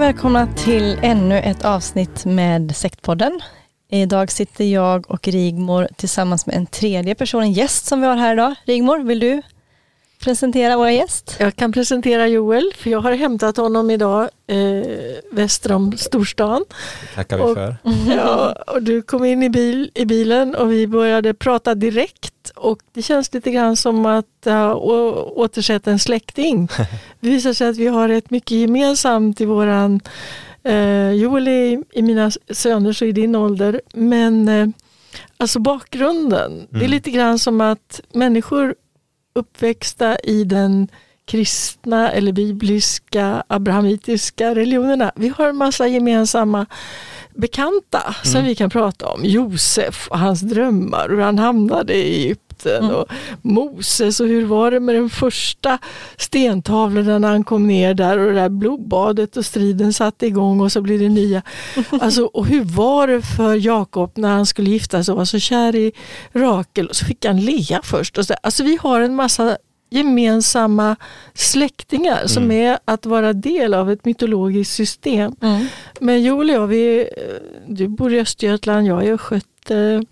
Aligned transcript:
Och 0.00 0.06
välkomna 0.06 0.46
till 0.46 0.98
ännu 1.02 1.38
ett 1.38 1.64
avsnitt 1.64 2.24
med 2.24 2.76
Sektpodden. 2.76 3.40
Idag 3.90 4.32
sitter 4.32 4.64
jag 4.64 5.10
och 5.10 5.28
Rigmor 5.28 5.88
tillsammans 5.96 6.46
med 6.46 6.56
en 6.56 6.66
tredje 6.66 7.14
person, 7.14 7.42
en 7.42 7.52
gäst 7.52 7.86
som 7.86 8.00
vi 8.00 8.06
har 8.06 8.16
här 8.16 8.32
idag. 8.32 8.54
Rigmor, 8.64 8.98
vill 8.98 9.20
du 9.20 9.42
presentera 10.20 10.76
våra 10.76 10.92
gäst? 10.92 11.36
Jag 11.38 11.56
kan 11.56 11.72
presentera 11.72 12.28
Joel, 12.28 12.72
för 12.76 12.90
jag 12.90 13.00
har 13.00 13.12
hämtat 13.12 13.56
honom 13.56 13.90
idag 13.90 14.28
eh, 14.46 14.56
väster 15.32 15.72
om 15.72 15.96
storstan. 15.96 16.64
Det 16.68 17.14
tackar 17.14 17.36
vi 17.36 17.42
Och- 17.42 17.54
för. 17.54 17.76
Ja, 18.16 18.52
och 18.66 18.82
du 18.82 19.02
kom 19.02 19.24
in 19.24 19.42
i, 19.42 19.50
bil, 19.50 19.90
i 19.94 20.04
bilen 20.04 20.54
och 20.54 20.72
vi 20.72 20.86
började 20.86 21.34
prata 21.34 21.74
direkt 21.74 22.50
och 22.56 22.78
det 22.92 23.02
känns 23.02 23.34
lite 23.34 23.50
grann 23.50 23.76
som 23.76 24.06
att 24.06 24.26
uh, 24.46 24.74
återsätta 25.36 25.90
en 25.90 25.98
släkting. 25.98 26.68
Det 27.20 27.28
visar 27.30 27.52
sig 27.52 27.68
att 27.68 27.76
vi 27.76 27.86
har 27.86 28.08
ett 28.08 28.30
mycket 28.30 28.50
gemensamt 28.56 29.40
i 29.40 29.44
våran 29.44 30.00
eh, 30.62 31.10
Joel 31.10 31.48
är 31.48 31.82
i, 31.92 32.02
mina 32.02 32.30
söner 32.50 32.92
så 32.92 33.04
i 33.04 33.12
din 33.12 33.34
ålder 33.36 33.80
men 33.92 34.48
eh, 34.48 34.66
alltså 35.36 35.58
bakgrunden, 35.58 36.66
det 36.70 36.76
är 36.76 36.80
Mm. 36.80 36.90
lite 36.90 37.10
grann 37.10 37.38
som 37.38 37.60
att 37.60 38.00
människor 38.12 38.74
uppväxta 39.32 40.18
i 40.18 40.44
den 40.44 40.88
kristna 41.24 42.10
eller 42.12 42.32
bibliska 42.32 43.42
abrahamitiska 43.48 44.54
religionerna. 44.54 45.12
Vi 45.16 45.28
har 45.28 45.48
en 45.48 45.56
massa 45.56 45.86
gemensamma 45.88 46.66
bekanta 47.34 48.14
som 48.22 48.34
Mm. 48.38 48.44
vi 48.46 48.54
kan 48.54 48.70
prata 48.70 49.06
om. 49.06 49.20
Josef 49.24 50.08
och 50.10 50.18
hans 50.18 50.40
drömmar, 50.40 51.08
hur 51.08 51.20
han 51.20 51.38
hamnade 51.38 51.94
i 51.94 52.36
Egypten 52.66 52.84
Mm. 52.84 52.96
och 52.96 53.06
Moses 53.42 54.20
och 54.20 54.26
hur 54.26 54.44
var 54.46 54.70
det 54.70 54.80
med 54.80 54.94
den 54.94 55.10
första 55.10 55.78
stentavlorna 56.16 57.18
när 57.18 57.28
han 57.28 57.44
kom 57.44 57.66
ner 57.66 57.94
där 57.94 58.18
och 58.18 58.26
det 58.26 58.34
där 58.40 58.48
blodbadet 58.48 59.36
och 59.36 59.44
striden 59.46 59.92
satte 59.92 60.26
igång 60.26 60.60
och 60.60 60.72
så 60.72 60.80
blir 60.82 60.98
det 60.98 61.08
nya. 61.08 61.42
Alltså, 61.90 62.24
och 62.24 62.46
hur 62.46 62.64
var 62.64 63.06
det 63.06 63.22
för 63.36 63.54
Jakob 63.54 64.12
när 64.14 64.28
han 64.28 64.46
skulle 64.46 64.70
gifta 64.70 65.04
sig 65.04 65.12
och 65.12 65.18
var 65.18 65.24
så 65.24 65.38
kär 65.38 65.74
i 65.76 65.92
Rakel 66.32 66.86
och 66.86 66.96
så 66.96 67.04
fick 67.04 67.24
han 67.24 67.40
Lea 67.40 67.80
först. 67.84 68.18
Och 68.18 68.26
så, 68.26 68.34
alltså 68.42 68.62
vi 68.64 68.78
har 68.82 69.00
en 69.00 69.14
massa 69.14 69.56
gemensamma 69.90 70.96
släktingar 71.34 72.26
som 72.26 72.42
Mm. 72.44 72.56
är 72.66 72.78
att 72.84 73.06
vara 73.06 73.32
del 73.32 73.74
av 73.74 73.90
ett 73.90 74.04
mytologiskt 74.04 74.74
system. 74.74 75.32
Mm. 75.42 75.66
Men 76.00 76.22
Joel 76.22 76.50
och 76.50 76.56
jag, 76.56 76.66
vi, 76.66 76.98
eh, 77.00 77.06
du 77.66 77.88
bor 77.88 78.12
i 78.14 78.20
Östergötland, 78.20 78.86
jag 78.86 79.06
är 79.06 79.12
Östgöte. 79.12 80.02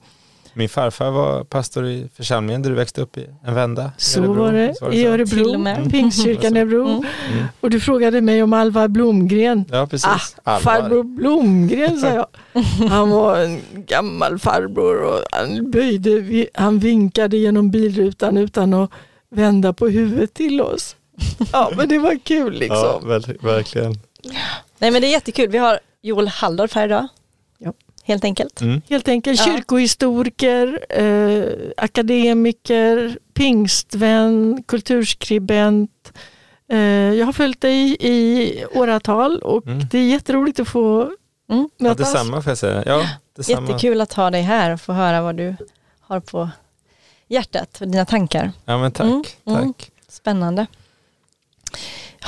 Min 0.58 0.68
farfar 0.68 1.10
var 1.10 1.44
pastor 1.44 1.86
i 1.86 2.08
församlingen 2.16 2.62
där 2.62 2.70
du 2.70 2.76
växte 2.76 3.00
upp 3.00 3.18
i 3.18 3.26
en 3.46 3.54
vända. 3.54 3.92
Så 3.96 4.20
Örebro. 4.20 4.34
var 4.42 4.52
det 4.52 4.74
Så 4.78 4.84
var 4.84 4.92
i 4.92 5.06
Örebro. 5.06 5.90
Pingstkyrkan 5.90 6.56
i 6.56 6.60
Örebro. 6.60 6.88
Mm. 6.88 7.04
Mm. 7.32 7.44
Och 7.60 7.70
du 7.70 7.80
frågade 7.80 8.20
mig 8.20 8.42
om 8.42 8.52
Alvar 8.52 8.88
Blomgren. 8.88 9.64
Ja, 9.72 9.86
precis. 9.86 10.36
Ah, 10.44 10.58
farbror 10.58 11.02
Blomgren 11.02 11.98
sa 11.98 12.08
jag. 12.08 12.26
Han 12.90 13.10
var 13.10 13.38
en 13.40 13.60
gammal 13.72 14.38
farbror 14.38 15.02
och 15.02 15.22
han 15.32 15.70
böjde, 15.70 16.46
han 16.54 16.78
vinkade 16.78 17.36
genom 17.36 17.70
bilrutan 17.70 18.36
utan 18.36 18.74
att 18.74 18.90
vända 19.30 19.72
på 19.72 19.88
huvudet 19.88 20.34
till 20.34 20.60
oss. 20.60 20.96
Ja 21.52 21.70
men 21.76 21.88
det 21.88 21.98
var 21.98 22.18
kul 22.24 22.54
Ja, 22.54 22.58
liksom. 22.60 23.08
väl, 23.08 23.38
verkligen. 23.40 23.94
Nej 24.78 24.90
men 24.90 25.00
det 25.02 25.06
är 25.06 25.12
jättekul. 25.12 25.48
Vi 25.48 25.58
har 25.58 25.78
Joel 26.02 26.28
Halldorf 26.28 26.74
här 26.74 26.84
idag. 26.86 27.08
Ja. 28.08 28.12
Helt 28.12 28.24
enkelt. 28.24 28.60
Mm. 28.60 28.82
Helt 28.88 29.08
enkelt 29.08 29.38
Ja. 29.40 29.44
kyrkohistoriker, 29.44 30.80
eh, 30.88 31.44
akademiker, 31.76 33.18
pingstvän, 33.34 34.62
kulturskribent. 34.66 36.12
Eh, 36.70 36.78
jag 37.14 37.26
har 37.26 37.32
följt 37.32 37.60
dig 37.60 37.96
i 38.00 38.64
åratal 38.74 39.38
och 39.38 39.66
Mm. 39.66 39.86
det 39.90 39.98
är 39.98 40.08
jätteroligt 40.08 40.60
att 40.60 40.68
få 40.68 41.00
Mm. 41.50 41.68
Ja, 41.76 41.84
mötas. 41.84 41.96
detsamma 42.12 42.42
får 42.42 42.50
jag 42.50 42.58
säga. 42.58 42.82
Ja, 42.86 43.08
detsamma. 43.36 43.68
Jättekul 43.68 44.00
att 44.00 44.12
ha 44.12 44.30
dig 44.30 44.42
här 44.42 44.72
och 44.72 44.80
få 44.80 44.92
höra 44.92 45.22
vad 45.22 45.36
du 45.36 45.56
har 46.00 46.20
på 46.20 46.48
hjärtat 47.28 47.80
och 47.80 47.88
dina 47.88 48.04
tankar. 48.04 48.52
Ja, 48.64 48.78
men 48.78 48.92
tack. 48.92 49.06
Mm, 49.06 49.22
mm. 49.46 49.72
tack. 49.74 49.90
Spännande. 50.08 50.66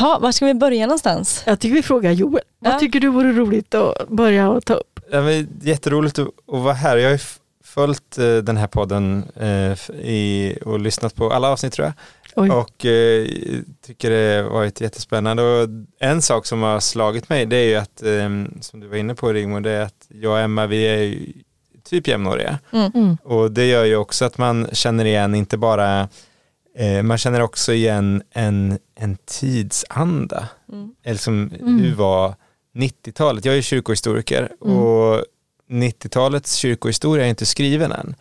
Ja, 0.01 0.19
var 0.23 0.33
ska 0.33 0.47
vi 0.47 0.55
börja 0.55 0.87
någonstans? 0.87 1.43
Jag 1.47 1.61
tycker 1.61 1.75
vi 1.75 1.83
frågar 1.83 2.13
Joel. 2.13 2.43
Ja. 2.61 2.71
Vad 2.71 2.81
tycker 2.81 3.01
du 3.01 3.09
vore 3.09 3.33
roligt 3.33 3.75
att 3.75 4.09
börja 4.09 4.51
och 4.51 4.65
ta 4.65 4.75
upp? 4.75 5.01
Ja, 5.11 5.23
men 5.23 5.49
jätteroligt 5.63 6.19
att, 6.19 6.29
att 6.29 6.63
vara 6.63 6.75
här. 6.75 6.97
Jag 6.97 7.11
har 7.11 7.21
följt 7.65 8.19
eh, 8.19 8.37
den 8.37 8.57
här 8.57 8.67
podden 8.67 9.25
eh, 9.37 9.97
i, 10.07 10.59
och 10.65 10.81
lyssnat 10.81 11.15
på 11.15 11.33
alla 11.33 11.49
avsnitt 11.49 11.73
tror 11.73 11.87
jag. 11.87 11.95
Oj. 12.37 12.51
Och 12.51 12.85
eh, 12.85 13.27
tycker 13.87 14.11
det 14.11 14.43
varit 14.43 14.81
jättespännande. 14.81 15.43
Och 15.43 15.69
en 15.99 16.23
sak 16.23 16.47
som 16.47 16.63
har 16.63 16.81
slagit 16.81 17.29
mig 17.29 17.47
det 17.47 17.57
är 17.57 17.69
ju 17.69 17.77
att, 17.77 18.03
eh, 18.03 18.61
som 18.61 18.81
du 18.81 18.87
var 18.87 18.97
inne 18.97 19.15
på 19.15 19.33
Rigmor, 19.33 19.61
det 19.61 19.71
är 19.71 19.83
att 19.83 20.07
jag 20.09 20.33
och 20.33 20.39
Emma 20.39 20.67
vi 20.67 20.83
är 20.83 21.03
ju 21.03 21.33
typ 21.85 22.09
jämnåriga. 22.09 22.59
Mm. 22.73 22.93
Mm. 22.95 23.17
Och 23.25 23.53
det 23.53 23.67
gör 23.67 23.85
ju 23.85 23.97
också 23.97 24.25
att 24.25 24.39
man 24.39 24.69
känner 24.73 25.05
igen 25.05 25.35
inte 25.35 25.57
bara, 25.57 26.01
eh, 26.01 26.07
man 27.03 27.19
känner 27.19 27.41
också 27.43 27.73
igen 27.73 28.23
en, 28.31 28.79
en 28.95 29.17
tidsanda. 29.27 30.49
Mm. 30.73 30.95
Eller 31.05 31.19
som 31.19 31.51
Mm. 31.61 31.97
var 31.97 32.35
90-talet, 32.75 33.45
jag 33.45 33.57
är 33.57 33.63
kyrkohistoriker 33.63 34.53
Mm. 34.65 34.77
och 34.77 35.25
90-talets 35.71 36.55
kyrkohistoria 36.55 37.25
är 37.25 37.29
inte 37.31 37.47
skriven 37.47 37.93
än. 37.93 38.15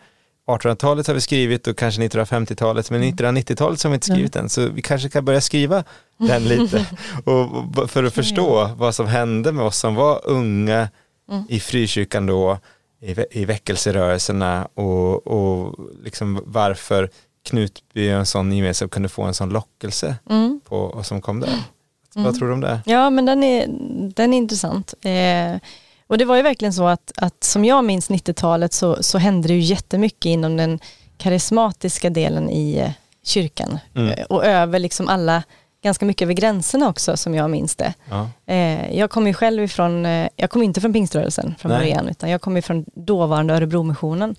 1800-talet 0.46 1.06
har 1.06 1.14
vi 1.14 1.20
skrivit 1.20 1.66
och 1.66 1.76
kanske 1.78 2.02
1950-talet 2.02 2.90
men 2.90 3.02
1990-talet 3.02 3.80
så 3.80 3.88
har 3.88 3.90
vi 3.90 3.94
inte 3.94 4.06
skrivit 4.06 4.36
än 4.36 4.48
så 4.48 4.68
vi 4.68 4.82
kanske 4.82 5.08
kan 5.08 5.24
börja 5.24 5.40
skriva 5.40 5.84
den 6.18 6.44
lite 6.44 6.86
och, 7.24 7.90
för 7.90 8.04
att 8.04 8.14
förstå 8.14 8.70
vad 8.76 8.94
som 8.94 9.06
hände 9.06 9.52
med 9.52 9.64
oss 9.64 9.76
som 9.78 9.94
var 9.94 10.20
unga 10.24 10.88
Mm. 11.30 11.44
i 11.48 11.60
frikyrkan 11.60 12.26
då 12.26 12.58
i, 13.02 13.16
i 13.40 13.44
väckelserörelserna 13.44 14.68
och, 14.74 15.26
och 15.26 15.74
liksom 16.04 16.42
varför 16.46 17.10
Knutby 17.42 18.08
och 18.10 18.18
en 18.18 18.26
sån 18.26 18.52
gemenskap 18.52 18.90
kunde 18.90 19.08
få 19.08 19.22
en 19.22 19.34
sån 19.34 19.48
lockelse 19.50 20.16
Mm. 20.30 20.60
på 20.64 20.76
och 20.76 21.06
som 21.06 21.20
kom 21.22 21.40
där. 21.40 21.48
Mm. 21.48 22.24
Vad 22.24 22.34
tror 22.38 22.48
du 22.48 22.54
om 22.54 22.60
det? 22.60 22.80
Ja, 22.86 23.10
men 23.10 23.24
den 23.26 23.42
är, 23.44 23.66
den 24.14 24.32
är 24.32 24.36
intressant. 24.38 24.94
Eh, 25.02 25.56
och 26.06 26.18
det 26.18 26.24
var 26.24 26.36
ju 26.36 26.42
verkligen 26.42 26.72
så 26.72 26.86
att, 26.86 27.12
att 27.16 27.44
som 27.44 27.64
jag 27.64 27.84
minns 27.84 28.10
90-talet 28.10 28.72
så, 28.72 29.02
så 29.02 29.18
hände 29.18 29.48
det 29.48 29.54
ju 29.54 29.60
jättemycket 29.60 30.26
inom 30.26 30.56
den 30.56 30.78
karismatiska 31.18 32.10
delen 32.10 32.50
i 32.50 32.76
eh, 32.78 32.90
kyrkan. 33.22 33.78
Mm. 33.94 34.08
Eh, 34.10 34.24
och 34.24 34.44
över 34.44 34.78
liksom 34.78 35.08
alla 35.08 35.42
ganska 35.82 36.04
mycket 36.06 36.22
över 36.26 36.34
gränserna 36.34 36.88
också 36.88 37.16
som 37.16 37.34
jag 37.34 37.50
minns 37.50 37.76
det. 37.76 37.94
Ja. 38.10 38.28
Eh, 38.46 38.96
jag 38.98 39.10
kommer 39.10 39.26
ju 39.26 39.34
själv 39.34 39.62
ifrån, 39.62 40.06
eh, 40.06 40.28
jag 40.36 40.50
kom 40.50 40.62
inte 40.62 40.80
från 40.80 40.92
pingströrelsen 40.92 41.54
från 41.58 41.72
Nej. 41.72 41.80
början, 41.80 42.08
utan 42.08 42.30
jag 42.30 42.40
kom 42.40 42.56
ifrån 42.56 42.84
dåvarande 42.94 43.54
Örebromissionen. 43.54 44.36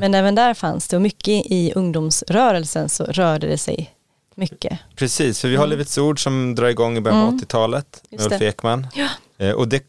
Men 0.00 0.14
även 0.14 0.34
där 0.34 0.54
fanns 0.54 0.88
det, 0.88 0.96
och 0.96 1.02
mycket 1.02 1.28
i 1.46 1.72
ungdomsrörelsen 1.74 2.88
så 2.88 3.04
rörde 3.04 3.46
det 3.46 3.58
sig 3.58 3.90
mycket. 4.34 4.78
Precis, 4.96 5.40
för 5.40 5.48
vi 5.48 5.56
har 5.56 5.66
Livets 5.66 5.98
Ord 5.98 6.22
som 6.22 6.54
drar 6.54 6.66
igång 6.68 6.96
i 6.96 7.00
början 7.00 7.20
på 7.20 7.26
Mm. 7.28 7.38
80-talet 7.40 8.02
med 8.10 8.20
Ulf. 8.32 8.42
Ekman. 8.42 8.86
Ja. 8.94 9.08
Eh, 9.38 9.50
Och 9.52 9.68
det, 9.68 9.82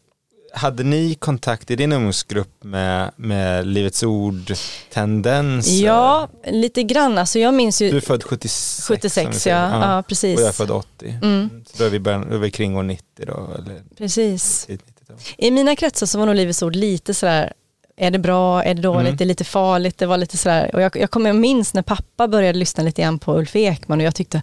hade 0.56 0.82
ni 0.82 1.14
kontakt 1.14 1.70
i 1.70 1.76
din 1.76 1.92
ungdomsgrupp 1.92 2.64
med, 2.64 3.10
med 3.16 3.66
Livets 3.66 4.02
Ord-tendenser? 4.02 5.84
Ja, 5.84 6.28
lite 6.46 6.82
grann. 6.82 7.18
Alltså 7.18 7.38
jag 7.38 7.54
minns 7.54 7.82
ju 7.82 7.90
Du 7.90 7.96
är 7.96 8.00
född 8.00 8.22
76? 8.24 8.86
76, 8.88 9.14
som 9.24 9.32
vi 9.32 9.38
säger. 9.38 9.56
ja. 9.56 9.96
ja. 9.96 10.02
precis. 10.02 10.36
Och 10.36 10.42
jag 10.42 10.48
är 10.48 10.52
född 10.52 10.70
80. 10.70 11.18
Mm, 11.22 11.64
Så 11.66 11.78
då 11.78 11.84
är 11.84 11.90
vi, 11.90 11.98
början, 12.00 12.26
då 12.30 12.34
är 12.34 12.38
vi 12.38 12.50
kring 12.50 12.76
år 12.76 12.82
90 12.82 13.04
då, 13.26 13.50
eller 13.58 13.82
precis. 13.98 14.66
tidigt 14.66 14.84
90-tal. 15.00 15.16
I 15.38 15.50
mina 15.50 15.76
kretsar 15.76 16.06
så 16.06 16.18
var 16.18 16.26
nog 16.26 16.34
Livets 16.34 16.62
Ord 16.62 16.76
lite 16.76 17.14
sådär, 17.14 17.52
är 17.96 18.10
det 18.10 18.18
bra, 18.18 18.62
är 18.64 18.74
det 18.74 18.82
dåligt, 18.82 19.06
Mm. 19.06 19.16
det 19.16 19.24
är 19.24 19.26
lite 19.26 19.44
farligt, 19.44 19.98
det 19.98 20.06
var 20.06 20.16
lite 20.16 20.36
sådär, 20.36 20.70
och 20.74 20.82
jag, 20.82 20.96
jag 20.96 21.10
kommer 21.10 21.28
jag 21.30 21.36
minns 21.36 21.74
när 21.74 21.82
pappa 21.82 22.28
började 22.28 22.58
lyssna 22.58 22.82
lite 22.84 23.02
grann 23.02 23.18
på 23.18 23.38
Ulf 23.38 23.56
Ekman 23.56 24.00
och 24.00 24.06
jag 24.06 24.14
tyckte. 24.14 24.42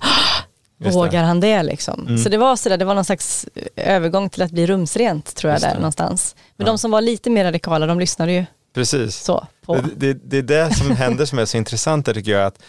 Vågar 0.92 1.24
han 1.24 1.40
det 1.40 1.64
liksom? 1.64 2.00
Mm. 2.08 2.18
Så 2.18 2.30
det 2.30 2.38
var 2.38 2.56
sådär, 2.56 2.78
det 2.78 2.86
var 2.86 2.96
någon 2.96 3.06
slags 3.06 3.46
övergång 3.76 4.30
till 4.30 4.42
att 4.42 4.52
bli 4.52 4.68
rumsrent 4.68 5.36
tror 5.36 5.54
jag 5.54 5.62
där 5.62 5.76
någonstans. 5.76 6.36
Men 6.58 6.66
Ja. 6.68 6.72
de 6.72 6.78
som 6.78 6.92
var 6.92 7.02
lite 7.02 7.30
mer 7.30 7.44
radikala, 7.46 7.86
de 7.86 8.00
lyssnade 8.00 8.32
ju 8.32 8.46
Precis. 8.76 9.16
så 9.16 9.48
på. 9.66 9.76
Det, 9.76 10.14
det, 10.14 10.14
det 10.14 10.38
är 10.38 10.68
det 10.68 10.74
som 10.76 10.92
händer 10.92 11.26
som 11.26 11.40
är 11.40 11.46
så 11.46 11.58
intressant 11.58 12.06
tycker 12.06 12.32
jag 12.32 12.46
att 12.46 12.60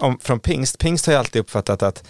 om, 0.00 0.18
från 0.22 0.40
pingst, 0.40 0.78
pingst 0.78 1.06
har 1.06 1.12
jag 1.12 1.20
alltid 1.20 1.40
uppfattat 1.40 1.82
att 1.82 2.04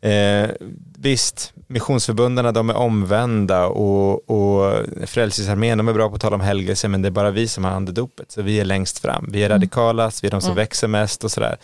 eh, 0.00 0.50
visst, 0.98 1.52
missionsförbundarna 1.66 2.52
de 2.52 2.70
är 2.70 2.74
omvända 2.76 3.66
och, 3.66 4.30
och 4.30 4.74
Frälsningsarmén 5.06 5.78
de 5.78 5.88
är 5.88 5.92
bra 5.92 6.08
på 6.08 6.14
att 6.14 6.20
tala 6.20 6.34
om 6.34 6.40
helgelse 6.40 6.88
men 6.88 7.02
det 7.02 7.08
är 7.08 7.10
bara 7.10 7.30
vi 7.30 7.48
som 7.48 7.64
har 7.64 7.70
andedopet 7.70 8.32
så 8.32 8.42
vi 8.42 8.60
är 8.60 8.64
längst 8.64 8.98
fram, 8.98 9.28
vi 9.32 9.42
är 9.44 9.48
radikalast, 9.48 10.24
vi 10.24 10.28
är 10.28 10.30
de 10.30 10.40
som 10.40 10.50
Mm. 10.50 10.56
växer 10.56 10.88
mest 10.88 11.24
och 11.24 11.30
sådär. 11.32 11.56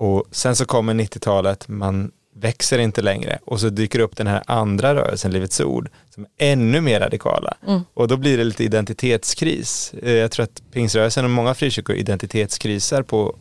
Och 0.00 0.24
sen 0.30 0.56
så 0.56 0.64
kommer 0.64 0.94
90-talet, 0.94 1.68
man 1.68 2.10
växer 2.34 2.78
inte 2.78 3.02
längre 3.02 3.38
och 3.44 3.60
så 3.60 3.68
dyker 3.68 3.98
upp 3.98 4.16
den 4.16 4.26
här 4.26 4.42
andra 4.46 4.94
rörelsen, 4.94 5.32
Livets 5.32 5.60
Ord, 5.60 5.88
som 6.14 6.22
är 6.38 6.52
ännu 6.52 6.80
mer 6.80 7.00
radikala. 7.00 7.54
Mm. 7.66 7.80
Och 7.94 8.08
då 8.08 8.16
blir 8.16 8.38
det 8.38 8.44
lite 8.44 8.64
identitetskris. 8.64 9.94
Eh, 10.02 10.12
Jag 10.12 10.30
tror 10.30 10.44
att 10.44 10.62
pingsrörelsen 10.72 11.24
och 11.24 11.30
många 11.30 11.54
frikyrkor 11.54 11.96
identitetskrisar 11.96 13.02
på 13.02 13.36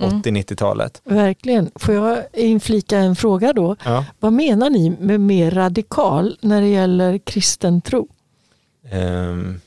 Mm. 0.00 0.22
80-90-talet. 0.22 1.00
Verkligen. 1.04 1.70
Får 1.74 1.94
jag 1.94 2.22
inflika 2.32 2.98
en 2.98 3.16
fråga 3.16 3.52
då? 3.52 3.76
Ja. 3.84 4.04
Vad 4.20 4.32
menar 4.32 4.70
ni 4.70 4.90
med 5.00 5.20
mer 5.20 5.50
radikal 5.50 6.38
när 6.40 6.60
det 6.60 6.68
gäller 6.68 7.18
kristen 7.18 7.80
tro? 7.80 8.08
Ehm, 8.90 9.60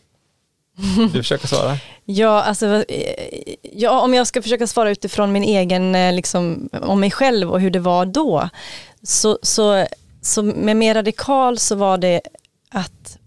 du 1.14 1.22
försöker 1.22 1.48
svara? 1.48 1.78
Ja, 2.06 2.42
alltså, 2.44 2.66
eh, 2.90 3.54
ja, 3.74 4.02
om 4.02 4.14
jag 4.14 4.28
ska 4.28 4.42
försöka 4.42 4.68
svara 4.68 4.90
utifrån 4.92 5.32
min 5.32 5.44
egen, 5.44 5.96
eh, 5.96 6.14
liksom, 6.14 6.70
om 6.82 7.00
mig 7.00 7.12
själv 7.12 7.52
och 7.52 7.62
hur 7.62 7.70
det 7.72 7.80
var 7.80 8.06
då, 8.06 8.50
så, 9.04 9.40
så, 9.42 9.86
så 10.22 10.44
med 10.44 10.78
mer 10.78 10.94
radikal 10.96 11.58
så 11.58 11.76
var 11.76 11.98
det 11.98 12.22
att 12.72 13.18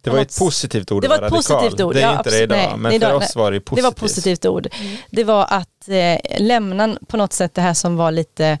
Det 0.00 0.10
var 0.10 0.18
ett 0.18 0.38
positivt 0.38 0.92
ord 0.92 1.02
Det 1.02 1.08
var 1.08 1.14
ett 1.16 1.20
radikal. 1.22 1.58
positivt 1.60 1.80
ord, 1.80 1.94
Det 1.94 2.00
är 2.02 2.04
ja, 2.12 2.18
inte 2.18 2.30
det 2.30 2.42
idag, 2.42 2.56
Nej, 2.58 2.76
men 2.78 2.92
idag- 2.92 3.10
för 3.10 3.16
oss 3.28 3.36
var 3.36 3.52
det 3.52 3.60
positivt. 3.60 3.76
det 3.76 3.82
var 3.82 3.90
ett 3.90 3.96
positivt 3.96 4.46
ord. 4.46 4.68
Det 5.10 5.24
var 5.24 5.46
att 5.50 5.88
eh, 5.88 6.40
lämna 6.40 6.96
på 7.08 7.16
något 7.16 7.32
sätt 7.32 7.54
det 7.54 7.60
här 7.60 7.74
som 7.74 7.96
var 7.96 8.10
lite 8.10 8.58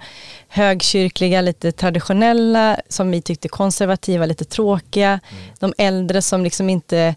högkyrkliga, 0.48 1.40
lite 1.40 1.72
traditionella, 1.72 2.80
som 2.88 3.10
vi 3.10 3.22
tyckte 3.22 3.48
konservativa, 3.48 4.26
lite 4.26 4.44
tråkiga. 4.44 5.08
Mm. 5.08 5.44
De 5.60 5.74
äldre 5.78 6.22
som 6.22 6.44
liksom 6.44 6.70
inte 6.70 7.14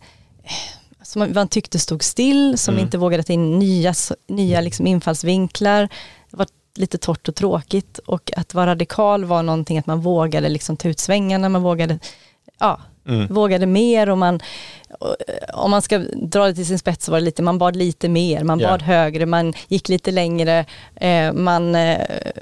som 1.12 1.32
man 1.36 1.48
tyckte 1.48 1.80
stod 1.80 2.04
still, 2.04 2.58
som 2.58 2.74
Mm. 2.74 2.86
inte 2.86 2.98
vågade 2.98 3.24
ta 3.24 3.34
in 3.34 3.60
nya, 3.60 3.94
nya 4.28 4.62
liksom 4.62 4.88
infallsvinklar. 4.88 5.82
Det 6.32 6.38
var 6.38 6.48
lite 6.76 6.98
torrt 6.98 7.28
och 7.30 7.36
tråkigt 7.36 7.98
och 8.06 8.32
att 8.38 8.54
vara 8.54 8.66
radikal 8.72 9.26
var 9.26 9.44
någonting 9.44 9.78
att 9.78 9.88
man 9.88 10.02
vågade 10.02 10.50
liksom 10.50 10.78
ta 10.78 10.88
ut 10.90 11.00
svängarna, 11.00 11.50
man 11.50 11.62
vågade, 11.62 12.00
ja, 12.60 12.80
Mm. 13.08 13.28
vågade 13.28 13.66
mer 13.66 14.10
och 14.10 14.18
man, 14.18 14.40
och, 15.00 15.16
om 15.54 15.72
man 15.72 15.82
ska 15.82 15.98
dra 16.16 16.46
det 16.48 16.54
till 16.54 16.66
sin 16.66 16.80
spets 16.80 17.06
så 17.06 17.12
var 17.12 17.20
det 17.20 17.26
lite, 17.26 17.42
man 17.44 17.58
bad 17.58 17.76
lite 17.76 18.10
mer, 18.10 18.44
man 18.44 18.60
Ja. 18.60 18.68
bad 18.70 18.82
högre, 18.82 19.26
man 19.26 19.54
gick 19.68 19.90
lite 19.90 20.12
längre, 20.12 20.66
eh, 20.96 21.34
man, 21.34 21.76
eh, 21.76 21.98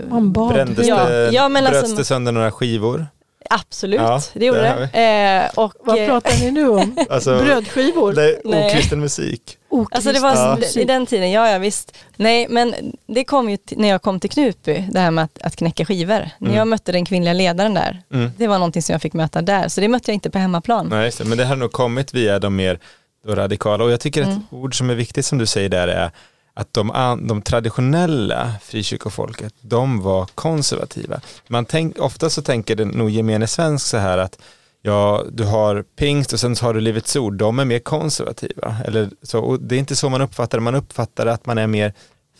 Man 0.10 0.32
bad. 0.34 0.54
Brändes 0.54 0.88
Ja, 0.88 1.06
det, 1.10 1.30
ja, 1.34 1.50
men 1.50 1.64
bröts 1.64 1.78
alltså- 1.78 1.96
det 1.98 2.06
sönder 2.06 2.32
några 2.32 2.52
skivor? 2.52 3.08
Absolut, 3.50 4.00
Ja, 4.02 4.22
det 4.34 4.46
gjorde 4.46 4.90
det. 4.94 5.00
Eh, 5.00 5.60
och, 5.64 5.74
Vad 5.80 6.00
eh, 6.00 6.06
pratar 6.06 6.40
ni 6.40 6.52
nu 6.52 6.70
om? 6.70 6.98
Alltså, 7.10 7.40
Brödskivor? 7.40 8.14
Nej. 8.14 8.68
okristen 8.70 9.00
musik. 9.00 9.58
Alltså 9.92 10.12
det 10.12 10.20
var 10.20 10.36
Ja. 10.36 10.58
i 10.82 10.84
den 10.86 11.06
tiden, 11.06 11.32
ja 11.32 11.50
ja 11.50 11.58
visst. 11.58 11.98
Nej 12.18 12.48
men 12.50 12.74
det 13.08 13.24
kom 13.24 13.50
ju 13.50 13.58
när 13.72 13.88
jag 13.88 14.02
kom 14.02 14.20
till 14.20 14.30
Knutby, 14.30 14.84
det 14.92 15.00
här 15.00 15.12
med 15.12 15.24
att, 15.24 15.42
att 15.42 15.56
knäcka 15.56 15.86
skivor. 15.86 16.30
När 16.38 16.48
Mm. 16.48 16.56
jag 16.56 16.68
mötte 16.68 16.92
den 16.92 17.06
kvinnliga 17.06 17.34
ledaren 17.34 17.74
där, 17.74 18.02
Mm. 18.14 18.32
det 18.38 18.48
var 18.48 18.58
någonting 18.58 18.82
som 18.82 18.94
jag 18.94 19.02
fick 19.02 19.14
möta 19.14 19.42
där. 19.42 19.68
Så 19.68 19.82
det 19.82 19.88
mötte 19.88 20.12
jag 20.12 20.14
inte 20.14 20.30
på 20.30 20.38
hemmaplan. 20.38 20.88
Nej, 20.90 21.06
just 21.06 21.18
det. 21.18 21.26
Men 21.26 21.38
det 21.38 21.46
har 21.46 21.56
nog 21.56 21.72
kommit 21.72 22.14
via 22.14 22.40
de 22.40 22.56
mer 22.56 22.80
radikala. 23.28 23.84
Och 23.84 23.92
jag 23.92 24.00
tycker 24.00 24.22
Mm. 24.24 24.36
ett 24.38 24.44
ord 24.54 24.78
som 24.78 24.90
är 24.90 24.96
viktigt 24.96 25.26
som 25.26 25.38
du 25.38 25.46
säger 25.46 25.70
där 25.70 25.88
är 25.88 26.12
att 26.54 26.74
de, 26.74 27.18
de 27.28 27.42
traditionella 27.42 28.54
frikyrkofolket, 28.62 29.54
de 29.62 30.02
var 30.02 30.26
konservativa. 30.26 31.22
Man 31.48 31.66
tänk, 31.66 32.00
ofta 32.00 32.30
så 32.30 32.42
tänker 32.42 32.76
den 32.76 32.88
nog 32.88 33.10
gemene 33.10 33.48
svensk 33.48 33.88
så 33.88 33.98
här 33.98 34.18
att 34.18 34.40
ja, 34.82 35.24
du 35.32 35.44
har 35.44 35.84
pingst 35.96 36.34
och 36.34 36.40
sen 36.40 36.56
så 36.56 36.66
har 36.66 36.74
du 36.74 36.80
Livets 36.80 37.16
Ord, 37.16 37.34
de 37.34 37.60
är 37.60 37.66
mer 37.66 37.80
konservativa. 37.80 38.76
Eller 38.86 39.10
så, 39.24 39.40
och 39.40 39.60
det 39.60 39.76
är 39.76 39.80
inte 39.80 39.96
så 39.96 40.10
man 40.10 40.22
uppfattar 40.22 40.58
det, 40.58 40.62
man 40.62 40.76
uppfattar 40.76 41.26
att 41.26 41.46
man 41.46 41.58
är 41.58 41.68
mer 41.68 41.94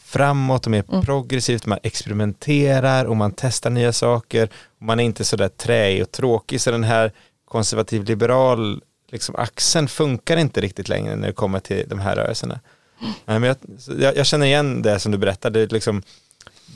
framåt 0.06 0.66
och 0.66 0.72
mer 0.72 0.84
Mm. 0.90 1.06
progressivt, 1.06 1.66
man 1.66 1.80
experimenterar 1.84 3.06
och 3.06 3.18
man 3.18 3.34
testar 3.38 3.70
nya 3.70 3.94
saker 3.94 4.50
och 4.80 4.86
man 4.86 5.00
är 5.00 5.04
inte 5.04 5.24
så 5.24 5.36
där 5.36 5.50
träig 5.50 6.02
och 6.02 6.12
tråkig 6.12 6.62
så 6.62 6.72
den 6.72 6.84
här 6.84 7.12
konservativ 7.46 8.04
liberal 8.04 8.82
liksom 9.12 9.36
axeln 9.36 9.88
funkar 9.88 10.38
inte 10.38 10.62
riktigt 10.62 10.90
längre 10.90 11.16
när 11.16 11.28
det 11.28 11.34
kommer 11.34 11.60
till 11.60 11.86
de 11.90 12.00
här 12.00 12.16
rörelserna. 12.16 12.60
Nej, 13.02 13.40
men 13.40 13.44
jag, 13.44 13.58
jag, 14.00 14.18
jag 14.18 14.26
känner 14.26 14.46
igen 14.46 14.82
det 14.82 15.00
som 15.00 15.12
du 15.12 15.18
berättade, 15.18 15.66
liksom 15.66 16.02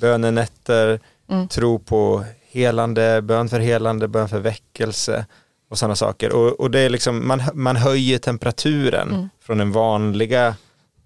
bönenätter, 0.01 0.99
Mm. 1.29 1.47
tro 1.47 1.79
på 1.79 2.23
helande, 2.51 3.21
bön 3.21 3.49
för 3.49 3.59
helande, 3.59 4.07
bön 4.07 4.29
för 4.29 4.39
väckelse 4.39 5.25
och 5.69 5.77
sådana 5.77 5.95
saker. 5.95 6.31
Och, 6.33 6.59
och 6.59 6.71
det 6.71 6.79
är 6.79 6.89
liksom, 6.89 7.27
man, 7.27 7.41
man 7.53 7.75
höjer 7.75 8.17
temperaturen 8.17 9.09
Mm. 9.09 9.29
från 9.41 9.57
den 9.57 9.71
vanliga 9.71 10.55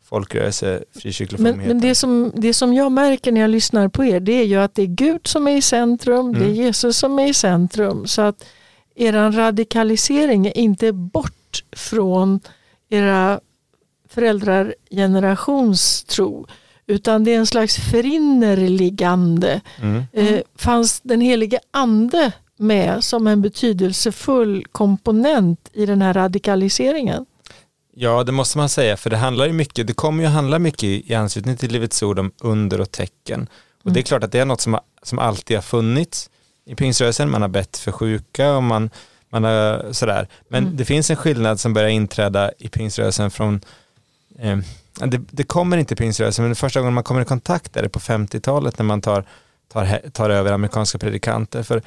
folkrörelse 0.10 0.84
frikyrklig 0.96 1.40
Men, 1.40 1.58
men 1.58 1.82
det, 1.82 1.96
som, 1.96 2.32
det 2.36 2.54
som 2.54 2.74
jag 2.74 2.92
märker 2.92 3.32
när 3.32 3.42
jag 3.42 3.50
lyssnar 3.50 3.88
på 3.88 4.06
er 4.06 4.20
det 4.20 4.32
är 4.34 4.44
ju 4.46 4.56
att 4.56 4.76
det 4.76 4.82
är 4.82 4.86
Gud 4.88 5.28
som 5.28 5.48
är 5.48 5.58
i 5.58 5.62
centrum, 5.62 6.34
det 6.34 6.40
är 6.40 6.44
Mm. 6.44 6.56
Jesus 6.56 6.98
som 6.98 7.20
är 7.20 7.28
i 7.28 7.34
centrum. 7.34 8.08
Så 8.08 8.22
att 8.22 8.46
er 8.96 9.14
radikalisering 9.32 10.48
är 10.48 10.58
inte 10.58 10.92
bort 10.94 11.64
från 11.76 12.40
era 12.90 13.40
föräldragenerations 14.18 16.04
tro 16.04 16.48
utan 16.88 17.24
det 17.24 17.34
är 17.34 17.38
en 17.38 17.48
slags 17.48 17.78
förinnerligande. 17.78 19.62
Mm. 19.82 20.04
Eh, 20.14 20.42
fanns 20.56 21.00
den 21.02 21.22
helige 21.22 21.60
ande 21.72 22.32
med 22.58 23.04
som 23.04 23.28
en 23.28 23.42
betydelsefull 23.42 24.66
komponent 24.72 25.70
i 25.74 25.86
den 25.86 26.02
här 26.02 26.14
radikaliseringen? 26.14 27.26
Ja, 27.96 28.24
det 28.24 28.32
måste 28.32 28.58
man 28.58 28.70
säga, 28.70 28.98
för 28.98 29.10
det 29.10 29.18
handlar 29.18 29.46
ju 29.46 29.54
mycket, 29.54 29.88
det 29.88 29.94
kommer 29.94 30.24
ju 30.24 30.30
handla 30.30 30.60
mycket 30.60 30.84
i 30.84 31.14
anslutning 31.14 31.58
till 31.58 31.72
Livets 31.72 32.04
Ord 32.04 32.20
om 32.20 32.32
under 32.42 32.82
och 32.82 32.92
tecken. 32.92 33.50
Och 33.84 33.92
det 33.92 34.00
är 34.00 34.04
klart 34.04 34.24
att 34.24 34.32
det 34.32 34.40
är 34.40 34.46
något 34.46 34.62
som, 34.62 34.80
som 35.04 35.20
alltid 35.20 35.58
har 35.58 35.62
funnits 35.62 36.30
i 36.66 36.76
pingströrelsen, 36.76 37.30
man 37.30 37.42
har 37.42 37.50
bett 37.50 37.78
för 37.78 37.92
sjuka 37.92 38.56
och 38.56 38.64
man, 38.64 38.90
man 39.30 39.44
har 39.44 39.94
sådär. 39.94 40.28
Men 40.50 40.78
det 40.78 40.86
finns 40.86 41.10
en 41.10 41.16
skillnad 41.16 41.60
som 41.60 41.74
börjar 41.74 41.90
inträda 41.90 42.52
i 42.58 42.70
pingströrelsen 42.70 43.32
från 43.32 43.62
eh, 44.40 44.58
det, 45.08 45.22
det 45.32 45.44
kommer 45.44 45.78
inte 45.78 45.96
pingströrelsen, 45.96 46.46
men 46.46 46.56
första 46.56 46.80
gången 46.80 46.94
man 46.94 47.04
kommer 47.04 47.22
i 47.22 47.26
kontakt 47.26 47.78
är 47.78 47.84
det 47.84 47.90
på 47.90 48.00
50-talet 48.00 48.80
när 48.80 48.86
man 48.86 49.02
tar, 49.02 49.24
tar, 49.74 50.10
tar 50.14 50.30
över 50.30 50.52
amerikanska 50.52 50.98
predikanter. 50.98 51.64
För 51.64 51.82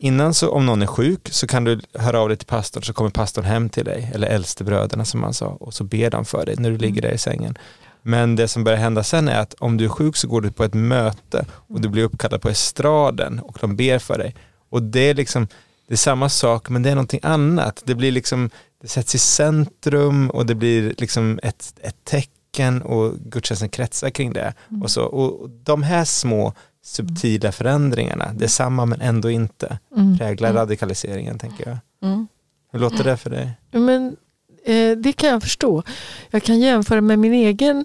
Innan 0.00 0.34
så 0.34 0.50
om 0.50 0.66
någon 0.66 0.82
är 0.82 0.86
sjuk 0.86 1.28
så 1.30 1.46
kan 1.46 1.64
du 1.64 1.80
höra 1.94 2.20
av 2.20 2.28
dig 2.28 2.36
till 2.36 2.46
pastorn 2.46 2.82
så 2.82 2.92
kommer 2.92 3.10
pastorn 3.10 3.44
hem 3.44 3.68
till 3.68 3.84
dig 3.84 4.10
eller 4.14 4.28
äldstebröderna 4.28 5.04
som 5.04 5.20
man 5.20 5.34
sa 5.34 5.46
och 5.46 5.74
så 5.74 5.84
ber 5.84 6.10
de 6.10 6.24
för 6.24 6.46
dig 6.46 6.54
när 6.58 6.70
du 6.70 6.78
ligger 6.78 7.02
där 7.02 7.12
i 7.12 7.18
sängen. 7.18 7.58
Men 8.02 8.36
det 8.36 8.48
som 8.48 8.64
börjar 8.64 8.78
hända 8.78 9.02
sen 9.02 9.28
är 9.28 9.40
att 9.40 9.54
om 9.54 9.76
du 9.76 9.84
är 9.84 9.88
sjuk 9.88 10.16
så 10.16 10.28
går 10.28 10.40
du 10.40 10.50
på 10.50 10.64
ett 10.64 10.74
möte 10.74 11.46
och 11.50 11.80
du 11.80 11.88
blir 11.88 12.02
uppkallad 12.02 12.42
på 12.42 12.48
estraden 12.48 13.38
och 13.38 13.58
de 13.60 13.76
ber 13.76 13.98
för 13.98 14.18
dig. 14.18 14.34
Och 14.70 14.82
det 14.82 15.00
är 15.00 15.14
liksom 15.14 15.48
det 15.88 15.94
är 15.94 15.96
samma 15.96 16.28
sak 16.28 16.68
men 16.68 16.82
det 16.82 16.90
är 16.90 16.94
någonting 16.94 17.20
annat. 17.22 17.82
Det 17.84 17.94
blir 17.94 18.12
liksom 18.12 18.50
det 18.82 18.88
sätts 18.88 19.14
i 19.14 19.18
centrum 19.18 20.30
och 20.30 20.46
det 20.46 20.54
blir 20.54 20.94
liksom 20.98 21.40
ett, 21.42 21.74
ett 21.82 22.04
tecken 22.04 22.82
och 22.82 23.14
gudstjänsten 23.18 23.68
kretsar 23.68 24.10
kring 24.10 24.32
det. 24.32 24.54
Och, 24.82 24.90
så, 24.90 25.02
och 25.02 25.50
de 25.50 25.82
här 25.82 26.04
små 26.04 26.52
subtila 26.82 27.52
förändringarna. 27.52 28.32
Detsamma 28.32 28.86
men 28.86 29.00
ändå 29.00 29.30
inte. 29.30 29.78
Mm. 29.96 30.18
Präglar 30.18 30.52
radikaliseringen 30.52 31.38
tänker 31.38 31.68
jag. 31.68 31.78
Mm. 32.10 32.28
Hur 32.72 32.78
låter 32.78 33.04
det 33.04 33.16
för 33.16 33.30
dig? 33.30 33.50
Men 33.70 34.16
eh, 34.64 34.96
det 34.96 35.12
kan 35.12 35.28
jag 35.30 35.42
förstå. 35.42 35.82
Jag 36.30 36.42
kan 36.42 36.60
jämföra 36.60 37.00
med 37.00 37.18
min 37.18 37.32
egen 37.32 37.84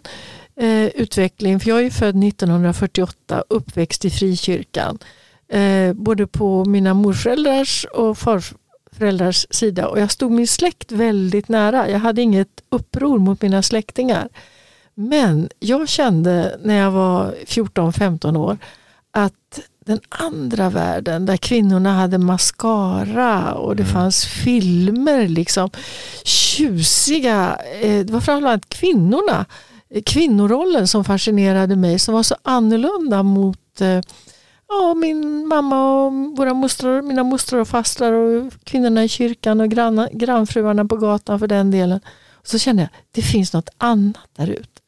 eh, 0.55 0.85
utveckling. 0.85 1.59
För 1.59 1.69
jag 1.69 1.85
är 1.85 1.89
född 1.89 2.23
1948, 2.23 3.43
uppväxt 3.49 4.05
i 4.05 4.09
frikyrkan. 4.09 4.99
Eh, 5.49 5.93
både 5.93 6.27
på 6.27 6.65
mina 6.65 6.93
morföräldrars 6.93 7.85
och 7.93 8.17
farföräldrars 9.03 9.47
sida. 9.49 9.87
Och 9.87 9.99
jag 9.99 10.11
stod 10.11 10.31
min 10.31 10.47
släkt 10.47 10.91
väldigt 10.91 11.49
nära. 11.49 11.89
Jag 11.89 11.99
hade 11.99 12.21
inget 12.21 12.61
uppror 12.69 13.19
mot 13.19 13.41
mina 13.41 13.61
släktingar. 13.61 14.29
Men 14.95 15.49
jag 15.59 15.89
kände 15.89 16.57
när 16.63 16.75
jag 16.75 16.91
var 16.91 17.35
14-15 17.47 18.37
år 18.37 18.57
att 19.11 19.59
den 19.85 19.99
andra 20.09 20.69
världen 20.69 21.25
där 21.25 21.37
kvinnorna 21.37 21.93
hade 21.93 22.17
mascara 22.17 23.53
och 23.53 23.75
det 23.75 23.83
Mm. 23.83 23.93
fanns 23.93 24.25
filmer, 24.25 25.27
liksom 25.27 25.69
tjusiga. 26.23 27.57
Eh, 27.81 28.05
det 28.05 28.13
var 28.13 28.21
framförallt 28.21 28.69
kvinnorna, 28.69 29.45
kvinnorollen 30.05 30.87
som 30.87 31.03
fascinerade 31.03 31.75
mig 31.75 31.99
som 31.99 32.13
var 32.13 32.23
så 32.23 32.35
annorlunda 32.43 33.23
mot 33.23 33.81
eh, 33.81 33.99
ja, 34.69 34.93
min 34.93 35.47
mamma 35.47 36.05
och 36.05 36.37
våra 36.37 36.53
mostrar, 36.53 37.01
mina 37.01 37.23
mostrar 37.23 37.59
och 37.59 37.67
fastrar 37.67 38.13
och 38.13 38.53
kvinnorna 38.63 39.03
i 39.03 39.09
kyrkan 39.09 39.61
och 39.61 39.69
granna, 39.69 40.09
grannfruarna 40.11 40.85
på 40.85 40.97
gatan 40.97 41.39
för 41.39 41.47
den 41.47 41.71
delen. 41.71 41.99
Så 42.43 42.59
kände 42.59 42.81
jag 42.81 42.89
det 43.11 43.21
finns 43.21 43.53
något 43.53 43.69
annat 43.77 44.29
där 44.35 44.49
ute. 44.49 44.81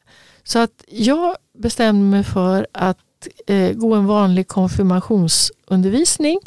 Så 0.44 0.58
att 0.58 0.84
jag 0.88 1.36
bestämde 1.58 2.04
mig 2.04 2.24
för 2.24 2.66
att 2.72 2.98
eh, 3.46 3.72
gå 3.72 3.94
en 3.94 4.06
vanlig 4.06 4.48
konfirmationsundervisning. 4.48 6.40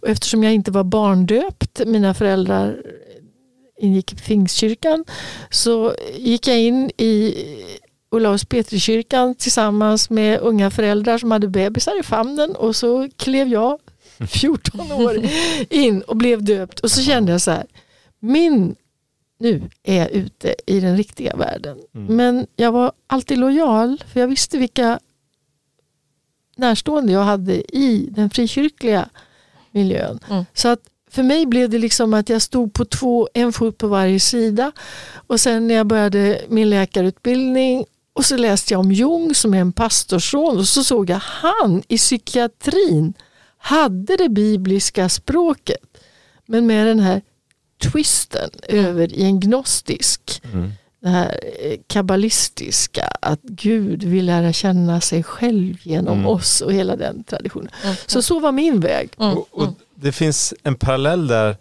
Och 0.00 0.08
eftersom 0.08 0.42
jag 0.42 0.52
inte 0.52 0.70
var 0.70 0.84
barndöpt, 0.84 1.80
mina 1.86 2.14
föräldrar 2.14 2.82
ingick 3.78 4.12
i 4.12 4.16
Pingstkyrkan, 4.16 5.04
så 5.50 5.94
gick 6.14 6.48
jag 6.48 6.60
in 6.60 6.90
i 6.96 7.34
Olaus 8.12 8.44
Petrikyrkan 8.44 9.34
tillsammans 9.34 10.10
med 10.10 10.40
unga 10.40 10.70
föräldrar 10.70 11.18
som 11.18 11.30
hade 11.30 11.48
bebisar 11.48 12.00
i 12.00 12.02
famnen 12.02 12.56
och 12.56 12.76
så 12.76 13.08
klev 13.16 13.48
jag 13.48 13.78
14 14.28 14.92
år 14.92 15.22
in 15.70 16.02
och 16.02 16.16
blev 16.16 16.44
döpt 16.44 16.80
och 16.80 16.90
så 16.90 17.02
kände 17.02 17.32
jag 17.32 17.40
så 17.40 17.50
här, 17.50 17.66
min, 18.20 18.74
nu 19.38 19.70
är 19.82 19.96
jag 19.96 20.10
ute 20.10 20.54
i 20.66 20.80
den 20.80 20.96
riktiga 20.96 21.36
världen. 21.36 21.78
Mm. 21.94 22.16
Men 22.16 22.46
jag 22.56 22.72
var 22.72 22.92
alltid 23.06 23.38
lojal 23.38 24.04
för 24.12 24.20
jag 24.20 24.28
visste 24.28 24.58
vilka 24.58 25.00
närstående 26.56 27.12
jag 27.12 27.24
hade 27.24 27.76
i 27.76 28.08
den 28.10 28.30
frikyrkliga 28.30 29.08
miljön. 29.70 30.20
Mm. 30.30 30.44
Så 30.54 30.68
att 30.68 30.80
för 31.10 31.22
mig 31.22 31.46
blev 31.46 31.70
det 31.70 31.78
liksom 31.78 32.14
att 32.14 32.28
jag 32.28 32.42
stod 32.42 32.72
på 32.72 32.84
två, 32.84 33.28
en 33.34 33.52
fot 33.52 33.78
på 33.78 33.86
varje 33.86 34.20
sida. 34.20 34.72
Och 35.14 35.40
sen 35.40 35.68
när 35.68 35.74
jag 35.74 35.86
började 35.86 36.40
min 36.48 36.70
läkarutbildning 36.70 37.84
och 38.14 38.24
så 38.24 38.36
läste 38.36 38.74
jag 38.74 38.80
om 38.80 38.92
Jung 38.92 39.34
som 39.34 39.54
är 39.54 39.58
en 39.58 39.72
pastorsson 39.72 40.58
och 40.58 40.68
så 40.68 40.84
såg 40.84 41.10
jag 41.10 41.18
han 41.22 41.82
i 41.88 41.96
psykiatrin 41.98 43.14
hade 43.58 44.16
det 44.16 44.28
bibliska 44.28 45.08
språket 45.08 45.98
men 46.46 46.66
med 46.66 46.86
den 46.86 47.00
här 47.00 47.22
twisten 47.82 48.50
över 48.68 49.12
i 49.12 49.22
en 49.24 49.40
gnostisk 49.40 50.42
Mm. 50.52 50.72
det 51.00 51.08
här 51.08 51.40
eh, 51.60 51.76
kabbalistiska, 51.86 53.04
att 53.20 53.40
Gud 53.42 54.02
vill 54.04 54.26
lära 54.26 54.52
känna 54.52 55.00
sig 55.00 55.22
själv 55.22 55.76
genom 55.82 56.14
Mm. 56.18 56.26
oss 56.26 56.60
och 56.60 56.72
hela 56.72 56.96
den 56.96 57.24
traditionen. 57.24 57.70
Mm. 57.84 57.96
Så 58.06 58.22
så 58.22 58.40
var 58.40 58.52
min 58.52 58.80
väg. 58.80 59.10
Mm. 59.18 59.36
Och, 59.36 59.48
och 59.50 59.68
det 59.94 60.12
finns 60.12 60.54
en 60.62 60.74
parallell 60.74 61.26
där, 61.26 61.56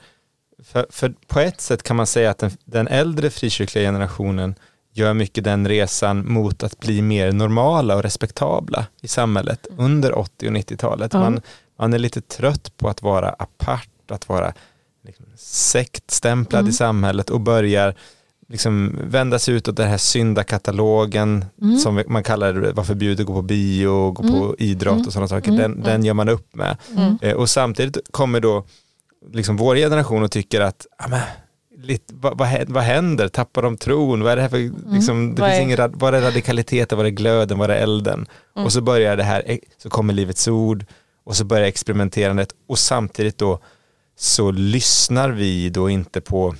för, 0.63 0.85
för 0.89 1.13
på 1.27 1.39
ett 1.39 1.61
sätt 1.61 1.83
kan 1.83 1.95
man 1.95 2.07
säga 2.07 2.31
att 2.31 2.37
den, 2.37 2.51
den 2.65 2.87
äldre 2.87 3.29
frikyrkliga 3.29 3.83
generationen 3.87 4.55
gör 4.93 5.13
mycket 5.13 5.43
den 5.43 5.67
resan 5.67 6.31
mot 6.33 6.63
att 6.63 6.79
bli 6.79 7.01
mer 7.01 7.31
normala 7.31 7.95
och 7.95 8.03
respektabla 8.03 8.85
i 9.01 9.07
samhället 9.07 9.67
under 9.77 10.17
80 10.17 10.47
och 10.47 10.53
90-talet. 10.53 11.13
Ja. 11.13 11.19
Man, 11.19 11.41
man 11.79 11.93
är 11.93 11.99
lite 11.99 12.21
trött 12.21 12.77
på 12.77 12.89
att 12.89 13.01
vara 13.01 13.29
apart, 13.29 13.89
att 14.11 14.29
vara 14.29 14.53
liksom, 15.05 15.25
sektstämplad 15.37 16.59
Mm. 16.59 16.69
i 16.69 16.73
samhället 16.73 17.29
och 17.29 17.39
börjar 17.41 17.95
liksom 18.49 18.99
vända 19.03 19.39
sig 19.39 19.53
utåt 19.53 19.75
den 19.77 19.89
här 19.89 19.97
syndakatalogen 19.97 21.45
Mm. 21.61 21.77
som 21.77 22.03
man 22.07 22.23
kallar 22.23 22.53
det, 22.53 22.71
var 22.71 22.83
förbjudet 22.83 23.19
att 23.19 23.25
gå 23.27 23.33
på 23.33 23.41
bio, 23.41 24.11
gå 24.11 24.23
på 24.23 24.55
idrott 24.59 24.93
Mm. 24.93 25.07
och 25.07 25.13
sådana 25.13 25.27
saker. 25.27 25.51
Mm. 25.51 25.61
Den, 25.61 25.81
den 25.81 26.05
gör 26.05 26.13
man 26.13 26.29
upp 26.29 26.55
med. 26.55 26.77
Mm. 26.97 27.17
Eh, 27.21 27.33
och 27.33 27.49
samtidigt 27.49 27.97
kommer 28.11 28.39
då 28.39 28.65
liksom 29.33 29.57
vår 29.57 29.75
generation 29.75 30.23
och 30.23 30.31
tycker 30.31 30.61
att 30.61 30.85
lite, 31.83 32.13
vad, 32.13 32.37
vad, 32.37 32.47
hä- 32.47 32.65
vad 32.67 32.83
händer? 32.83 33.27
Tappar 33.27 33.61
de 33.61 33.77
tron? 33.77 34.23
Vad 34.23 34.31
är 34.31 34.35
det 34.35 34.41
här 34.41 34.49
för, 34.49 34.91
liksom, 34.93 35.35
det 35.35 35.41
Vad 35.41 35.49
finns 35.51 35.59
är- 35.59 35.63
ingen, 35.85 35.99
var 35.99 36.13
är 36.13 36.21
radikaliteten, 36.21 36.97
var 36.97 37.05
är 37.05 37.09
glöden, 37.09 37.57
var 37.57 37.69
är 37.69 37.83
elden? 37.83 38.25
Mm. 38.55 38.65
Och 38.65 38.73
så 38.73 38.81
börjar 38.81 39.17
det 39.17 39.23
här, 39.23 39.43
eh, 39.45 39.57
så 39.77 39.89
kommer 39.89 40.13
Livets 40.13 40.47
ord 40.47 40.85
och 41.23 41.35
så 41.35 41.43
börjar 41.45 41.63
experimenterandet 41.67 42.53
och 42.67 42.79
samtidigt 42.79 43.37
då 43.37 43.59
så 44.17 44.51
lyssnar 44.51 45.29
vi 45.29 45.69
då 45.69 45.89
inte 45.89 46.21
på, 46.21 46.55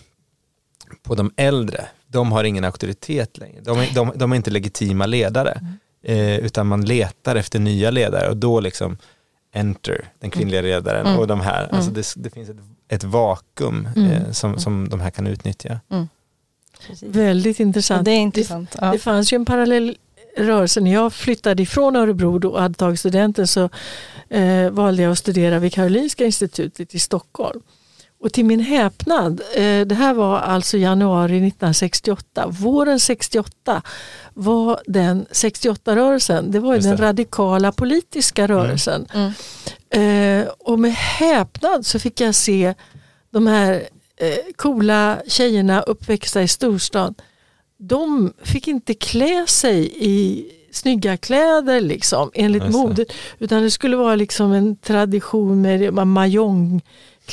på 1.03 1.15
de 1.15 1.31
äldre. 1.37 1.85
De 2.07 2.31
har 2.31 2.43
ingen 2.43 2.63
auktoritet 2.63 3.37
längre. 3.37 3.61
De, 3.61 3.79
är- 3.79 3.95
de, 3.95 4.11
de 4.15 4.31
är 4.31 4.35
inte 4.35 4.51
legitima 4.51 5.05
ledare. 5.05 5.61
Eh, 6.03 6.35
utan 6.37 6.67
man 6.67 6.85
letar 6.85 7.35
efter 7.35 7.59
nya 7.59 7.91
ledare 7.91 8.29
och 8.29 8.37
då 8.37 8.59
liksom 8.59 8.97
enter 9.51 10.09
den 10.19 10.29
kvinnliga 10.29 10.61
ledaren 10.61 11.05
Mm. 11.07 11.19
och 11.19 11.27
de 11.27 11.41
här. 11.41 11.63
Alltså 11.63 11.89
Mm. 11.91 11.93
det, 11.93 12.13
det 12.15 12.29
finns 12.29 12.49
ett, 12.49 12.57
ett 12.87 13.03
vakuum 13.03 13.87
Mm. 13.95 14.11
eh, 14.11 14.31
som, 14.31 14.59
som 14.59 14.89
de 14.89 14.99
här 15.01 15.09
kan 15.11 15.27
utnyttja. 15.27 15.79
Precis. 16.87 17.03
Väldigt 17.15 17.59
Ja, 17.59 17.65
intressant. 17.65 18.05
det 18.05 18.11
är 18.11 18.19
intressant. 18.19 18.75
Ja. 18.81 18.91
Det 18.91 18.99
fanns 18.99 19.33
ju 19.33 19.35
en 19.35 19.45
parallell 19.45 19.97
rörelse. 20.37 20.81
När 20.81 20.93
jag 20.93 21.13
flyttade 21.13 21.63
ifrån 21.63 21.95
Örebro 21.95 22.39
då 22.39 22.49
och 22.49 22.61
hade 22.61 22.73
tagit 22.75 22.99
studenten 22.99 23.47
så 23.47 23.69
eh, 24.29 24.69
valde 24.69 25.03
jag 25.03 25.11
att 25.11 25.17
studera 25.17 25.59
vid 25.59 25.73
Karolinska 25.73 26.25
institutet 26.25 26.95
i 26.95 26.99
Stockholm. 26.99 27.61
Och 28.21 28.33
till 28.33 28.45
min 28.45 28.59
häpnad, 28.59 29.41
eh, 29.55 29.81
det 29.81 29.95
här 29.95 30.13
var 30.13 30.39
alltså 30.39 30.77
januari 30.77 31.37
1968, 31.37 32.47
våren 32.47 32.99
68 32.99 33.81
var 34.33 34.79
den 34.85 35.25
68-rörelsen, 35.31 36.51
det 36.51 36.59
var 36.59 36.71
ju 36.71 36.75
Just 36.75 36.87
den 36.87 36.97
det. 36.97 37.03
radikala 37.03 37.71
politiska 37.71 38.47
rörelsen. 38.47 39.07
Mm. 39.13 39.31
Eh, 39.89 40.47
och 40.59 40.79
med 40.79 40.93
häpnad 40.93 41.85
så 41.85 41.99
fick 41.99 42.21
jag 42.21 42.35
se 42.35 42.73
de 43.31 43.47
här 43.47 43.73
eh, 44.17 44.53
coola 44.55 45.17
tjejerna 45.27 45.81
uppväxta 45.81 46.41
i 46.41 46.47
storstan. 46.47 47.15
De 47.77 48.33
fick 48.43 48.67
inte 48.67 48.93
klä 48.93 49.47
sig 49.47 49.93
i 49.95 50.45
snygga 50.71 51.17
kläder 51.17 51.81
liksom, 51.81 52.31
enligt 52.33 52.69
modet. 52.69 53.07
Utan 53.39 53.63
det 53.63 53.71
skulle 53.71 53.95
vara 53.95 54.15
liksom 54.15 54.51
en 54.51 54.75
tradition 54.75 55.61
med 55.61 55.93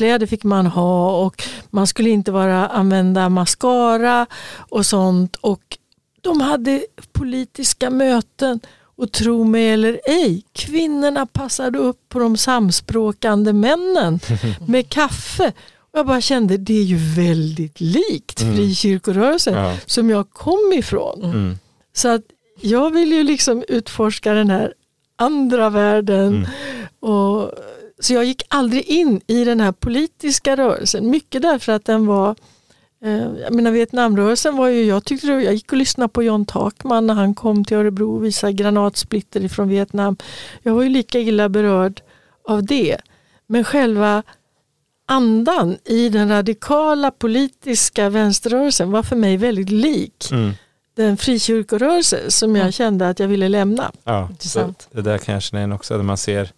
mahjongkläder 0.00 0.26
fick 0.26 0.44
man 0.44 0.66
ha 0.66 1.10
och 1.26 1.42
man 1.70 1.86
skulle 1.86 2.10
inte 2.10 2.32
vara 2.32 2.66
använda 2.68 3.28
mascara 3.28 4.26
och 4.70 4.86
sånt. 4.86 5.36
Och 5.36 5.78
de 6.20 6.40
hade 6.40 6.84
politiska 7.12 7.90
möten 7.90 8.60
och 8.96 9.12
tro 9.12 9.44
mig 9.44 9.70
eller 9.70 10.00
ej, 10.06 10.42
kvinnorna 10.52 11.26
passade 11.26 11.78
upp 11.78 11.98
på 12.08 12.18
de 12.18 12.36
samspråkande 12.36 13.52
männen 13.52 14.20
med 14.66 14.88
kaffe. 14.88 15.52
Och 15.92 15.98
jag 15.98 16.06
bara 16.06 16.20
kände 16.20 16.56
det 16.56 16.78
är 16.78 16.84
ju 16.84 16.96
väldigt 17.16 17.80
likt 17.80 18.42
Mm. 18.42 18.56
frikyrkorörelsen 18.56 19.54
Ja. 19.54 19.74
som 19.86 20.10
jag 20.10 20.30
kom 20.30 20.72
ifrån. 20.76 21.24
Mm. 21.24 21.58
Så 21.92 22.08
att 22.08 22.22
jag 22.60 22.90
vill 22.90 23.12
ju 23.12 23.22
liksom 23.22 23.64
utforska 23.68 24.32
den 24.34 24.50
här 24.50 24.72
andra 25.16 25.70
världen. 25.70 26.26
Mm. 26.28 26.46
Och, 27.00 27.52
så 28.00 28.14
jag 28.14 28.24
gick 28.24 28.42
aldrig 28.48 28.84
in 28.84 29.20
i 29.26 29.44
den 29.44 29.60
här 29.60 29.72
politiska 29.72 30.56
rörelsen. 30.56 31.10
Mycket 31.10 31.42
därför 31.42 31.72
att 31.72 31.84
den 31.84 32.06
var 32.06 32.34
eh, 33.04 33.26
jag 33.42 33.54
menar 33.54 33.70
Vietnamrörelsen 33.70 34.56
var 34.56 34.68
ju, 34.68 34.84
jag 34.84 35.04
tyckte 35.04 35.26
jag 35.26 35.54
gick 35.54 35.72
och 35.72 35.78
lyssnade 35.78 36.08
på 36.08 36.22
John 36.22 36.46
Takman 36.46 37.06
när 37.06 37.14
han 37.14 37.34
kom 37.34 37.64
till 37.64 37.76
Örebro 37.76 38.16
och 38.16 38.24
visade 38.24 38.52
granatsplitter 38.52 39.44
ifrån 39.44 39.68
Vietnam. 39.68 40.16
Jag 40.62 40.74
var 40.74 40.82
ju 40.82 40.88
lika 40.88 41.18
illa 41.18 41.48
berörd 41.48 42.00
av 42.48 42.64
det. 42.64 42.96
Men 43.46 43.64
själva 43.64 44.22
andan 45.06 45.76
i 45.84 46.08
den 46.08 46.28
radikala 46.28 47.10
politiska 47.10 48.08
vänsterrörelsen 48.08 48.90
var 48.90 49.02
för 49.02 49.16
mig 49.16 49.36
väldigt 49.36 49.70
lik 49.70 50.28
Mm. 50.32 50.52
den 50.96 51.16
frikyrkorörelse 51.16 52.30
som 52.30 52.56
jag 52.56 52.74
kände 52.74 53.08
att 53.08 53.18
jag 53.18 53.28
ville 53.28 53.48
lämna. 53.48 53.92
Ja, 54.04 54.28
det 54.92 55.02
där 55.02 55.18
kan 55.18 55.32
jag 55.34 55.42
känna 55.42 55.60
igen 55.60 55.72
också, 55.72 55.96
där 55.96 56.04
man 56.04 56.16
ser, 56.16 56.50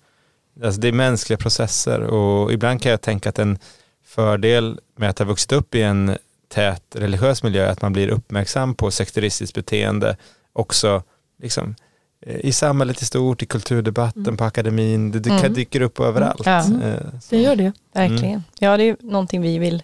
alltså 0.65 0.81
det 0.81 0.89
är 0.89 0.93
mänskliga 0.93 1.37
processer 1.37 2.01
och 2.01 2.53
ibland 2.53 2.83
kan 2.83 2.91
jag 2.91 3.01
tänka 3.01 3.29
att 3.29 3.39
en 3.39 3.59
fördel 4.05 4.81
med 4.97 5.11
att 5.11 5.19
ha 5.19 5.27
vuxit 5.27 5.53
upp 5.53 5.75
i 5.75 5.83
en 5.83 6.17
tät 6.49 6.83
religiös 6.95 7.43
miljö 7.43 7.67
är 7.67 7.71
att 7.73 7.83
man 7.83 7.93
blir 7.93 8.09
uppmärksam 8.09 8.75
på 8.75 8.91
sekteristiskt 8.91 9.55
beteende 9.55 10.17
också 10.53 11.03
liksom 11.43 11.75
eh, 12.27 12.37
i 12.37 12.53
samhället 12.53 13.03
i 13.03 13.05
stort, 13.05 13.43
i 13.43 13.47
kulturdebatten, 13.47 14.23
Mm. 14.23 14.37
på 14.37 14.45
akademin. 14.45 15.11
Det, 15.11 15.19
det 15.19 15.31
Mm. 15.31 15.53
dyker 15.55 15.81
upp 15.81 16.01
överallt. 16.01 16.43
Ja. 16.47 16.59
Eh, 16.59 16.95
så. 17.21 17.35
Det 17.35 17.43
gör 17.43 17.57
det. 17.57 17.73
Verkligen. 17.95 18.43
Ja, 18.59 18.77
det 18.77 18.85
är 18.85 18.97
någonting 19.01 19.41
vi 19.43 19.59
vill 19.59 19.83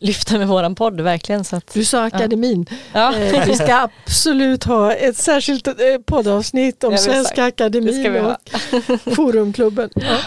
lyfta 0.00 0.38
med 0.38 0.48
våran 0.48 0.74
podd, 0.74 1.00
verkligen. 1.00 1.44
Så 1.44 1.56
att, 1.56 1.74
Du 1.74 1.84
sa 1.84 2.04
akademin. 2.04 2.66
ja. 2.92 3.16
Eh, 3.16 3.46
vi 3.46 3.54
ska 3.54 3.88
absolut 4.04 4.64
ha 4.64 4.92
ett 4.92 5.16
särskilt 5.16 5.66
eh, 5.68 5.74
poddavsnitt 6.06 6.84
om 6.84 6.98
Svenska 6.98 7.44
Akademin 7.44 8.00
ska 8.02 8.10
vi 8.10 8.18
ha. 8.18 8.38
och 9.06 9.14
Forumklubben. 9.14 9.90
Ja. 9.94 10.18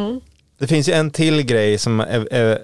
Mm. 0.00 0.20
Det 0.58 0.66
finns 0.66 0.88
ju 0.88 0.92
en 0.92 1.10
till 1.10 1.42
grej 1.42 1.78
som 1.78 2.00
är, 2.00 2.32
är, 2.32 2.58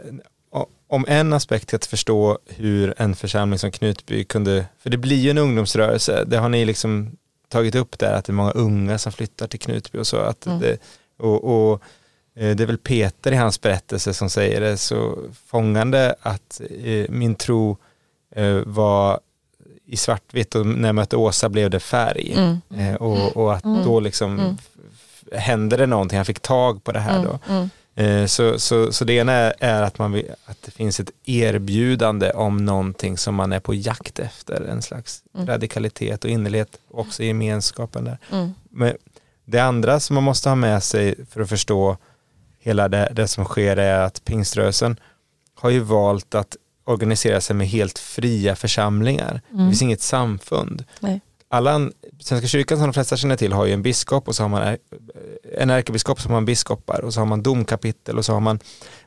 om 0.88 1.04
en 1.08 1.32
aspekt 1.32 1.68
till 1.68 1.76
att 1.76 1.86
förstå 1.86 2.38
hur 2.46 2.94
en 2.96 3.14
församling 3.16 3.58
som 3.58 3.70
Knutby 3.70 4.24
kunde, 4.24 4.64
för 4.82 4.90
det 4.90 4.96
blir 4.98 5.16
ju 5.16 5.30
en 5.30 5.38
ungdomsrörelse, 5.38 6.24
det 6.26 6.36
har 6.36 6.48
ni 6.48 6.64
liksom 6.64 7.10
tagit 7.48 7.74
upp 7.74 7.98
där, 7.98 8.12
att 8.12 8.24
det 8.24 8.30
är 8.30 8.34
många 8.34 8.50
unga 8.50 8.98
som 8.98 9.12
flyttar 9.12 9.46
till 9.46 9.60
Knutby 9.60 9.98
och 9.98 10.06
så. 10.06 10.16
Att 10.16 10.46
Mm. 10.46 10.60
det, 10.60 10.78
och, 11.18 11.44
och 11.44 11.82
det 12.40 12.60
är 12.60 12.66
väl 12.66 12.78
Peter 12.78 13.32
i 13.32 13.36
hans 13.36 13.60
berättelse 13.60 14.14
som 14.14 14.30
säger 14.30 14.60
det 14.60 14.76
så 14.76 15.18
fångande 15.46 16.14
att 16.20 16.60
eh, 16.84 17.06
min 17.10 17.34
tro 17.34 17.76
eh, 18.36 18.54
var 18.66 19.20
i 19.86 19.96
svartvitt 19.96 20.54
och 20.54 20.66
när 20.66 20.88
jag 20.88 20.94
mötte 20.94 21.16
Åsa 21.16 21.48
blev 21.48 21.70
det 21.70 21.80
färg. 21.80 22.32
Mm. 22.36 22.58
Eh, 22.78 22.94
och, 22.94 23.36
och 23.36 23.54
att 23.54 23.64
Mm. 23.64 23.84
då 23.84 24.00
liksom 24.00 24.38
Mm. 24.40 24.56
hände 25.32 25.76
det 25.76 25.86
någonting, 25.86 26.16
han 26.16 26.24
fick 26.26 26.40
tag 26.40 26.84
på 26.84 26.92
det 26.92 27.00
här 27.00 27.24
då. 27.24 27.38
Mm. 27.48 27.68
Mm. 27.94 28.22
Eh, 28.22 28.26
Så, 28.26 28.58
så, 28.58 28.92
så 28.92 29.04
det 29.04 29.12
ena 29.12 29.32
är, 29.32 29.82
att, 29.82 29.98
man 29.98 30.12
vill, 30.12 30.30
att 30.44 30.62
det 30.62 30.70
finns 30.70 31.00
ett 31.00 31.10
erbjudande 31.24 32.30
om 32.30 32.64
någonting 32.64 33.18
som 33.18 33.34
man 33.34 33.52
är 33.52 33.60
på 33.60 33.74
jakt 33.74 34.18
efter, 34.18 34.60
en 34.60 34.82
slags 34.82 35.22
Mm. 35.34 35.46
radikalitet 35.46 36.24
och 36.24 36.30
innerlighet, 36.30 36.78
också 36.90 37.22
i 37.22 37.26
gemenskapen 37.26 38.04
där. 38.04 38.18
Mm. 38.32 38.54
Men 38.70 38.92
det 39.44 39.58
andra 39.58 40.00
som 40.00 40.14
man 40.14 40.22
måste 40.24 40.48
ha 40.48 40.56
med 40.56 40.82
sig 40.82 41.14
för 41.30 41.40
att 41.40 41.48
förstå 41.48 41.96
hela 42.66 42.88
det, 42.88 43.12
det 43.12 43.28
som 43.28 43.44
sker 43.44 43.76
är 43.76 44.00
att 44.00 44.24
pingströrelsen 44.24 45.00
har 45.54 45.70
ju 45.70 45.80
valt 45.80 46.34
att 46.34 46.56
organisera 46.84 47.40
sig 47.40 47.56
med 47.56 47.66
helt 47.68 47.98
fria 47.98 48.56
församlingar. 48.56 49.40
Det 49.48 49.54
Mm. 49.56 49.70
finns 49.70 49.82
inget 49.82 50.00
samfund. 50.00 50.84
Nej. 51.00 51.20
Alla, 51.48 51.90
Svenska 52.20 52.48
kyrkan 52.48 52.78
som 52.78 52.86
de 52.86 52.92
flesta 52.92 53.16
känner 53.16 53.36
till 53.36 53.52
har 53.52 53.66
ju 53.66 53.72
en 53.72 53.82
biskop 53.82 54.28
och 54.28 54.34
så 54.34 54.42
har 54.42 54.48
man 54.48 54.62
är- 54.62 54.78
en 55.58 55.70
ärkebiskop 55.70 56.20
som 56.20 56.30
har 56.30 56.38
en 56.38 56.44
biskopar 56.44 57.00
och 57.04 57.14
så 57.14 57.20
har 57.20 57.26
man 57.26 57.42
domkapitel 57.42 58.18
och 58.18 58.24
så 58.24 58.32
har 58.32 58.40
man 58.40 58.58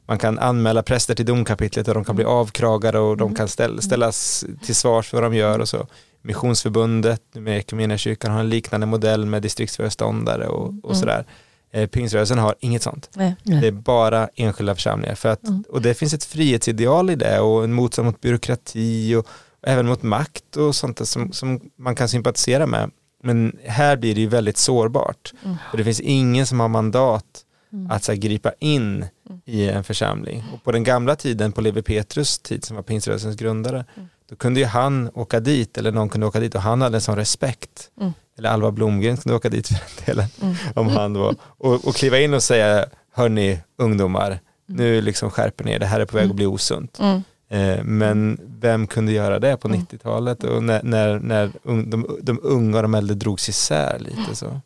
man 0.05 0.17
kan 0.19 0.39
anmäla 0.39 0.83
präster 0.83 1.15
till 1.15 1.25
domkapitlet 1.25 1.87
och 1.87 1.93
de 1.93 2.03
kan 2.05 2.15
bli 2.15 2.25
avkragade 2.25 2.99
och 2.99 3.17
de 3.17 3.35
kan 3.35 3.47
ställ, 3.47 3.81
ställas 3.81 4.45
till 4.65 4.75
svars 4.75 5.09
för 5.09 5.21
vad 5.21 5.31
de 5.31 5.37
gör 5.37 5.59
och 5.59 5.69
så. 5.69 5.87
Missionsförbundet 6.21 7.21
med 7.33 7.99
kyrkan 7.99 8.31
har 8.31 8.39
en 8.39 8.49
liknande 8.49 8.85
modell 8.85 9.25
med 9.25 9.41
distriktsföreståndare 9.41 10.47
och, 10.47 10.67
och 10.67 10.89
Mm. 10.89 10.95
sådär. 10.95 11.25
Eh, 11.71 11.87
Pingströrelsen 11.87 12.37
har 12.37 12.55
inget 12.59 12.83
sånt. 12.83 13.09
Nej. 13.15 13.35
Det 13.43 13.67
är 13.67 13.71
bara 13.71 14.29
enskilda 14.35 14.75
församlingar. 14.75 15.15
För 15.15 15.29
att, 15.29 15.47
Mm. 15.47 15.63
Och 15.69 15.81
det 15.81 15.93
finns 15.93 16.13
ett 16.13 16.23
frihetsideal 16.23 17.09
i 17.09 17.15
det 17.15 17.39
och 17.39 17.63
en 17.63 17.73
motstånd 17.73 18.05
mot 18.05 18.21
byråkrati 18.21 19.15
och 19.15 19.27
även 19.63 19.87
mot 19.87 20.03
makt 20.03 20.57
och 20.57 20.75
sånt 20.75 21.07
som, 21.07 21.31
som 21.31 21.59
man 21.77 21.95
kan 21.95 22.09
sympatisera 22.09 22.65
med. 22.65 22.91
Men 23.23 23.57
här 23.65 23.97
blir 23.97 24.15
det 24.15 24.21
ju 24.21 24.27
väldigt 24.27 24.57
sårbart. 24.57 25.33
Mm. 25.45 25.57
För 25.71 25.77
det 25.77 25.83
finns 25.83 25.99
ingen 25.99 26.45
som 26.47 26.59
har 26.59 26.67
mandat 26.67 27.45
Mm. 27.73 27.91
att 27.91 28.03
så 28.03 28.11
här, 28.11 28.19
gripa 28.19 28.51
in 28.59 29.05
Mm. 29.29 29.41
i 29.45 29.69
en 29.69 29.83
församling. 29.83 30.43
Och 30.53 30.63
på 30.63 30.71
den 30.71 30.83
gamla 30.83 31.15
tiden, 31.15 31.51
på 31.51 31.61
Levi 31.61 31.81
Petrus 31.81 32.39
tid 32.39 32.65
som 32.65 32.75
var 32.75 32.83
pingströrelsens 32.83 33.35
grundare, 33.35 33.85
Mm. 33.95 34.09
då 34.29 34.35
kunde 34.35 34.59
ju 34.59 34.65
han 34.65 35.09
åka 35.13 35.39
dit 35.39 35.77
eller 35.77 35.91
någon 35.91 36.09
kunde 36.09 36.27
åka 36.27 36.39
dit 36.39 36.55
och 36.55 36.61
han 36.61 36.81
hade 36.81 36.97
en 36.97 37.01
sån 37.01 37.15
respekt. 37.15 37.89
Mm. 38.39 38.45
Eller 38.45 38.49
Alva 38.49 38.71
Blomgren 38.71 39.17
kunde 39.17 39.35
åka 39.35 39.49
dit 39.49 39.67
för 39.67 39.75
den 39.75 40.05
delen 40.05 40.27
Mm. 40.41 40.55
om 40.75 40.87
han 40.87 41.13
var, 41.13 41.35
och, 41.41 41.87
och 41.87 41.95
kliva 41.95 42.19
in 42.19 42.33
och 42.33 42.43
säga, 42.43 42.85
hörni 43.13 43.59
ungdomar, 43.77 44.27
Mm. 44.27 44.41
nu 44.81 45.01
liksom 45.01 45.31
skärper 45.31 45.63
ni 45.65 45.71
er, 45.71 45.79
det 45.79 45.85
här 45.85 45.99
är 45.99 46.05
på 46.05 46.17
väg 46.17 46.29
att 46.29 46.35
bli 46.35 46.45
osunt. 46.45 46.99
Mm. 46.99 47.23
Eh, 47.49 47.83
men 47.83 48.39
vem 48.59 48.87
kunde 48.87 49.11
göra 49.11 49.39
det 49.39 49.57
på 49.57 49.67
Mm. 49.67 49.79
90-talet 49.81 50.43
och 50.43 50.63
när, 50.63 50.83
när, 50.83 51.19
när 51.19 51.51
un, 51.63 51.89
de, 51.89 52.17
de 52.21 52.39
unga 52.43 52.77
och 52.77 52.83
de 52.83 52.95
äldre 52.95 53.15
drogs 53.15 53.49
isär 53.49 53.99
lite 53.99 54.35
så. 54.35 54.61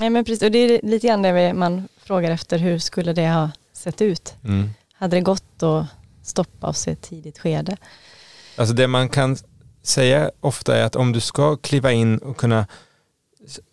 Nej, 0.00 0.10
men 0.10 0.24
precis. 0.24 0.42
Och 0.42 0.50
det 0.50 0.58
är 0.58 0.80
lite 0.82 1.06
grann 1.06 1.22
det 1.22 1.54
man 1.54 1.88
frågar 2.04 2.30
efter, 2.30 2.58
hur 2.58 2.78
skulle 2.78 3.12
det 3.12 3.28
ha 3.28 3.50
sett 3.72 4.02
ut? 4.02 4.34
Mm. 4.44 4.70
Hade 4.94 5.16
det 5.16 5.20
gått 5.20 5.62
att 5.62 5.86
stoppa 6.22 6.66
oss 6.66 6.88
i 6.88 6.90
ett 6.90 7.02
tidigt 7.02 7.38
skede? 7.38 7.76
Alltså 8.56 8.74
det 8.74 8.86
man 8.86 9.08
kan 9.08 9.36
säga 9.82 10.30
ofta 10.40 10.76
är 10.76 10.84
att 10.84 10.96
om 10.96 11.12
du 11.12 11.20
ska 11.20 11.56
kliva 11.56 11.92
in 11.92 12.18
och 12.18 12.36
kunna 12.36 12.66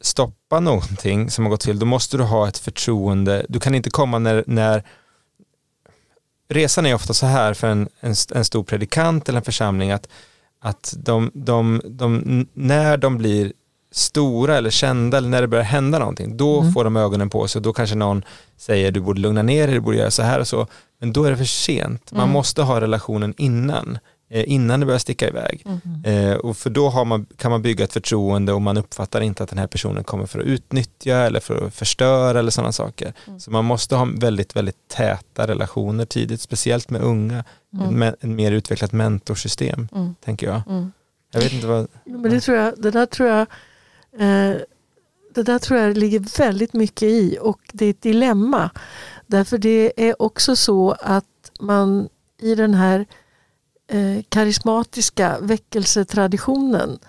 stoppa 0.02 0.60
någonting 0.60 1.30
som 1.32 1.46
har 1.46 1.50
gått 1.50 1.64
fel, 1.64 1.80
då 1.80 1.86
måste 1.86 2.18
du 2.18 2.24
ha 2.24 2.48
ett 2.48 2.58
förtroende. 2.58 3.46
Du 3.50 3.60
kan 3.60 3.76
inte 3.76 3.90
komma 3.90 4.20
när, 4.20 4.44
när 4.48 4.84
resan 6.50 6.86
är 6.86 6.94
ofta 6.94 7.14
så 7.14 7.26
här 7.26 7.54
för 7.54 7.68
en, 7.68 7.90
en, 8.00 8.16
en 8.36 8.46
stor 8.46 8.64
predikant 8.64 9.30
eller 9.30 9.38
en 9.40 9.46
församling 9.46 9.92
att, 9.92 10.08
att 10.60 10.94
de, 10.98 11.32
de, 11.34 11.82
de, 11.86 12.48
när 12.54 12.98
de 12.98 13.18
blir 13.18 13.54
stora 13.94 14.58
eller 14.58 14.70
kända 14.70 15.18
eller 15.18 15.30
när 15.30 15.42
det 15.42 15.48
börjar 15.48 15.64
hända 15.66 16.00
någonting, 16.00 16.38
då 16.38 16.60
Mm. 16.62 16.74
får 16.74 16.84
de 16.84 16.98
ögonen 16.98 17.30
på 17.30 17.48
sig 17.48 17.60
och 17.60 17.64
då 17.64 17.74
kanske 17.74 17.96
någon 17.96 18.24
säger 18.58 18.92
du 18.92 19.00
borde 19.02 19.22
lugna 19.22 19.42
ner 19.42 19.68
dig, 19.68 19.74
du 19.76 19.80
borde 19.82 19.98
göra 19.98 20.12
så 20.12 20.24
här 20.24 20.40
och 20.40 20.48
så. 20.48 20.68
Men 21.00 21.14
då 21.14 21.24
är 21.24 21.32
det 21.32 21.38
för 21.38 21.46
sent. 21.46 22.12
Man 22.12 22.22
Mm. 22.22 22.34
måste 22.34 22.62
ha 22.62 22.82
relationen 22.82 23.34
innan, 23.38 23.98
innan 24.34 24.80
det 24.80 24.86
börjar 24.86 25.00
sticka 25.00 25.28
iväg. 25.28 25.66
Eh, 26.06 26.34
och 26.34 26.58
för 26.58 26.70
då 26.70 26.90
har 26.90 27.06
man, 27.06 27.26
kan 27.38 27.52
man 27.52 27.62
bygga 27.62 27.84
ett 27.84 27.94
förtroende 27.94 28.54
och 28.54 28.62
man 28.62 28.78
uppfattar 28.78 29.22
inte 29.22 29.44
att 29.44 29.50
den 29.50 29.60
här 29.60 29.68
personen 29.68 30.04
kommer 30.04 30.26
för 30.26 30.40
att 30.40 30.46
utnyttja 30.46 31.16
eller 31.18 31.40
för 31.40 31.68
att 31.68 31.76
förstöra 31.76 32.40
eller 32.40 32.52
sådana 32.52 32.72
saker. 32.72 33.14
Mm. 33.28 33.40
Så 33.40 33.52
man 33.52 33.66
måste 33.66 33.96
ha 33.96 34.08
väldigt, 34.18 34.56
väldigt 34.56 34.88
täta 34.88 35.48
relationer 35.48 36.06
tidigt, 36.06 36.42
speciellt 36.42 36.90
med 36.90 37.02
unga. 37.02 37.44
Mm. 37.74 37.88
En, 37.88 38.04
me- 38.04 38.16
en 38.20 38.36
mer 38.36 38.52
utvecklat 38.52 38.92
mentorsystem, 38.92 39.88
Mm. 39.96 40.16
tänker 40.26 40.48
jag. 40.48 40.62
Mm. 40.70 40.92
Jag 41.34 41.42
vet 41.42 41.54
inte 41.54 41.68
vad... 41.68 41.88
Men 42.06 42.32
det, 42.32 42.42
tror 42.42 42.58
jag, 42.58 42.74
det 42.82 42.92
där 42.92 43.06
tror 43.06 43.30
jag 43.30 43.42
eh, 44.20 44.56
det 45.36 45.44
där 45.44 45.60
tror 45.60 45.80
jag 45.80 45.98
ligger 45.98 46.38
väldigt 46.38 46.74
mycket 46.74 47.04
i 47.04 47.38
och 47.42 47.60
det 47.74 47.86
är 47.86 47.90
ett 47.90 48.02
dilemma. 48.02 48.70
Därför 49.28 49.58
det 49.58 49.94
är 50.10 50.22
också 50.22 50.56
så 50.56 50.92
att 50.92 51.26
man 51.60 52.10
i 52.42 52.56
den 52.56 52.74
här 52.74 53.06
eh, 53.92 54.24
karismatiska 54.30 55.38
väckelsetraditionen 55.42 57.00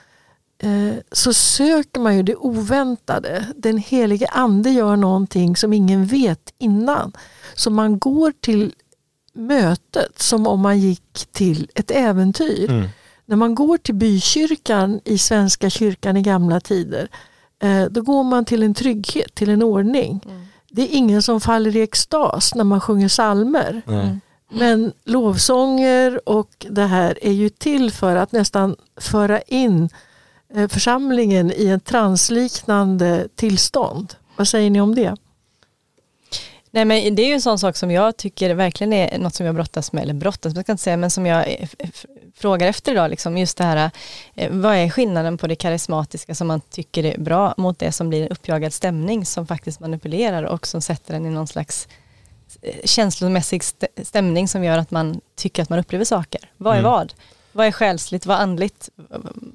eh, 0.63 0.95
så 1.13 1.33
söker 1.33 2.01
man 2.01 2.17
ju 2.17 2.23
det 2.23 2.37
oväntade. 2.37 3.47
Den 3.57 3.79
helige 3.79 4.27
ande 4.27 4.71
gör 4.71 4.97
någonting 4.97 5.57
som 5.57 5.73
ingen 5.73 6.07
vet 6.07 6.55
innan. 6.59 7.13
Så 7.55 7.71
man 7.71 7.99
går 7.99 8.33
till 8.41 8.75
mötet 9.35 10.19
som 10.19 10.47
om 10.47 10.61
man 10.61 10.79
gick 10.79 11.27
till 11.33 11.71
ett 11.75 11.91
äventyr. 11.91 12.71
Mm. 12.71 12.89
När 13.27 13.37
man 13.37 13.55
går 13.55 13.79
till 13.79 13.95
bykyrkan 13.95 15.01
i 15.05 15.19
Svenska 15.19 15.71
kyrkan 15.71 16.17
i 16.17 16.23
gamla 16.23 16.61
tider, 16.61 17.09
eh, 17.63 17.85
då 17.85 18.03
går 18.03 18.23
man 18.25 18.45
till 18.45 18.63
en 18.63 18.75
trygghet, 18.75 19.35
till 19.35 19.49
en 19.49 19.63
ordning. 19.63 20.21
Mm. 20.25 20.47
Det 20.71 20.83
är 20.83 20.89
ingen 20.97 21.23
som 21.23 21.41
faller 21.41 21.77
i 21.77 21.83
extas 21.83 22.55
när 22.55 22.65
man 22.65 22.81
sjunger 22.81 23.09
psalmer. 23.09 23.83
Nej. 23.87 24.19
Men 24.55 24.93
lovsånger 25.05 26.29
och 26.29 26.67
det 26.71 26.85
här 26.85 27.19
är 27.23 27.33
ju 27.33 27.49
till 27.49 27.91
för 27.91 28.17
att 28.17 28.33
nästan 28.33 28.77
föra 28.97 29.41
in 29.41 29.89
eh, 30.55 30.69
församlingen 30.69 31.53
i 31.57 31.67
en 31.67 31.81
transliknande 31.81 33.29
tillstånd. 33.35 34.15
Vad 34.37 34.49
säger 34.49 34.71
ni 34.71 34.81
om 34.81 34.95
det? 34.95 35.17
Nej 36.75 36.85
men 36.85 37.15
det 37.15 37.23
är 37.23 37.27
ju 37.27 37.33
en 37.33 37.41
sån 37.41 37.59
sak 37.59 37.77
som 37.77 37.91
jag 37.91 38.17
tycker 38.17 38.55
verkligen 38.55 38.93
är 38.93 39.19
något 39.19 39.35
som 39.35 39.47
jag 39.47 39.55
brottas 39.55 39.93
med, 39.93 40.03
eller 40.03 40.15
brottas 40.15 40.55
med, 40.55 40.65
jag 40.69 40.73
inte 40.73 40.83
säga, 40.83 40.97
men 40.97 41.11
som 41.11 41.27
jag 41.27 41.49
eh, 41.49 41.89
frågar 42.35 42.69
efter 42.69 42.93
idag, 42.93 43.11
liksom, 43.11 43.39
just 43.39 43.59
det 43.59 43.65
här, 43.65 43.91
eh, 44.35 44.51
vad 44.53 44.77
är 44.77 44.91
skillnaden 44.91 45.39
på 45.39 45.47
det 45.47 45.55
karismatiska 45.57 46.35
som 46.35 46.47
man 46.47 46.61
tycker 46.61 47.05
är 47.05 47.19
bra 47.19 47.55
mot 47.57 47.79
det 47.79 47.93
som 47.93 48.09
blir 48.09 48.23
en 48.23 48.29
uppjagad 48.29 48.73
stämning 48.73 49.27
som 49.27 49.47
faktiskt 49.47 49.81
manipulerar 49.81 50.43
och 50.43 50.67
som 50.67 50.83
sätter 50.83 51.15
en 51.15 51.27
i 51.27 51.31
någon 51.31 51.47
slags 51.47 51.87
eh, 51.87 52.02
känslomässig 52.85 53.61
st- 53.63 54.05
stämning 54.05 54.49
som 54.49 54.65
gör 54.65 54.79
att 54.79 54.91
man 54.91 55.21
tycker 55.37 55.63
att 55.63 55.69
man 55.69 55.79
upplever 55.79 56.05
saker. 56.05 56.41
Vad 56.57 56.75
är 56.75 56.79
Mm. 56.79 56.91
vad? 56.93 57.15
Vad 57.53 57.67
är 57.67 57.73
själsligt? 57.73 58.27
Vad 58.27 58.37
är 58.37 58.41
andligt? 58.43 58.89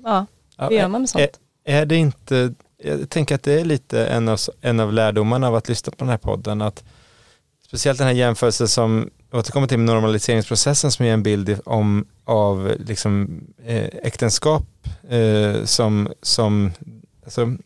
Ja, 0.04 0.26
Ja, 0.58 0.70
hur 0.70 0.76
gör 0.78 0.88
man 0.88 1.02
med 1.02 1.10
sånt? 1.10 1.40
Är 1.66 1.86
det 1.86 1.96
inte, 1.96 2.54
jag 2.84 3.10
tänker 3.10 3.36
att 3.36 3.44
det 3.44 3.60
är 3.62 3.66
lite 3.66 4.06
en 4.06 4.28
av, 4.30 4.40
en 4.62 4.80
av 4.80 4.94
lärdomarna 4.94 5.48
av 5.48 5.56
att 5.56 5.70
lyssna 5.70 5.92
på 5.92 5.96
den 6.00 6.10
här 6.10 6.18
podden, 6.18 6.62
att 6.62 6.84
speciellt 7.68 7.98
den 7.98 8.08
här 8.08 8.14
jämförelsen 8.14 8.68
som 8.68 9.10
återkommer 9.32 9.68
till 9.68 9.80
normaliseringsprocessen 9.80 10.92
som 10.92 11.06
ger 11.06 11.14
en 11.14 11.24
bild 11.24 11.60
om, 11.66 12.08
av 12.26 12.74
liksom, 12.80 13.42
eh, 13.66 13.86
äktenskap 14.04 14.64
eh, 15.10 15.64
som, 15.66 16.10
som 16.22 16.72
alltså, 17.24 17.58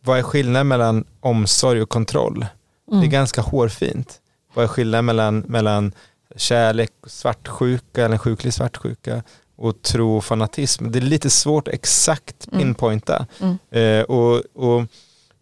vad 0.00 0.18
är 0.18 0.22
skillnaden 0.22 0.68
mellan 0.68 1.04
omsorg 1.20 1.82
och 1.82 1.88
kontroll? 1.88 2.46
Det 2.90 3.06
är 3.06 3.10
ganska 3.10 3.40
hårfint. 3.40 4.20
Vad 4.54 4.64
är 4.64 4.68
skillnaden 4.68 5.04
mellan, 5.04 5.38
mellan 5.38 5.92
kärlek 6.36 6.90
svartsjuka 7.06 8.04
eller 8.04 8.18
sjuklig 8.18 8.54
svartsjuka? 8.54 9.22
och 9.58 9.82
tro 9.82 10.16
och 10.16 10.24
fanatism. 10.24 10.90
Det 10.90 10.98
är 10.98 11.00
lite 11.00 11.30
svårt 11.30 11.68
att 11.68 11.74
exakt 11.74 12.48
Mm. 12.52 12.58
pinpointa. 12.60 13.26
Mm. 13.40 13.58
Eh, 13.70 14.02
och, 14.04 14.42
och, 14.54 14.84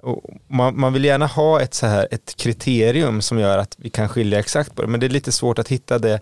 och 0.03 0.25
man, 0.49 0.81
man 0.81 0.93
vill 0.93 1.05
gärna 1.05 1.27
ha 1.27 1.61
ett, 1.61 1.75
så 1.75 1.87
här, 1.87 2.09
ett 2.11 2.37
kriterium 2.37 3.23
som 3.23 3.39
gör 3.39 3.59
att 3.59 3.75
vi 3.79 3.91
kan 3.91 4.09
skilja 4.09 4.39
exakt 4.39 4.75
på 4.75 4.83
det, 4.83 4.89
men 4.89 5.01
det 5.01 5.07
är 5.07 5.11
lite 5.11 5.33
svårt 5.33 5.59
att 5.59 5.69
hitta 5.69 5.99
det. 5.99 6.21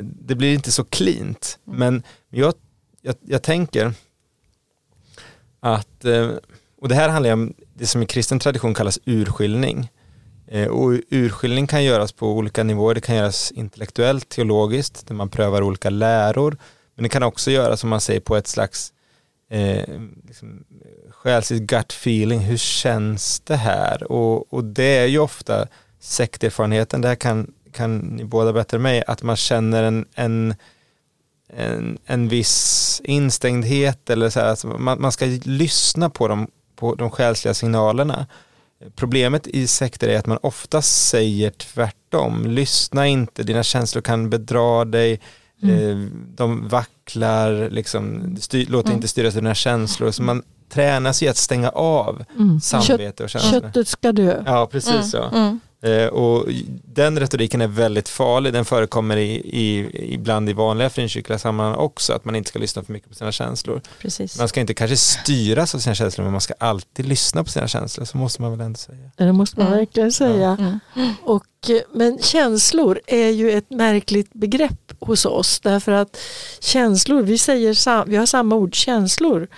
Det 0.00 0.34
blir 0.34 0.54
inte 0.54 0.72
så 0.72 0.84
cleant. 0.84 1.58
Mm. 1.66 1.78
Men 1.78 2.02
jag, 2.30 2.54
jag, 3.00 3.14
jag 3.20 3.42
tänker 3.42 3.94
att, 5.60 6.04
eh, 6.04 6.30
och 6.80 6.88
det 6.88 6.94
här 6.94 7.08
handlar 7.08 7.32
om 7.32 7.54
det 7.74 7.86
som 7.86 8.02
i 8.02 8.06
kristen 8.06 8.38
tradition 8.38 8.74
kallas 8.74 8.98
urskiljning. 9.04 9.90
Eh, 10.46 10.68
och 10.68 10.92
urskiljning 11.10 11.66
kan 11.66 11.84
göras 11.84 12.12
på 12.12 12.32
olika 12.32 12.62
nivåer. 12.62 12.94
Det 12.94 13.00
kan 13.00 13.16
göras 13.16 13.52
intellektuellt, 13.52 14.28
teologiskt, 14.28 15.06
där 15.06 15.14
man 15.14 15.28
prövar 15.28 15.62
olika 15.62 15.90
läror. 15.90 16.56
Men 16.94 17.02
det 17.02 17.08
kan 17.08 17.22
också 17.22 17.50
göras, 17.50 17.80
som 17.80 17.90
man 17.90 18.00
säger, 18.00 18.20
på 18.20 18.36
ett 18.36 18.46
slags 18.46 18.92
eh, 19.50 20.00
liksom, 20.26 20.64
själsligt 21.10 21.62
gut 21.62 21.92
feeling. 21.92 22.40
Hur 22.40 22.56
känns 22.56 23.40
det 23.40 23.56
här? 23.56 24.12
Och, 24.12 24.52
och 24.52 24.64
det 24.64 24.98
är 24.98 25.06
ju 25.06 25.18
ofta 25.18 25.66
sekterfarenheten, 26.00 27.00
det 27.00 27.08
här 27.08 27.14
kan, 27.14 27.52
kan 27.72 27.98
ni 27.98 28.24
båda 28.24 28.52
bättre 28.52 28.76
än 28.76 28.82
mig, 28.82 29.04
att 29.06 29.22
man 29.22 29.36
känner 29.36 29.82
en, 29.82 30.06
en 30.14 30.54
en, 31.56 31.98
en 32.06 32.28
viss 32.28 33.00
instängdhet 33.04 34.10
eller 34.10 34.30
så 34.30 34.40
här, 34.40 34.46
alltså 34.46 34.66
man, 34.66 35.00
man 35.00 35.12
ska 35.12 35.26
lyssna 35.42 36.10
på 36.10 36.28
de, 36.28 36.48
på 36.76 36.94
de 36.94 37.10
själsliga 37.10 37.54
signalerna. 37.54 38.26
Problemet 38.96 39.46
i 39.46 39.66
sekter 39.66 40.08
är 40.08 40.18
att 40.18 40.26
man 40.26 40.38
ofta 40.42 40.82
säger 40.82 41.50
tvärtom. 41.50 42.46
Lyssna 42.46 43.06
inte, 43.06 43.42
dina 43.42 43.62
känslor 43.62 44.02
kan 44.02 44.30
bedra 44.30 44.84
dig, 44.84 45.12
eh, 45.62 45.96
de 46.36 46.68
vacklar, 46.68 47.70
liksom, 47.70 48.36
styr, 48.40 48.66
låt 48.70 48.86
dig 48.86 48.94
inte 48.94 49.08
styras 49.08 49.36
av 49.36 49.42
dina 49.42 49.54
känslor. 49.54 50.10
Så 50.10 50.22
man 50.22 50.42
tränas 50.72 51.22
i 51.22 51.28
att 51.28 51.36
stänga 51.36 51.68
av 51.70 52.24
Mm. 52.38 52.60
samvete 52.60 53.24
och 53.24 53.30
känslor. 53.30 53.60
Köttet 53.60 53.88
ska 53.88 54.12
dö. 54.12 54.42
Ja, 54.46 54.68
precis 54.72 55.10
så. 55.10 55.22
Mm. 55.22 55.60
Eh, 55.82 56.06
och 56.06 56.46
den 56.84 57.18
retoriken 57.20 57.60
är 57.60 57.66
väldigt 57.66 58.08
farlig, 58.08 58.52
den 58.52 58.64
förekommer 58.64 59.16
i, 59.16 59.30
i, 59.34 59.90
ibland 60.14 60.50
i 60.50 60.52
vanliga 60.52 60.90
frikyrkliga 60.90 61.38
sammanhang 61.38 61.74
också, 61.74 62.12
att 62.12 62.24
man 62.24 62.36
inte 62.36 62.48
ska 62.48 62.58
lyssna 62.58 62.82
för 62.82 62.92
mycket 62.92 63.08
på 63.08 63.14
sina 63.14 63.32
känslor. 63.32 63.80
Precis. 64.00 64.38
Man 64.38 64.48
ska 64.48 64.60
inte 64.60 64.74
kanske 64.74 64.96
styras 64.96 65.74
av 65.74 65.78
sina 65.78 65.94
känslor, 65.94 66.24
men 66.24 66.32
man 66.32 66.40
ska 66.40 66.54
alltid 66.58 67.06
lyssna 67.06 67.44
på 67.44 67.50
sina 67.50 67.68
känslor, 67.68 68.04
så 68.04 68.16
måste 68.16 68.42
man 68.42 68.50
väl 68.50 68.60
ändå 68.60 68.76
säga. 68.78 69.10
Det 69.16 69.32
måste 69.32 69.58
man 69.58 69.66
Mm. 69.66 69.78
verkligen 69.78 70.12
säga. 70.12 70.56
Mm. 70.96 71.12
Och, 71.22 71.44
eh, 71.70 71.80
men 71.92 72.18
känslor 72.18 73.00
är 73.06 73.28
ju 73.28 73.50
ett 73.52 73.70
märkligt 73.70 74.32
begrepp 74.32 74.92
hos 75.00 75.24
oss 75.26 75.60
därför 75.60 75.92
att 75.92 76.16
känslor, 76.60 77.22
vi, 77.22 77.38
säger, 77.38 77.74
sam- 77.74 78.04
vi 78.08 78.16
har 78.16 78.26
samma 78.26 78.54
ord 78.56 78.74
känslor 78.74 79.48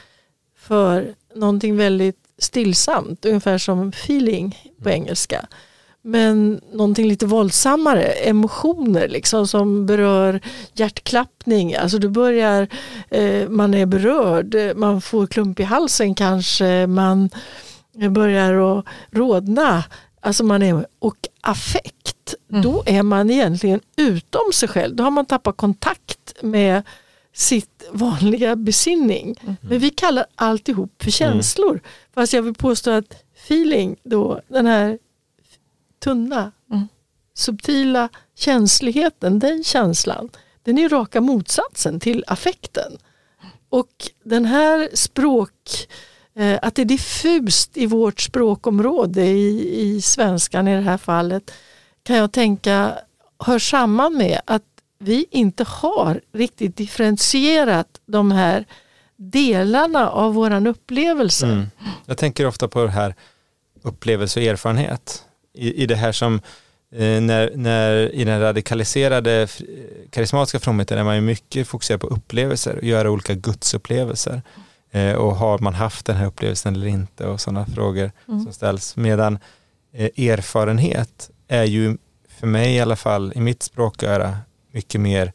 för 0.58 1.14
någonting 1.34 1.76
väldigt 1.76 2.16
stillsamt, 2.38 3.24
ungefär 3.24 3.58
som 3.58 3.88
feeling 3.88 4.72
på 4.82 4.90
engelska. 4.90 5.46
Men 6.06 6.60
någonting 6.72 7.08
lite 7.08 7.26
våldsammare, 7.26 8.02
emotioner 8.02 9.08
liksom 9.08 9.48
som 9.48 9.86
berör 9.86 10.40
hjärtklappning, 10.72 11.74
alltså 11.74 11.98
du 11.98 12.08
börjar, 12.08 12.68
eh, 13.10 13.48
man 13.48 13.74
är 13.74 13.86
berörd, 13.86 14.56
man 14.76 15.00
får 15.00 15.26
klump 15.26 15.60
i 15.60 15.62
halsen 15.62 16.14
kanske, 16.14 16.86
man 16.86 17.30
börjar 18.10 18.78
att 18.78 18.84
rodna, 19.10 19.84
alltså 20.20 20.44
man 20.44 20.62
är, 20.62 20.86
och 20.98 21.16
affekt, 21.40 22.34
Mm. 22.50 22.62
då 22.62 22.82
är 22.86 23.02
man 23.02 23.30
egentligen 23.30 23.80
utom 23.96 24.52
sig 24.54 24.68
själv, 24.68 24.96
då 24.96 25.04
har 25.04 25.10
man 25.10 25.26
tappat 25.26 25.56
kontakt 25.56 26.34
med 26.42 26.82
sitt 27.34 27.88
vanliga 27.92 28.56
besinning. 28.56 29.34
Men 29.60 29.78
vi 29.78 29.90
kallar 29.90 30.26
alltihop 30.34 31.02
för 31.02 31.10
känslor. 31.10 31.80
Fast 32.14 32.32
jag 32.32 32.42
vill 32.42 32.54
påstå 32.54 32.90
att 32.90 33.14
feeling, 33.44 33.96
då, 34.02 34.40
den 34.48 34.66
här 34.66 34.98
tunna, 36.04 36.52
Mm. 36.70 36.88
subtila 37.34 38.08
känsligheten, 38.36 39.38
den 39.38 39.64
känslan, 39.64 40.30
den 40.62 40.78
är 40.78 40.88
raka 40.88 41.20
motsatsen 41.20 42.00
till 42.00 42.24
affekten. 42.26 42.98
Och 43.68 44.10
den 44.24 44.44
här 44.44 44.88
språk, 44.94 45.50
eh, 46.36 46.58
att 46.62 46.74
det 46.74 46.82
är 46.82 46.86
diffust 46.86 47.76
i 47.76 47.86
vårt 47.86 48.20
språkområde 48.20 49.24
i, 49.26 49.80
i 49.80 50.00
svenskan 50.02 50.68
i 50.68 50.74
det 50.74 50.80
här 50.82 50.98
fallet, 50.98 51.50
kan 52.02 52.16
jag 52.16 52.32
tänka 52.32 52.94
hör 53.38 53.58
samman 53.58 54.16
med 54.16 54.40
att 54.44 54.62
vi 54.98 55.26
inte 55.30 55.64
har 55.64 56.20
riktigt 56.32 56.76
differentierat 56.76 58.00
de 58.06 58.30
här 58.30 58.64
delarna 59.16 60.10
av 60.10 60.34
våran 60.34 60.66
upplevelse. 60.66 61.46
Mm. 61.46 61.66
Jag 62.06 62.18
tänker 62.18 62.46
ofta 62.46 62.68
på 62.68 62.84
det 62.84 62.90
här 62.90 63.14
upplevelse 63.82 64.40
och 64.40 64.46
erfarenhet. 64.46 65.24
I, 65.54 65.82
i 65.82 65.86
det 65.86 65.96
här 65.96 66.12
som 66.12 66.40
eh, 66.92 67.20
när, 67.20 67.52
när 67.56 68.14
i 68.14 68.24
den 68.24 68.40
radikaliserade 68.40 69.46
fr- 69.46 69.66
karismatiska 70.10 70.60
fromheten 70.60 70.98
är 70.98 71.04
man 71.04 71.14
ju 71.14 71.20
mycket 71.20 71.68
fokuserad 71.68 72.00
på 72.00 72.06
upplevelser 72.06 72.76
och 72.76 72.84
göra 72.84 73.10
olika 73.10 73.34
gudsupplevelser. 73.34 74.42
Eh, 74.90 75.12
och 75.12 75.36
har 75.36 75.58
man 75.58 75.74
haft 75.74 76.06
den 76.06 76.16
här 76.16 76.26
upplevelsen 76.26 76.74
eller 76.74 76.86
inte 76.86 77.26
och 77.26 77.40
sådana 77.40 77.66
frågor 77.66 78.12
som 78.44 78.52
ställs. 78.52 78.96
Medan 78.96 79.38
eh, 79.92 80.28
erfarenhet 80.28 81.30
är 81.48 81.64
ju 81.64 81.96
för 82.28 82.46
mig 82.46 82.74
i 82.74 82.80
alla 82.80 82.96
fall 82.96 83.32
i 83.34 83.40
mitt 83.40 83.62
språköra 83.62 84.36
mycket 84.72 85.00
mer, 85.00 85.32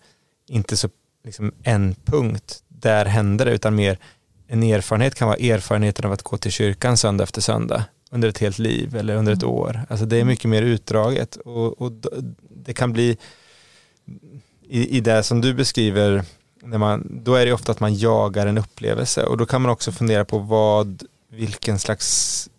inte 0.47 0.77
så 0.77 0.89
liksom 1.25 1.51
en 1.63 1.95
punkt, 2.05 2.63
där 2.67 3.05
händer 3.05 3.45
det, 3.45 3.51
utan 3.51 3.75
mer 3.75 3.97
en 4.47 4.63
erfarenhet 4.63 5.15
kan 5.15 5.27
vara 5.27 5.37
erfarenheten 5.37 6.05
av 6.05 6.11
att 6.11 6.23
gå 6.23 6.37
till 6.37 6.51
kyrkan 6.51 6.97
söndag 6.97 7.23
efter 7.23 7.41
söndag 7.41 7.83
under 8.09 8.29
ett 8.29 8.37
helt 8.37 8.59
liv 8.59 8.95
eller 8.95 9.15
under 9.15 9.33
ett 9.33 9.43
år. 9.43 9.85
Alltså 9.89 10.05
det 10.05 10.17
är 10.17 10.23
mycket 10.23 10.49
mer 10.49 10.61
utdraget 10.61 11.35
och, 11.35 11.81
och 11.81 11.91
det 12.49 12.73
kan 12.73 12.93
bli 12.93 13.17
i, 14.69 14.97
i 14.97 15.01
det 15.01 15.23
som 15.23 15.41
du 15.41 15.53
beskriver, 15.53 16.23
när 16.63 16.77
man, 16.77 17.21
då 17.23 17.35
är 17.35 17.45
det 17.45 17.53
ofta 17.53 17.71
att 17.71 17.79
man 17.79 17.95
jagar 17.95 18.47
en 18.47 18.57
upplevelse 18.57 19.23
och 19.23 19.37
då 19.37 19.45
kan 19.45 19.61
man 19.61 19.71
också 19.71 19.91
fundera 19.91 20.25
på 20.25 20.39
vad, 20.39 21.03
vilken 21.31 21.79
slags 21.79 22.49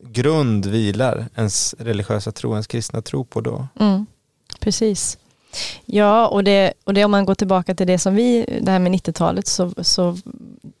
grund 0.00 0.66
vilar 0.66 1.26
ens 1.34 1.74
religiösa 1.78 2.32
tro, 2.32 2.52
ens 2.52 2.66
kristna 2.66 3.02
tro 3.02 3.24
på 3.24 3.40
då. 3.40 3.66
Mm. 3.80 4.06
Precis. 4.60 5.18
Ja, 5.84 6.26
och 6.26 6.44
det, 6.44 6.72
och 6.84 6.94
det 6.94 7.04
om 7.04 7.10
man 7.10 7.24
går 7.24 7.34
tillbaka 7.34 7.74
till 7.74 7.86
det 7.86 7.98
som 7.98 8.14
vi, 8.14 8.58
det 8.62 8.70
här 8.70 8.78
med 8.78 8.92
90-talet, 8.92 9.46
så, 9.46 9.72
så 9.78 10.16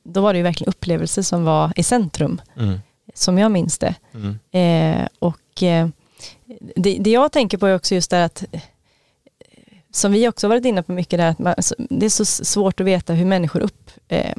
då 0.02 0.20
var 0.20 0.32
det 0.32 0.36
ju 0.36 0.42
verkligen 0.42 0.68
upplevelser 0.68 1.22
som 1.22 1.44
var 1.44 1.72
i 1.76 1.82
centrum, 1.82 2.40
Mm. 2.56 2.78
Som 3.14 3.38
jag 3.38 3.50
minns 3.50 3.78
det. 3.78 3.94
Mm. 4.14 4.38
Eh, 5.02 5.08
och 5.18 5.62
eh, 5.62 5.88
det, 6.76 6.98
det 7.00 7.10
jag 7.10 7.32
tänker 7.32 7.58
på 7.58 7.66
är 7.66 7.74
också 7.74 7.94
just 7.94 8.10
det 8.10 8.24
att, 8.24 8.44
eh, 8.52 8.60
som 9.90 10.12
vi 10.12 10.28
också 10.28 10.48
varit 10.48 10.64
inne 10.64 10.82
på 10.82 10.92
mycket, 10.92 11.18
där, 11.18 11.28
att 11.30 11.38
man, 11.38 11.54
det 11.78 12.06
är 12.06 12.10
så 12.10 12.24
svårt 12.24 12.80
att 12.80 12.86
veta 12.86 13.12
hur 13.12 13.24
människor 13.24 13.60
upp, 13.60 13.90
eh, 14.08 14.36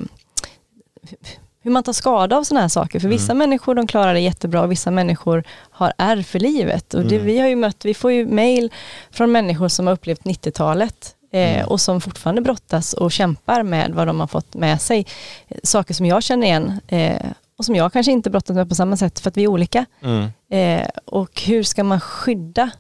hur 1.62 1.72
man 1.72 1.84
tar 1.84 1.94
skada 1.94 2.38
av 2.38 2.44
sådana 2.44 2.62
här 2.62 2.68
saker. 2.70 3.00
För 3.00 3.08
vissa 3.08 3.34
människor 3.34 3.76
de 3.76 3.88
klarar 3.88 4.14
det 4.14 4.20
jättebra 4.20 4.62
och 4.62 4.72
vissa 4.72 4.92
människor 4.92 5.44
har 5.72 5.94
ärr 5.98 6.22
för 6.22 6.40
livet. 6.40 6.94
Och 6.94 7.06
det, 7.06 7.16
Mm. 7.16 7.28
vi 7.28 7.40
har 7.40 7.48
ju 7.48 7.56
mött, 7.56 7.86
vi 7.86 7.94
får 7.94 8.12
ju 8.12 8.26
mail 8.26 8.72
från 9.12 9.32
människor 9.32 9.68
som 9.68 9.88
har 9.88 9.94
upplevt 9.94 10.24
90-talet 10.24 11.16
eh, 11.32 11.54
Mm. 11.56 11.68
och 11.68 11.82
som 11.82 12.02
fortfarande 12.02 12.42
brottas 12.42 12.94
och 12.94 13.12
kämpar 13.12 13.64
med 13.64 13.92
vad 13.94 14.08
de 14.08 14.20
har 14.20 14.28
fått 14.28 14.54
med 14.56 14.82
sig. 14.82 15.06
Eh, 15.48 15.58
Saker 15.64 15.94
som 15.94 16.06
jag 16.06 16.24
känner 16.24 16.48
igen 16.48 16.80
eh, 16.88 17.22
och 17.58 17.66
som 17.66 17.76
jag 17.76 17.94
kanske 17.94 18.12
inte 18.12 18.30
brottat 18.30 18.56
med 18.56 18.70
på 18.70 18.76
samma 18.76 18.98
sätt 18.98 19.20
för 19.20 19.30
att 19.30 19.38
vi 19.38 19.44
är 19.44 19.48
olika. 19.48 19.86
Mm. 20.02 20.30
Eh, 20.50 20.88
och 21.06 21.42
hur 21.42 21.64
ska 21.64 21.84
man 21.84 22.00
skydda 22.00 22.72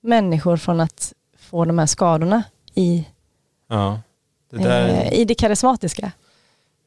människor 0.00 0.56
från 0.56 0.80
att 0.80 1.12
få 1.38 1.64
de 1.64 1.78
här 1.78 1.86
skadorna 1.86 2.42
i, 2.74 3.06
Ja. 3.68 4.00
Det 4.50 4.56
där, 4.56 4.88
eh, 4.88 5.12
i 5.12 5.24
det 5.24 5.34
karismatiska? 5.34 6.12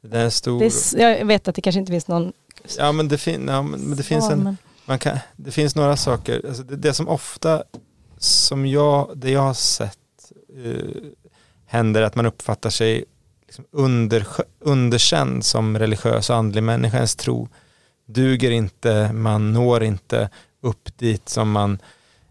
det 0.02 0.08
där 0.08 0.24
är 0.24 0.30
stor... 0.30 0.58
Det 0.58 1.04
är, 1.04 1.18
jag 1.18 1.26
vet 1.26 1.48
att 1.48 1.54
det 1.54 1.60
kanske 1.62 1.80
inte 1.80 1.92
finns 1.92 2.08
någon 2.08 2.32
Ja 2.78 2.92
men 2.92 3.08
det, 3.08 3.18
fin, 3.18 3.48
ja, 3.48 3.62
men 3.62 3.96
det 3.96 4.02
finns 4.02 4.30
en... 4.30 4.56
Man 4.84 4.98
kan, 4.98 5.18
det 5.36 5.50
finns 5.50 5.76
några 5.76 5.96
saker, 5.96 6.42
alltså 6.48 6.62
det, 6.62 6.76
det 6.76 6.94
som 6.94 7.08
ofta, 7.08 7.62
som 8.18 8.66
jag, 8.66 9.10
det 9.14 9.30
jag 9.30 9.40
har 9.40 9.54
sett 9.54 9.98
eh, 10.64 10.74
händer 11.66 12.02
att 12.02 12.14
man 12.14 12.26
uppfattar 12.26 12.70
sig 12.70 13.04
liksom 13.50 13.64
under, 13.70 14.26
underkänd 14.60 15.44
som 15.44 15.78
religiös 15.78 16.30
och 16.30 16.36
andlig 16.36 16.62
människa, 16.62 16.96
ens 16.96 17.16
tro 17.16 17.48
duger 18.06 18.50
inte, 18.50 19.12
man 19.12 19.52
når 19.52 19.82
inte 19.82 20.30
upp 20.62 20.98
dit 20.98 21.28
som 21.28 21.50
man 21.50 21.78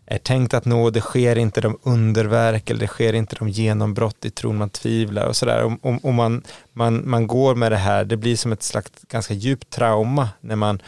är 0.06 0.18
tänkt 0.18 0.54
att 0.54 0.66
nå, 0.66 0.90
det 0.90 1.02
sker 1.02 1.36
inte 1.36 1.62
de 1.62 1.80
underverk 1.84 2.70
eller 2.70 2.80
det 2.80 2.88
sker 2.88 3.14
inte 3.14 3.36
de 3.36 3.50
genombrott 3.50 4.26
i 4.26 4.30
tron 4.30 4.58
man 4.58 4.70
tvivlar 4.70 5.28
och 5.28 5.36
sådär. 5.36 5.64
Och, 5.64 5.72
och, 5.82 6.06
och 6.06 6.14
man, 6.14 6.44
man, 6.74 7.10
man 7.10 7.28
går 7.28 7.56
med 7.56 7.72
det 7.72 7.78
här, 7.78 8.06
det 8.06 8.18
blir 8.18 8.36
som 8.36 8.52
ett 8.52 8.64
slags 8.64 8.92
ganska 9.08 9.34
djupt 9.34 9.70
trauma 9.70 10.30
när 10.42 10.56
man 10.56 10.82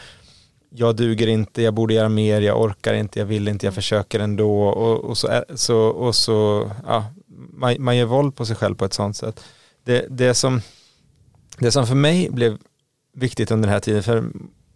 jag 0.74 0.96
duger 0.96 1.26
inte, 1.26 1.62
jag 1.62 1.74
borde 1.74 1.94
göra 1.94 2.08
mer, 2.08 2.40
jag 2.40 2.60
orkar 2.60 2.94
inte, 2.94 3.18
jag 3.18 3.26
vill 3.26 3.48
inte, 3.48 3.66
jag 3.66 3.74
försöker 3.74 4.20
ändå. 4.20 4.62
Och, 4.62 5.04
och 5.04 5.18
så, 5.18 5.44
så, 5.54 5.78
och 5.78 6.14
så 6.14 6.70
ja, 6.86 7.04
man, 7.52 7.76
man 7.78 7.96
gör 7.96 8.06
våld 8.06 8.36
på 8.36 8.46
sig 8.46 8.56
själv 8.56 8.74
på 8.74 8.84
ett 8.84 8.92
sånt 8.92 9.16
sätt 9.16 9.44
det, 9.84 10.06
det, 10.10 10.34
som, 10.34 10.60
det 11.58 11.72
som 11.72 11.86
för 11.86 11.94
mig 11.94 12.30
blev 12.30 12.58
viktigt 13.14 13.50
under 13.50 13.66
den 13.68 13.72
här 13.72 13.80
tiden, 13.80 14.02
för 14.02 14.24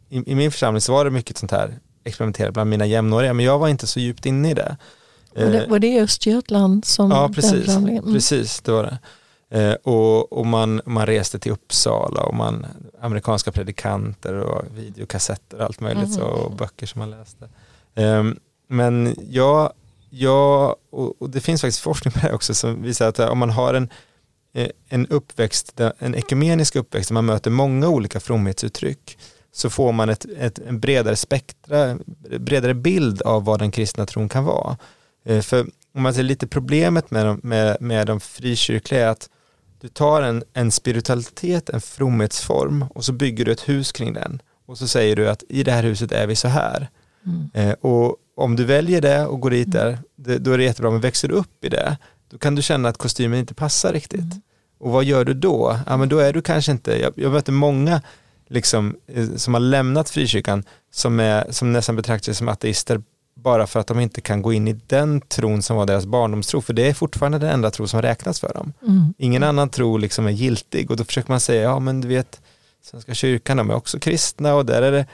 i, 0.09 0.33
i 0.33 0.35
min 0.35 0.51
församling 0.51 0.81
så 0.81 0.92
var 0.92 1.05
det 1.05 1.11
mycket 1.11 1.38
sånt 1.38 1.53
här 1.53 1.79
experimenterat 2.05 2.55
bland 2.55 2.71
mina 2.71 2.87
jämnåriga, 2.87 3.35
men 3.35 3.45
jag 3.45 3.59
var 3.59 3.69
inte 3.69 3.87
så 3.87 4.01
djupt 4.01 4.27
inne 4.27 4.51
i 4.51 4.55
det. 4.55 4.77
Var 5.35 5.45
det, 5.45 5.66
var 5.69 5.79
det 5.79 6.01
Östergötland 6.01 6.85
som 6.85 7.11
Ja, 7.11 7.23
den 7.23 7.35
precis. 7.35 7.64
församlingen? 7.64 8.03
Mm. 8.03 8.14
precis 8.14 8.61
det 8.61 8.73
var 8.73 8.83
det. 8.83 8.99
Eh, 9.51 9.75
och 9.75 10.33
och 10.33 10.47
man, 10.47 10.81
man 10.87 11.07
reste 11.07 11.38
till 11.38 11.53
Uppsala 11.53 12.21
och 12.23 12.35
man, 12.35 12.66
amerikanska 13.01 13.53
predikanter 13.53 14.35
och 14.35 14.64
videokassetter 14.75 15.59
och 15.59 15.64
allt 15.64 15.81
möjligt 15.81 16.12
så, 16.12 16.23
och 16.23 16.53
böcker 16.57 16.87
som 16.87 16.99
man 16.99 17.11
läste. 17.11 17.49
Ehm, 17.95 18.38
men 18.69 19.16
jag, 19.31 19.73
jag 20.11 20.77
och, 20.90 21.23
och 21.23 21.31
det 21.31 21.40
finns 21.40 21.61
faktiskt 21.61 21.81
forskning 21.81 22.12
på 22.12 22.27
det 22.27 22.33
också 22.33 22.55
som 22.55 22.83
visar 22.83 23.09
att 23.09 23.19
om 23.19 23.38
man 23.38 23.51
har 23.51 23.75
en, 23.75 23.83
eh, 23.83 23.88
en 24.88 25.07
uppväxt, 25.07 25.77
där- 25.77 25.92
en 25.99 26.14
ekumenisk 26.14 26.77
uppväxt 26.77 27.09
där 27.09 27.14
man 27.14 27.25
möter 27.25 27.51
många 27.51 27.88
olika 27.88 28.21
fromhetsuttryck 28.21 29.19
så 29.53 29.71
får 29.71 29.92
man 29.92 30.09
ett, 30.09 30.27
ett, 30.38 30.59
en 30.59 30.81
bredare 30.81 31.16
spektra, 31.16 31.99
bredare 32.40 32.75
bild 32.75 33.23
av 33.23 33.45
vad 33.45 33.59
den 33.59 33.71
kristna 33.71 34.07
tron 34.07 34.29
kan 34.29 34.45
vara. 34.45 34.77
Eh, 35.25 35.40
För 35.40 35.66
om 35.95 36.03
man 36.03 36.14
ser 36.14 36.23
lite 36.23 36.47
problemet 36.47 37.11
med 37.11 37.27
de, 37.27 37.40
med, 37.42 37.77
med 37.81 38.07
de 38.07 38.21
frikyrkliga 38.21 39.05
är 39.07 39.09
att 39.09 39.29
du 39.81 39.88
tar 39.88 40.23
en, 40.23 40.45
en 40.53 40.71
spiritualitet, 40.71 41.69
en 41.71 41.81
fromhetsform 41.81 42.83
och 42.95 43.05
så 43.05 43.12
bygger 43.12 43.45
du 43.45 43.53
ett 43.53 43.69
hus 43.69 43.92
kring 43.92 44.12
den. 44.12 44.42
Och 44.66 44.79
så 44.79 44.88
säger 44.88 45.16
du 45.16 45.29
att 45.29 45.45
i 45.49 45.62
det 45.62 45.73
här 45.73 45.83
huset 45.83 46.12
är 46.12 46.27
vi 46.27 46.37
så 46.37 46.49
här. 46.49 46.88
Mm. 47.27 47.51
Eh, 47.55 47.73
och 47.81 48.16
om 48.37 48.57
du 48.57 48.64
väljer 48.64 49.01
det 49.01 49.27
och 49.27 49.40
går 49.40 49.51
dit 49.51 49.73
där, 49.73 49.99
det, 50.16 50.38
då 50.38 50.53
är 50.53 50.59
det 50.59 50.64
jättebra. 50.64 50.90
Men 50.90 51.01
växer 51.01 51.29
du 51.29 51.35
upp 51.35 51.64
i 51.64 51.69
det, 51.69 51.97
då 52.31 52.39
kan 52.39 52.55
du 52.55 52.62
känna 52.62 52.89
att 52.89 52.99
kostymen 52.99 53.39
inte 53.39 53.55
passar 53.55 53.93
riktigt. 53.93 54.35
Och 54.79 54.93
vad 54.93 55.05
gör 55.05 55.25
du 55.25 55.35
då? 55.35 55.79
Ja, 55.87 55.97
men 55.97 56.09
då 56.09 56.19
är 56.19 56.33
du 56.33 56.43
kanske 56.43 56.73
inte, 56.73 57.01
jag, 57.01 57.12
jag 57.17 57.33
möter 57.33 57.53
många 57.53 58.03
liksom, 58.49 58.97
eh, 59.07 59.29
som 59.37 59.55
har 59.55 59.61
lämnat 59.61 60.11
frikyrkan 60.11 60.65
som, 60.93 61.21
är, 61.21 61.47
som 61.51 61.73
nästan 61.73 61.97
betraktar 61.97 62.25
sig 62.25 62.35
som 62.35 62.49
ateister 62.49 63.03
bara 63.35 63.67
för 63.67 63.81
att 63.81 63.87
de 63.87 64.01
inte 64.01 64.21
kan 64.21 64.43
gå 64.43 64.53
in 64.53 64.69
i 64.69 64.73
den 64.87 65.21
tron 65.21 65.62
som 65.62 65.77
var 65.77 65.87
deras 65.87 66.07
barndomstro, 66.07 66.61
för 66.61 66.73
det 66.73 66.89
är 66.89 66.95
fortfarande 66.95 67.39
den 67.39 67.51
enda 67.51 67.71
tro 67.71 67.87
som 67.87 68.03
räknas 68.03 68.41
för 68.41 68.55
dem. 68.55 68.73
Mm. 68.83 69.15
Ingen 69.19 69.43
annan 69.43 69.69
tro 69.69 69.97
liksom 69.97 70.27
är 70.27 70.31
giltig 70.31 70.91
och 70.91 70.97
då 70.97 71.05
försöker 71.05 71.31
man 71.31 71.41
säga, 71.41 71.62
ja 71.62 71.79
men 71.79 72.01
du 72.01 72.09
vet, 72.09 72.41
Svenska 72.83 73.15
kyrkan, 73.15 73.57
de 73.57 73.71
är 73.71 73.75
också 73.75 73.99
kristna 73.99 74.55
och 74.55 74.67
där 74.67 74.83
är 74.83 74.93
det 74.93 75.07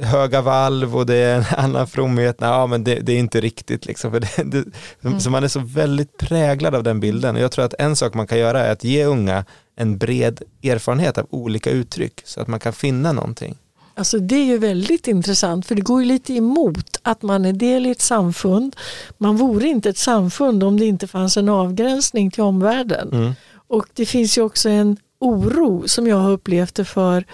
höga 0.00 0.40
valv 0.40 0.96
och 0.96 1.06
det 1.06 1.14
är 1.14 1.36
en 1.36 1.44
annan 1.64 1.86
fromhet, 1.86 2.40
Nej, 2.40 2.50
ja 2.50 2.66
men 2.66 2.84
det, 2.84 2.94
det 2.94 3.12
är 3.12 3.18
inte 3.18 3.40
riktigt 3.40 3.86
liksom. 3.86 4.12
För 4.12 4.20
det, 4.20 4.44
det, 5.00 5.20
Så 5.20 5.30
man 5.30 5.44
är 5.44 5.48
så 5.48 5.60
väldigt 5.60 6.16
präglad 6.16 6.74
av 6.74 6.82
den 6.82 7.00
bilden 7.00 7.36
och 7.36 7.42
jag 7.42 7.52
tror 7.52 7.64
att 7.64 7.74
en 7.78 7.96
sak 7.96 8.14
man 8.14 8.26
kan 8.26 8.38
göra 8.38 8.64
är 8.64 8.72
att 8.72 8.84
ge 8.84 9.04
unga 9.04 9.44
en 9.76 9.98
bred 9.98 10.42
erfarenhet 10.62 11.18
av 11.18 11.26
olika 11.30 11.70
uttryck 11.70 12.20
så 12.24 12.40
att 12.40 12.48
man 12.48 12.60
kan 12.60 12.72
finna 12.72 13.12
någonting. 13.12 13.56
Alltså 13.94 14.18
det 14.18 14.34
är 14.34 14.44
ju 14.44 14.58
väldigt 14.58 15.08
intressant 15.08 15.66
för 15.66 15.74
det 15.74 15.82
går 15.82 16.02
ju 16.02 16.08
lite 16.08 16.34
emot 16.34 17.00
att 17.02 17.22
man 17.22 17.44
är 17.44 17.52
del 17.52 17.86
i 17.86 17.90
ett 17.90 18.00
samfund. 18.00 18.76
Man 19.18 19.36
vore 19.36 19.68
inte 19.68 19.88
ett 19.88 19.98
samfund 19.98 20.62
om 20.62 20.80
det 20.80 20.86
inte 20.86 21.06
fanns 21.06 21.36
en 21.36 21.48
avgränsning 21.48 22.30
till 22.30 22.42
omvärlden. 22.42 23.12
Mm. 23.12 23.32
Och 23.68 23.86
det 23.94 24.06
finns 24.06 24.38
ju 24.38 24.42
också 24.42 24.68
en 24.68 24.96
oro 25.18 25.88
som 25.88 26.06
jag 26.06 26.16
har 26.16 26.30
upplevt 26.30 26.74
det 26.74 26.84
för 26.84 27.24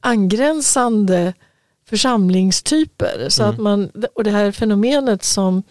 angränsande 0.00 1.34
församlingstyper. 1.88 3.26
Så 3.28 3.42
att 3.42 3.58
man, 3.58 3.90
och 4.14 4.24
det 4.24 4.30
här 4.30 4.52
fenomenet 4.52 5.24
som 5.24 5.62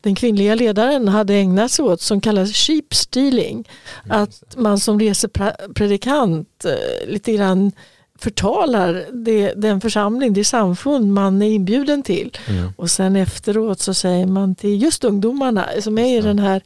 den 0.00 0.14
kvinnliga 0.14 0.54
ledaren 0.54 1.08
hade 1.08 1.34
ägnat 1.34 1.70
sig 1.70 1.84
åt 1.84 2.00
som 2.00 2.20
kallas 2.20 2.52
sheep 2.52 2.94
stealing. 2.94 3.68
Att 4.08 4.56
man 4.56 4.80
som 4.80 5.00
resepredikant 5.00 6.64
eh, 6.64 7.08
lite 7.08 7.32
grann 7.32 7.72
förtalar 8.18 9.06
det, 9.12 9.52
den 9.56 9.80
församling, 9.80 10.32
det 10.32 10.44
samfund 10.44 11.12
man 11.12 11.42
är 11.42 11.46
inbjuden 11.50 12.02
till. 12.02 12.36
Mm. 12.48 12.72
Och 12.76 12.90
sen 12.90 13.16
efteråt 13.16 13.80
så 13.80 13.94
säger 13.94 14.26
man 14.26 14.54
till 14.54 14.82
just 14.82 15.04
ungdomarna 15.04 15.66
som 15.80 15.98
är 15.98 16.18
i 16.18 16.20
den 16.20 16.38
här 16.38 16.62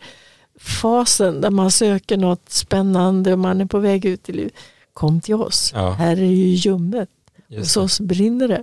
fasen 0.60 1.40
där 1.40 1.50
man 1.50 1.70
söker 1.70 2.16
något 2.16 2.50
spännande 2.50 3.32
och 3.32 3.38
man 3.38 3.60
är 3.60 3.66
på 3.66 3.78
väg 3.78 4.04
ut 4.04 4.28
i 4.28 4.32
livet. 4.32 4.52
Kom 4.92 5.20
till 5.20 5.34
oss, 5.34 5.72
Ja. 5.74 5.90
här 5.90 6.12
är 6.16 6.24
ju 6.30 6.46
ljummet, 6.46 7.08
hos 7.58 7.76
oss 7.76 8.00
brinner 8.00 8.48
det. 8.48 8.62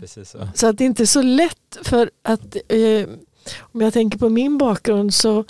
Precis 0.00 0.30
så. 0.30 0.48
Så 0.54 0.66
att 0.66 0.78
det 0.78 0.84
är 0.84 0.86
inte 0.86 1.06
så 1.06 1.22
lätt 1.22 1.78
för 1.82 2.10
att 2.22 2.56
eh, 2.68 3.08
om 3.60 3.80
jag 3.80 3.92
tänker 3.92 4.18
på 4.18 4.28
min 4.28 4.58
bakgrund 4.58 5.14
så 5.14 5.44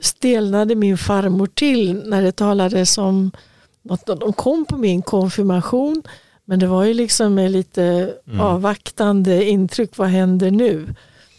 stelnade 0.00 0.74
min 0.74 0.98
farmor 0.98 1.46
till 1.46 2.02
när 2.08 2.22
det 2.22 2.32
talades 2.32 2.98
om 2.98 3.30
något, 3.82 4.06
de 4.06 4.32
kom 4.32 4.64
på 4.64 4.76
min 4.76 5.02
konfirmation 5.02 6.02
men 6.44 6.58
det 6.58 6.66
var 6.66 6.84
ju 6.84 6.94
liksom 6.94 7.34
med 7.34 7.50
lite 7.50 8.14
Mm. 8.26 8.40
avvaktande 8.40 9.44
intryck, 9.44 9.96
vad 9.96 10.08
händer 10.08 10.50
nu? 10.50 10.94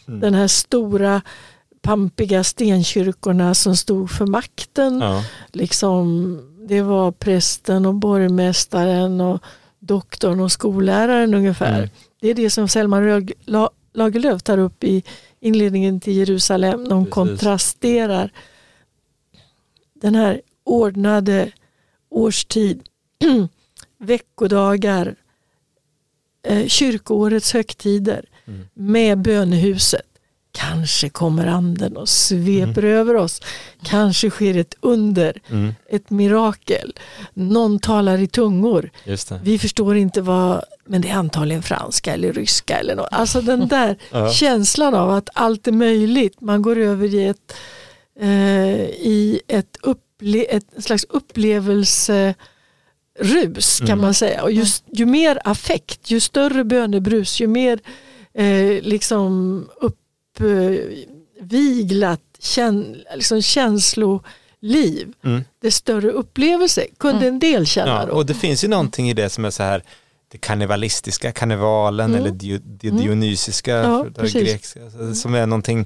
Mm. 0.07 0.19
Den 0.19 0.33
här 0.33 0.47
stora 0.47 1.21
pampiga 1.81 2.43
stenkyrkorna 2.43 3.53
som 3.53 3.75
stod 3.77 4.11
för 4.11 4.25
makten. 4.25 4.99
Ja. 5.01 5.23
Liksom, 5.51 6.39
det 6.67 6.81
var 6.81 7.11
prästen 7.11 7.85
och 7.85 7.95
borgmästaren 7.95 9.21
och 9.21 9.43
doktorn 9.79 10.39
och 10.39 10.51
skolläraren 10.51 11.33
ungefär. 11.33 11.77
Mm. 11.77 11.89
Det 12.21 12.29
är 12.29 12.33
det 12.33 12.49
som 12.49 12.67
Selma 12.67 12.99
Lagerlöf 13.93 14.43
tar 14.43 14.57
upp 14.57 14.83
i 14.83 15.03
inledningen 15.39 15.99
till 15.99 16.13
Jerusalem. 16.17 16.83
De 16.89 17.03
Precis. 17.03 17.13
kontrasterar 17.13 18.31
den 19.93 20.15
här 20.15 20.41
ordnade 20.63 21.51
årstid, 22.09 22.81
veckodagar, 23.97 25.15
eh, 26.47 26.67
kyrkoårets 26.67 27.53
högtider 27.53 28.25
Mm. 28.47 28.67
med 28.73 29.17
bönehuset. 29.21 30.01
Kanske 30.51 31.09
kommer 31.09 31.47
anden 31.47 31.97
och 31.97 32.09
sveper 32.09 32.83
över 32.83 33.15
oss. 33.15 33.41
Kanske 33.83 34.29
sker 34.29 34.57
ett 34.57 34.75
under, 34.81 35.41
Mm. 35.49 35.73
ett 35.89 36.09
mirakel. 36.09 36.93
Någon 37.33 37.79
talar 37.79 38.17
i 38.17 38.27
tungor. 38.27 38.89
Vi 39.43 39.59
förstår 39.59 39.95
inte 39.95 40.21
vad, 40.21 40.63
men 40.85 41.01
det 41.01 41.09
är 41.09 41.13
antagligen 41.15 41.63
franska 41.63 42.13
eller 42.13 42.33
ryska 42.33 42.77
eller 42.79 42.95
något. 42.95 43.07
Alltså 43.11 43.41
den 43.41 43.67
där 43.67 43.97
känslan 44.33 44.93
av 44.93 45.09
att 45.11 45.29
allt 45.33 45.67
är 45.67 45.71
möjligt. 45.71 46.41
Man 46.41 46.61
går 46.61 46.77
över 46.77 47.13
i 47.15 47.25
ett, 47.27 47.53
eh, 48.19 48.81
i 48.81 49.41
ett, 49.47 49.77
upple- 49.83 50.45
ett 50.49 50.83
slags 50.83 51.03
upplevelserus 51.09 52.35
kan 53.79 53.87
Mm. 53.89 54.01
man 54.01 54.13
säga. 54.13 54.43
Och 54.43 54.51
just, 54.51 54.83
ju 54.91 55.05
mer 55.05 55.39
affekt, 55.43 56.11
ju 56.11 56.19
större 56.19 56.63
bönebrus, 56.63 57.41
ju 57.41 57.47
mer 57.47 57.79
eh, 58.33 58.81
liksom 58.81 59.65
uppviglat 61.39 62.21
kän, 62.39 62.95
liksom 63.15 63.41
känsloliv, 63.41 65.13
Mm. 65.23 65.43
det 65.61 65.71
större 65.71 66.09
upplevelse 66.11 66.85
kunde 66.97 67.27
en 67.27 67.39
del 67.39 67.65
känna 67.65 67.91
Ja, 67.91 68.05
då. 68.05 68.13
och 68.13 68.25
det 68.25 68.33
finns 68.33 68.63
ju 68.63 68.67
någonting 68.67 69.09
i 69.09 69.13
det 69.13 69.29
som 69.29 69.45
är 69.45 69.49
så 69.49 69.63
här 69.63 69.83
det 70.31 70.37
karnevalistiska, 70.37 71.31
karnevalen 71.31 72.09
Mm. 72.09 72.19
eller 72.21 72.31
dio, 72.31 72.59
det 72.63 72.87
Mm. 72.87 73.01
dionysiska, 73.01 73.71
Ja, 73.75 74.05
grekiska, 74.23 74.83
alltså, 74.83 75.13
som 75.15 75.35
är 75.35 75.45
någonting 75.45 75.85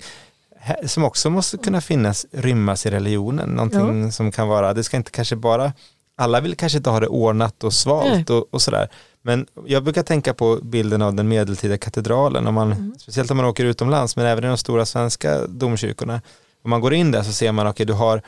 som 0.85 1.03
också 1.03 1.29
måste 1.29 1.57
kunna 1.57 1.81
finnas, 1.81 2.25
rymmas 2.31 2.85
i 2.85 2.89
religionen. 2.89 3.49
Någonting 3.49 4.11
som 4.11 4.31
kan 4.31 4.47
vara, 4.47 4.73
det 4.73 4.83
ska 4.83 4.97
inte 4.97 5.11
kanske 5.11 5.35
bara, 5.35 5.73
alla 6.17 6.41
vill 6.41 6.55
kanske 6.55 6.77
inte 6.77 6.89
ha 6.89 6.99
det 6.99 7.07
ordnat 7.07 7.63
och 7.63 7.73
svalt 7.73 8.29
och, 8.29 8.53
och 8.53 8.61
sådär. 8.61 8.89
Men 9.21 9.47
jag 9.65 9.83
brukar 9.83 10.03
tänka 10.03 10.33
på 10.33 10.59
bilden 10.63 11.01
av 11.01 11.13
den 11.13 11.27
medeltida 11.27 11.77
katedralen, 11.77 12.47
om 12.47 12.53
man, 12.53 12.71
Mm. 12.71 12.95
speciellt 12.99 13.31
om 13.31 13.37
man 13.37 13.45
åker 13.45 13.65
utomlands, 13.65 14.15
men 14.15 14.25
även 14.25 14.43
i 14.43 14.47
de 14.47 14.57
stora 14.57 14.85
svenska 14.85 15.47
domkyrkorna. 15.47 16.21
Om 16.63 16.69
man 16.69 16.81
går 16.81 16.93
in 16.93 17.11
där 17.11 17.23
så 17.23 17.31
ser 17.33 17.51
man, 17.51 17.67
okej 17.67 17.85
du, 17.85 17.93
har, 17.93 18.21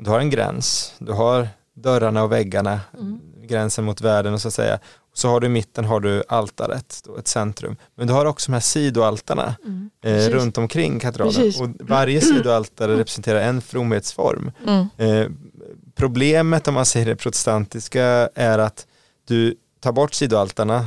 du 0.00 0.10
har 0.10 0.20
en 0.20 0.30
gräns, 0.30 0.92
du 0.98 1.12
har 1.12 1.48
dörrarna 1.76 2.22
och 2.22 2.32
väggarna, 2.32 2.80
Mm. 2.98 3.20
gränsen 3.48 3.84
mot 3.84 4.00
världen 4.00 4.34
och 4.34 4.40
så 4.40 4.48
att 4.48 4.54
säga. 4.54 4.78
Så 5.18 5.28
har 5.28 5.40
du 5.40 5.46
i 5.46 5.50
mitten 5.50 5.84
har 5.84 6.00
du 6.00 6.22
altaret, 6.28 7.00
då, 7.04 7.16
ett 7.16 7.28
centrum. 7.28 7.76
Men 7.94 8.06
du 8.06 8.12
har 8.12 8.26
också 8.26 8.50
de 8.50 8.52
här 8.52 8.60
sidoaltarna 8.60 9.54
Mm, 9.64 9.90
eh, 10.04 10.28
runt 10.28 10.58
omkring 10.58 11.00
katedralen. 11.00 11.34
Precis. 11.34 11.60
Och 11.60 11.68
varje 11.80 12.20
sidoaltare 12.20 12.96
representerar 12.96 13.40
en 13.40 13.60
fromhetsform. 13.60 14.50
Mm. 14.66 14.86
Eh, 14.96 15.28
problemet 15.94 16.68
om 16.68 16.74
man 16.74 16.86
säger 16.86 17.06
det 17.06 17.16
protestantiska 17.16 18.02
är 18.34 18.58
att 18.58 18.86
du 19.28 19.54
tar 19.80 19.92
bort 19.92 20.14
sidoaltarna, 20.14 20.86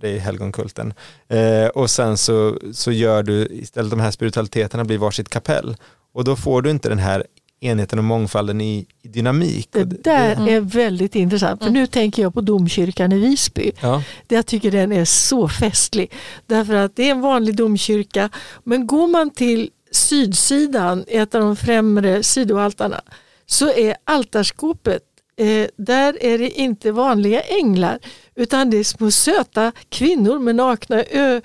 det 0.00 0.08
är 0.08 0.18
helgonkulten, 0.18 0.94
eh, 1.28 1.66
och 1.66 1.90
sen 1.90 2.16
så, 2.16 2.58
så 2.72 2.92
gör 2.92 3.22
du 3.22 3.46
istället 3.46 3.90
de 3.90 4.00
här 4.00 4.10
spiritualiteterna 4.10 4.84
blir 4.84 4.98
varsitt 4.98 5.28
kapell. 5.28 5.76
Och 6.12 6.24
då 6.24 6.36
får 6.36 6.62
du 6.62 6.70
inte 6.70 6.88
den 6.88 6.98
här 6.98 7.24
enheten 7.60 7.98
och 7.98 8.04
mångfalden 8.04 8.60
i, 8.60 8.86
i 9.02 9.08
dynamik. 9.08 9.68
Det 9.72 9.84
där 9.84 10.32
Mm. 10.36 10.48
är 10.54 10.60
väldigt 10.60 11.14
intressant. 11.14 11.62
För 11.64 11.70
nu 11.70 11.86
tänker 11.86 12.22
jag 12.22 12.34
på 12.34 12.40
domkyrkan 12.40 13.12
i 13.12 13.18
Visby. 13.18 13.72
ja, 13.80 14.02
Jag 14.28 14.46
tycker 14.46 14.70
den 14.70 14.92
är 14.92 15.04
så 15.04 15.48
festlig. 15.48 16.12
Därför 16.46 16.74
att 16.74 16.96
det 16.96 17.06
är 17.06 17.10
en 17.10 17.20
vanlig 17.20 17.56
domkyrka. 17.56 18.30
Men 18.64 18.86
går 18.86 19.06
man 19.08 19.30
till 19.30 19.70
sydsidan, 19.92 21.04
ett 21.08 21.34
av 21.34 21.40
de 21.40 21.56
främre 21.56 22.22
sidoaltarna, 22.22 23.00
så 23.46 23.72
är 23.72 23.96
altarskåpet, 24.04 25.02
eh, 25.36 25.66
där 25.76 26.24
är 26.24 26.38
det 26.38 26.50
inte 26.50 26.92
vanliga 26.92 27.40
änglar 27.40 27.98
utan 28.38 28.70
det 28.70 28.76
är 28.78 28.84
små 28.84 29.10
söta 29.10 29.72
kvinnor 29.88 30.38
med 30.38 30.54
nakna 30.56 31.02
ö- 31.10 31.40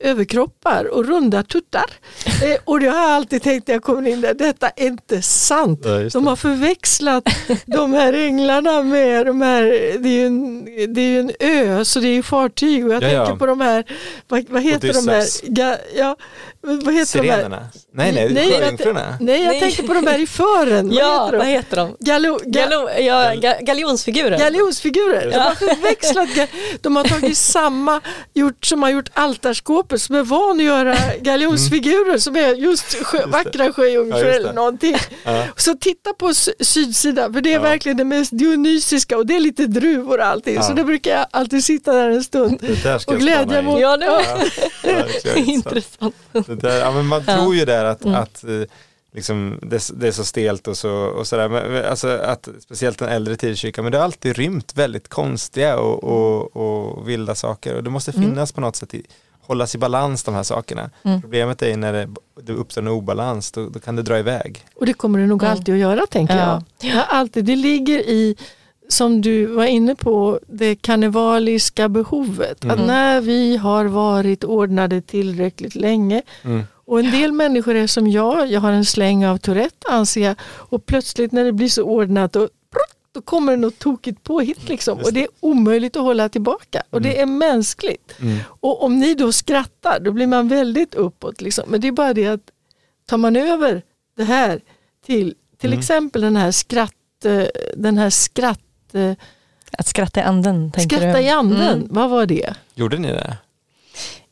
överkroppar 0.00 0.84
och 0.84 1.06
runda 1.06 1.42
tuttar. 1.42 1.84
Eh, 2.42 2.56
och 2.64 2.80
det 2.80 2.86
har 2.88 2.98
jag 2.98 3.10
alltid 3.10 3.42
tänkt 3.42 3.68
när 3.68 3.74
jag 3.74 3.82
kommer 3.82 4.10
in 4.10 4.20
där, 4.20 4.34
detta 4.34 4.68
är 4.68 4.86
inte 4.86 5.22
sant. 5.22 5.80
Ja, 5.84 5.98
de 6.12 6.26
har 6.26 6.36
förväxlat 6.36 7.24
de 7.66 7.92
här 7.92 8.12
änglarna 8.12 8.82
med 8.82 9.26
de 9.26 9.42
här, 9.42 9.62
det 9.98 10.08
är 10.08 10.12
ju 10.12 10.26
en, 10.26 10.64
det 10.94 11.00
är 11.00 11.08
ju 11.08 11.18
en 11.20 11.30
ö 11.40 11.84
så 11.84 12.00
det 12.00 12.08
är 12.08 12.12
ju 12.12 12.22
fartyg 12.22 12.86
och 12.86 12.92
jag 12.94 13.02
Ja, 13.02 13.08
ja. 13.08 13.26
tänker 13.26 13.38
på 13.38 13.46
de 13.46 13.60
här, 13.60 13.84
vad, 14.28 14.44
vad 14.48 14.62
heter 14.62 14.92
de 14.92 15.08
här, 15.08 15.24
ga, 15.50 15.76
ja, 15.96 16.16
vad 16.60 16.94
heter 16.94 17.22
de 17.22 17.28
här? 17.28 17.36
Sirenerna? 17.36 17.66
Nej, 17.92 18.12
nej, 18.12 18.52
sjöjungfrurna. 18.52 19.16
Nej, 19.20 19.40
jag 19.42 19.48
Nej. 19.50 19.60
tänkte 19.60 19.82
på 19.82 19.94
de 19.94 20.06
här 20.06 20.18
i 20.18 20.26
fören. 20.26 20.92
Ja, 20.96 21.28
vad 21.32 21.38
vad 21.38 21.46
heter 21.46 21.76
de? 21.76 21.88
heter 21.88 22.04
ga, 22.04 22.38
Gallo, 22.60 22.90
ja, 22.98 23.34
ga, 23.34 23.54
galjonsfigurer. 23.60 24.38
Galjonsfigurer. 24.38 25.30
De 25.30 25.38
har 25.38 25.54
förväxlat, 25.54 26.35
ga- 26.36 26.46
de 26.80 26.96
har 26.96 27.04
tagit 27.04 27.36
samma 27.56 28.00
gjort, 28.34 28.64
som 28.66 28.82
har 28.82 28.90
gjort 28.90 29.08
altarskåpet 29.14 30.02
som 30.02 30.14
är 30.14 30.22
van 30.22 30.56
att 30.60 30.64
göra 30.64 30.96
galjonsfigurer 31.20 32.18
som 32.18 32.36
är 32.36 32.54
just 32.54 33.04
sjö, 33.04 33.26
vackra 33.26 33.72
sjöjungfrur 33.72 34.24
Ja, 34.26 34.32
eller 34.32 34.52
någonting. 34.52 34.96
Ja. 35.24 35.44
Så 35.56 35.74
titta 35.74 36.12
på 36.12 36.32
sydsidan 36.60 37.32
för 37.32 37.40
det 37.40 37.50
är 37.50 37.54
Ja. 37.54 37.60
verkligen 37.60 37.96
det 37.96 38.04
mest 38.04 38.30
dionysiska 38.38 39.16
och 39.18 39.26
det 39.26 39.36
är 39.36 39.40
lite 39.40 39.66
druvor 39.66 40.18
och 40.18 40.26
allting. 40.26 40.54
Ja. 40.54 40.62
Så 40.62 40.72
det 40.72 40.84
brukar 40.84 41.10
jag 41.18 41.26
alltid 41.30 41.64
sitta 41.64 41.92
där 41.92 42.10
en 42.10 42.24
stund 42.24 42.60
och 43.06 43.18
glädja 43.18 43.58
in. 43.58 43.64
mot. 43.64 43.80
Ja, 43.80 43.96
det 43.96 44.06
var 44.06 45.36
intressant. 45.36 46.14
Det 46.32 46.54
där, 46.54 46.78
ja, 46.80 46.90
men 46.92 47.06
man 47.06 47.22
Ja. 47.26 47.36
tror 47.36 47.54
ju 47.56 47.64
där 47.64 47.84
att, 47.84 48.04
Mm. 48.04 48.22
att 48.22 48.44
eh, 48.44 48.50
liksom, 49.16 49.58
det, 49.62 49.90
det 49.96 50.08
är 50.08 50.12
så 50.12 50.24
stelt 50.24 50.68
och 50.68 50.76
så 50.76 50.90
och 50.92 51.26
sådär. 51.26 51.48
Men, 51.48 51.84
alltså, 51.84 52.08
att, 52.08 52.48
speciellt 52.60 52.98
den 52.98 53.08
äldre 53.08 53.36
tidskyrkan, 53.36 53.84
men 53.84 53.92
det 53.92 53.98
har 53.98 54.04
alltid 54.04 54.36
rymt 54.36 54.72
väldigt 54.76 55.08
konstiga 55.08 55.78
och, 55.78 56.04
och, 56.04 56.56
och 56.56 57.08
vilda 57.08 57.34
saker. 57.34 57.74
Och 57.74 57.84
det 57.84 57.90
måste 57.90 58.10
Mm. 58.10 58.22
finnas 58.30 58.52
på 58.52 58.60
något 58.60 58.76
sätt, 58.76 58.94
i, 58.94 59.02
hållas 59.40 59.74
i 59.74 59.78
balans 59.78 60.24
de 60.24 60.34
här 60.34 60.42
sakerna. 60.42 60.90
Mm. 61.02 61.20
Problemet 61.22 61.62
är 61.62 61.76
när 61.76 61.92
det, 61.92 62.08
det 62.42 62.52
uppstår 62.52 62.82
en 62.82 62.88
obalans, 62.88 63.52
då, 63.52 63.68
då 63.68 63.78
kan 63.80 63.96
det 63.96 64.02
dra 64.02 64.18
iväg. 64.18 64.64
Och 64.76 64.86
det 64.86 64.92
kommer 64.92 65.18
det 65.18 65.26
nog 65.26 65.42
Mm. 65.42 65.52
alltid 65.52 65.74
att 65.74 65.80
göra 65.80 66.06
tänker 66.10 66.36
Ja. 66.36 66.62
jag. 66.80 66.90
Ja, 66.94 67.02
alltid. 67.02 67.44
Det 67.44 67.56
ligger 67.56 67.98
i, 67.98 68.36
som 68.88 69.20
du 69.20 69.46
var 69.46 69.64
inne 69.64 69.94
på, 69.94 70.40
det 70.48 70.76
karnevaliska 70.76 71.88
behovet. 71.88 72.64
Mm. 72.64 72.80
Att 72.80 72.86
när 72.86 73.20
vi 73.20 73.56
har 73.56 73.84
varit 73.84 74.44
ordnade 74.44 75.00
tillräckligt 75.02 75.74
länge 75.74 76.22
Mm. 76.42 76.62
Och 76.86 77.00
en 77.00 77.10
del 77.10 77.32
människor 77.32 77.74
är 77.74 77.86
som 77.86 78.06
jag, 78.08 78.46
jag 78.50 78.60
har 78.60 78.72
en 78.72 78.84
släng 78.84 79.26
av 79.26 79.38
Tourette 79.38 79.88
anser 79.88 80.20
jag 80.24 80.36
och 80.44 80.86
plötsligt 80.86 81.32
när 81.32 81.44
det 81.44 81.52
blir 81.52 81.68
så 81.68 81.82
ordnat 81.82 82.32
då, 82.32 82.48
då 83.12 83.20
kommer 83.22 83.52
det 83.52 83.58
något 83.58 83.78
tokigt 83.78 84.22
påhitt 84.22 84.68
liksom. 84.68 84.98
Och 84.98 85.12
det 85.12 85.22
är 85.22 85.28
omöjligt 85.40 85.96
att 85.96 86.02
hålla 86.02 86.28
tillbaka 86.28 86.82
och 86.90 87.02
det 87.02 87.20
är 87.20 87.26
mänskligt. 87.26 88.12
Mm. 88.20 88.38
Och 88.48 88.82
om 88.82 88.98
ni 88.98 89.14
då 89.14 89.32
skrattar 89.32 90.00
då 90.00 90.12
blir 90.12 90.26
man 90.26 90.48
väldigt 90.48 90.94
uppåt. 90.94 91.40
Liksom. 91.40 91.64
Men 91.68 91.80
det 91.80 91.88
är 91.88 91.92
bara 91.92 92.14
det 92.14 92.26
att 92.26 92.50
tar 93.06 93.16
man 93.18 93.36
över 93.36 93.82
det 94.16 94.24
här 94.24 94.60
till 95.06 95.34
till 95.58 95.70
Mm. 95.70 95.78
exempel 95.78 96.22
den 96.22 96.36
här 96.36 96.50
skratt, 96.50 97.24
eh, 97.24 97.44
den 97.76 97.98
här 97.98 98.10
skratt, 98.10 98.60
eh, 98.92 99.12
Att 99.78 99.86
skratta 99.86 100.20
i 100.20 100.22
anden, 100.22 100.72
skratta 100.78 101.12
du? 101.18 101.20
i 101.24 101.28
anden, 101.30 101.78
Mm. 101.78 101.86
vad 101.90 102.10
var 102.10 102.26
det? 102.26 102.54
Gjorde 102.74 102.98
ni 102.98 103.08
det? 103.08 103.36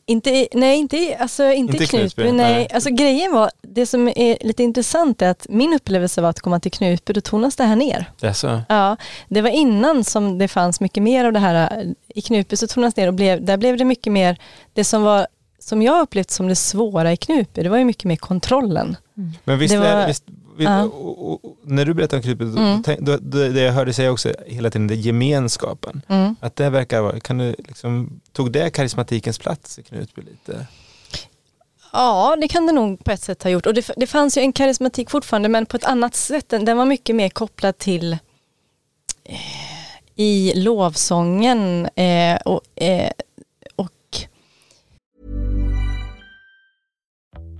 Inte, 0.07 0.29
i- 0.29 0.47
nej, 0.53 0.77
inte, 0.79 0.97
i- 0.97 1.15
alltså, 1.15 1.43
inte, 1.51 1.73
Inte 1.73 1.85
Knutby. 1.85 1.97
Knutby, 2.23 2.23
nej. 2.31 2.53
nej. 2.53 2.67
Alltså, 2.73 2.89
grejen 2.89 3.33
var, 3.33 3.51
det 3.61 3.85
som 3.85 4.07
är 4.07 4.37
lite 4.47 4.63
intressant 4.63 5.21
är 5.21 5.29
att 5.29 5.45
min 5.49 5.73
upplevelse 5.73 6.21
var 6.21 6.29
att 6.29 6.39
komma 6.39 6.59
till 6.59 6.71
Knutby, 6.71 7.13
då 7.13 7.21
tonas 7.21 7.55
det 7.55 7.63
här 7.63 7.75
ner. 7.75 8.11
Det 8.19 8.27
är 8.27 8.33
så? 8.33 8.61
Ja, 8.69 8.97
det 9.29 9.41
var 9.41 9.49
innan 9.49 10.03
som 10.03 10.37
det 10.37 10.47
fanns 10.47 10.79
mycket 10.79 11.03
mer 11.03 11.25
av 11.25 11.33
det 11.33 11.39
här. 11.39 11.85
I 12.07 12.21
Knutby 12.21 12.55
så 12.55 12.67
tonas 12.67 12.93
det 12.93 13.01
ner 13.01 13.07
och 13.07 13.13
blev, 13.13 13.45
där 13.45 13.57
blev 13.57 13.77
det 13.77 13.85
mycket 13.85 14.13
mer, 14.13 14.37
det 14.73 14.83
som 14.83 15.03
var 15.03 15.27
som 15.59 15.81
jag 15.81 16.01
upplevt 16.01 16.31
som 16.31 16.47
det 16.47 16.55
svåra 16.55 17.11
i 17.13 17.17
Knutby, 17.17 17.63
det 17.63 17.69
var 17.69 17.77
ju 17.77 17.85
mycket 17.85 18.03
mer 18.05 18.15
kontrollen. 18.15 18.97
Men 19.43 19.59
visst, 19.59 19.73
Det 19.73 19.79
var- 19.79 20.07
visst. 20.07 20.23
Och, 20.93 21.31
och, 21.31 21.45
och, 21.45 21.57
när 21.63 21.85
du 21.85 21.93
berättar 21.93 22.17
om 22.17 22.23
då, 22.23 22.61
Mm. 22.61 22.81
då, 22.99 23.17
det 23.17 23.61
jag 23.61 23.73
hörde 23.73 23.93
säga 23.93 24.11
också 24.11 24.33
hela 24.47 24.69
tiden, 24.69 24.87
det 24.87 24.93
är 24.93 24.97
gemenskapen. 24.97 26.01
Mm. 26.07 26.35
Att 26.39 26.55
det 26.55 26.69
verkar 26.69 27.01
vara, 27.01 27.19
kan 27.19 27.37
du 27.37 27.55
liksom, 27.57 28.19
tog 28.31 28.51
det 28.51 28.69
karismatikens 28.69 29.39
plats 29.39 29.79
i 29.79 29.83
Knutby 29.83 30.21
lite? 30.21 30.67
Ja, 31.93 32.37
det 32.41 32.47
kan 32.47 32.67
det 32.67 32.73
nog 32.73 33.03
på 33.03 33.11
ett 33.11 33.21
sätt 33.21 33.43
ha 33.43 33.49
gjort. 33.49 33.65
Och 33.65 33.73
det, 33.73 33.91
det 33.97 34.07
fanns 34.07 34.37
ju 34.37 34.41
en 34.41 34.53
karismatik 34.53 35.09
fortfarande, 35.09 35.49
men 35.49 35.65
på 35.65 35.77
ett 35.77 35.85
annat 35.85 36.15
sätt. 36.15 36.49
Den 36.49 36.65
den 36.65 36.77
var 36.77 36.85
mycket 36.85 37.15
mer 37.15 37.29
kopplad 37.29 37.77
till 37.77 38.13
eh, 39.23 39.39
i 40.15 40.53
lovsången 40.55 41.85
eh, 41.95 42.35
och, 42.45 42.61
eh, 42.75 43.11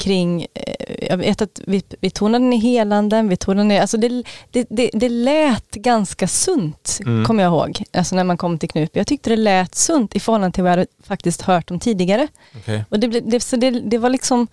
kring, 0.00 0.46
eh, 0.54 1.06
jag 1.08 1.16
vet 1.16 1.42
att 1.42 1.60
vi, 1.66 1.82
vi 2.00 2.10
tonade 2.10 2.44
ner 2.44 2.58
helanden, 2.58 3.28
vi 3.28 3.36
tonade 3.36 3.68
ner, 3.68 3.80
alltså 3.80 3.96
det, 3.96 4.08
det, 4.50 4.66
det, 4.70 4.90
det 4.92 5.08
lät 5.08 5.70
ganska 5.70 6.28
sunt, 6.28 6.98
Mm. 7.06 7.24
kommer 7.24 7.42
jag 7.42 7.50
ihåg, 7.50 7.82
alltså 7.92 8.16
när 8.16 8.24
man 8.24 8.36
kom 8.36 8.58
till 8.58 8.68
Knutby. 8.68 9.00
Jag 9.00 9.06
tyckte 9.06 9.30
det 9.30 9.36
lät 9.36 9.74
sunt 9.74 10.16
i 10.16 10.20
förhållande 10.20 10.54
till 10.54 10.62
vad 10.62 10.72
jag 10.72 10.76
hade 10.76 10.86
faktiskt 11.04 11.42
hört 11.42 11.70
om 11.70 11.78
tidigare. 11.80 12.28
Okej. 12.56 12.84
Och 12.88 13.00
det, 13.00 13.06
det, 13.20 13.40
så 13.40 13.56
det, 13.56 13.70
det 13.70 13.98
var 13.98 14.10
liksom 14.10 14.46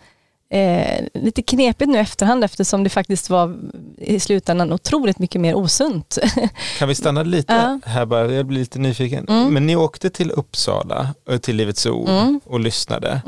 eh, 0.50 1.06
lite 1.14 1.42
knepigt 1.42 1.90
nu 1.92 2.00
efterhand 2.00 2.44
eftersom 2.44 2.84
det 2.84 2.90
faktiskt 2.90 3.30
var 3.30 3.58
i 3.98 4.20
slutändan 4.20 4.74
otroligt 4.74 5.20
mycket 5.20 5.42
mer 5.42 5.56
osunt. 5.56 6.18
Kan 6.80 6.88
vi 6.88 6.96
stanna 6.96 7.24
lite 7.24 7.54
Ja. 7.54 7.80
här 7.86 8.06
bara, 8.06 8.34
jag 8.34 8.46
blir 8.46 8.60
lite 8.60 8.80
nyfiken. 8.80 9.26
Mm. 9.30 9.54
Men 9.54 9.68
ni 9.68 9.76
åkte 9.76 10.10
till 10.10 10.32
Uppsala, 10.32 11.08
och 11.30 11.42
till 11.42 11.56
Livets 11.56 11.86
Ord 11.86 12.10
Mm. 12.10 12.40
och 12.46 12.60
lyssnade. 12.60 13.22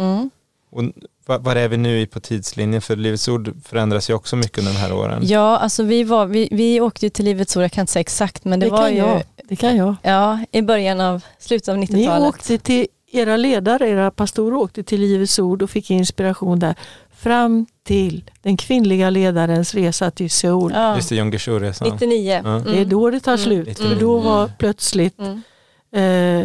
Mm. 0.73 0.93
Och 1.27 1.43
var, 1.43 1.55
är 1.55 1.67
vi 1.67 1.77
nu 1.77 1.99
i 2.01 2.05
på 2.07 2.19
tidslinjen? 2.19 2.81
För 2.81 2.95
Livets 2.95 3.27
Ord 3.27 3.55
förändras 3.65 4.09
ju 4.09 4.13
också 4.13 4.35
mycket 4.35 4.57
under 4.57 4.71
de 4.73 4.77
här 4.79 4.93
åren. 4.93 5.21
Ja, 5.25 5.57
alltså 5.57 5.83
vi, 5.83 6.03
var, 6.03 6.25
vi, 6.25 6.47
vi 6.51 6.81
åkte 6.81 7.05
ju 7.05 7.09
till 7.09 7.25
Livets 7.25 7.57
Ord, 7.57 7.63
jag 7.63 7.71
kan 7.71 7.81
inte 7.81 7.93
säga 7.93 8.01
exakt, 8.01 8.45
men 8.45 8.59
det, 8.59 8.65
Det, 8.65 8.69
var 8.69 8.77
kan 8.77 8.91
ju 8.91 8.97
jag. 8.97 9.23
Det 9.43 9.55
kan 9.55 9.75
jag. 9.77 9.95
ja, 10.01 10.39
i 10.51 10.61
början 10.61 11.01
av, 11.01 11.23
slutet 11.39 11.69
av 11.69 11.77
Ni 11.77 11.85
90-talet. 11.85 12.29
åkte 12.29 12.57
till, 12.57 12.87
era 13.11 13.37
ledare, 13.37 13.89
era 13.89 14.11
pastorer 14.11 14.55
åkte 14.57 14.83
till 14.83 15.01
Livets 15.01 15.39
Ord 15.39 15.61
och 15.61 15.69
fick 15.69 15.91
inspiration 15.91 16.59
där. 16.59 16.75
Fram 17.17 17.65
till 17.83 18.23
den 18.41 18.57
kvinnliga 18.57 19.09
ledarens 19.09 19.73
resa 19.73 20.11
till 20.11 20.29
Seoul. 20.29 20.71
Ja, 20.75 20.95
Just 20.95 21.09
det, 21.09 21.15
Jon 21.15 21.31
Guillou-resan. 21.31 21.89
99. 21.93 22.41
Ja. 22.45 22.49
Det 22.65 22.79
är 22.81 22.85
då 22.85 23.09
det 23.09 23.19
tar 23.19 23.31
Mm. 23.33 23.43
slut. 23.45 23.79
Mm. 23.79 23.91
För 23.91 23.99
då 23.99 24.19
var 24.19 24.51
plötsligt 24.59 25.19
Mm. 25.19 25.41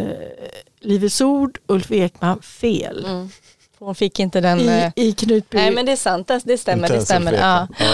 eh, 0.01 0.07
Livets 0.81 1.21
Ord, 1.21 1.57
Ulf 1.67 1.91
Ekman 1.91 2.41
fel. 2.41 3.07
Hon 3.79 3.95
fick 3.95 4.19
inte 4.19 4.41
den... 4.41 4.59
I, 4.59 4.91
eh, 4.95 5.03
I 5.05 5.11
Knutby. 5.13 5.57
nej 5.57 5.71
men 5.71 5.85
det 5.85 5.91
är 5.91 5.95
sant, 5.95 6.27
det, 6.27 6.41
det 6.43 6.57
stämmer. 6.57 6.87
Det 6.89 7.01
stämmer. 7.01 7.33
Ja. 7.33 7.67
Ja. 7.79 7.85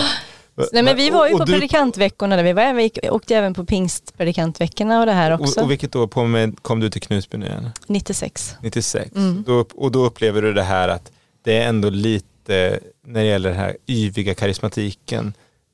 Nej 0.74 0.84
men 0.84 0.96
vi 0.96 1.10
var 1.10 1.28
ju 1.28 1.38
på 1.38 1.46
du- 1.46 1.54
predikantveckorna 1.54 2.36
där 2.36 2.44
vi 2.44 2.54
var, 2.54 2.74
vi 2.74 2.84
gick, 2.84 3.00
åkte 3.04 3.36
även 3.36 3.54
på 3.54 3.66
pingstpredikantveckorna 3.66 5.00
och 5.00 5.06
det 5.06 5.12
här 5.12 5.32
också. 5.32 5.60
Och, 5.60 5.64
och 5.66 5.72
vilket 5.72 5.96
år 5.96 6.08
på 6.08 6.52
kom 6.62 6.80
du 6.80 6.90
till 6.90 7.02
Knutby 7.02 7.38
nu 7.38 7.46
igen? 7.46 7.70
96. 7.88 8.56
96. 8.62 9.16
Mm. 9.16 9.44
Då, 9.48 9.66
och 9.76 9.92
då 9.92 10.06
upplever 10.06 10.42
du 10.42 10.54
det 10.54 10.64
här 10.64 10.88
att 10.90 11.12
det 11.44 11.58
är 11.58 11.68
ändå 11.70 11.90
lite, 11.90 12.80
när 13.06 13.22
det 13.22 13.28
gäller 13.28 13.50
den 13.50 13.60
här 13.60 13.78
yviga 13.88 14.34
karismatiken, 14.34 15.34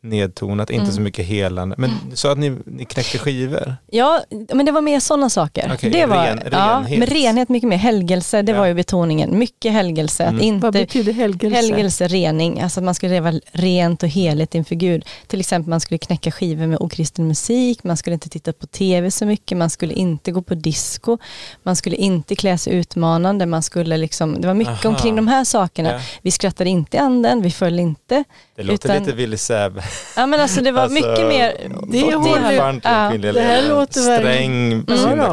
nedtonat, 0.09 0.69
inte 0.69 0.83
Mm. 0.83 0.95
så 0.95 1.01
mycket 1.01 1.25
helande. 1.25 1.75
Men 1.77 1.91
du 2.09 2.15
sa 2.15 2.31
att 2.31 2.37
ni, 2.37 2.57
ni 2.65 2.85
knäckte 2.85 3.17
skivor. 3.17 3.75
Ja, 3.91 4.21
men 4.53 4.65
det 4.65 4.71
var 4.71 4.81
mer 4.81 4.99
sådana 4.99 5.29
saker. 5.29 5.71
Okej, 5.73 5.89
det 5.89 6.05
var, 6.05 6.15
ren- 6.25 6.39
ja, 6.51 6.57
renhet. 6.81 6.99
med 6.99 7.09
renhet, 7.09 7.49
mycket 7.49 7.69
mer 7.69 7.77
helgelse, 7.77 8.41
det 8.41 8.51
Ja. 8.51 8.57
var 8.57 8.65
ju 8.65 8.73
betoningen. 8.73 9.39
Mycket 9.39 9.71
helgelse, 9.71 10.23
att 10.23 10.29
Mm. 10.29 10.59
Vad 10.59 10.75
inte 10.75 10.79
betyder 10.85 11.13
helgelse? 11.13 11.55
Helgelse, 11.55 12.07
rening, 12.07 12.61
alltså 12.61 12.79
att 12.79 12.83
man 12.83 12.95
skulle 12.95 13.13
leva 13.13 13.33
rent 13.51 14.03
och 14.03 14.09
heligt 14.09 14.55
inför 14.55 14.75
Gud. 14.75 15.05
Till 15.27 15.39
exempel 15.39 15.69
man 15.69 15.79
skulle 15.79 15.97
knäcka 15.97 16.31
skivor 16.31 16.67
med 16.67 16.77
okristen 16.81 17.27
musik, 17.27 17.83
man 17.83 17.97
skulle 17.97 18.13
inte 18.13 18.29
titta 18.29 18.53
på 18.53 18.67
tv 18.67 19.11
så 19.11 19.25
mycket, 19.25 19.57
man 19.57 19.69
skulle 19.69 19.93
inte 19.93 20.31
gå 20.31 20.41
på 20.41 20.55
disco, 20.55 21.17
man 21.63 21.75
skulle 21.75 21.95
inte 21.95 22.35
klä 22.35 22.57
sig 22.57 22.73
utmanande, 22.73 23.45
man 23.45 23.63
skulle 23.63 23.97
liksom, 23.97 24.41
det 24.41 24.47
var 24.47 24.53
mycket 24.53 24.85
Aha. 24.85 24.89
omkring 24.95 25.15
de 25.15 25.27
här 25.27 25.43
sakerna. 25.43 25.91
Ja. 25.91 25.99
Vi 26.21 26.31
skrattade 26.31 26.69
inte 26.69 26.97
i 26.97 26.99
anden, 26.99 27.41
vi 27.41 27.51
föll 27.51 27.79
inte. 27.79 28.23
Det 28.57 28.63
låter 28.63 28.89
Utan- 28.89 29.03
lite 29.03 29.15
Willy 29.15 29.37
Säve. 29.37 29.83
Ja 30.15 30.25
men 30.27 30.39
alltså 30.39 30.61
det 30.61 30.71
var 30.71 30.81
Alltså, 30.81 30.93
mycket 30.93 31.27
mer, 31.27 31.53
det 31.87 32.03
åt 32.03 32.13
håller- 32.27 32.51
Ja. 32.53 32.71
det 32.81 32.87
här 32.89 33.17
ledare. 33.17 33.67
låter 33.69 34.01
Sträng 34.01 34.71
Mm. 34.73 34.85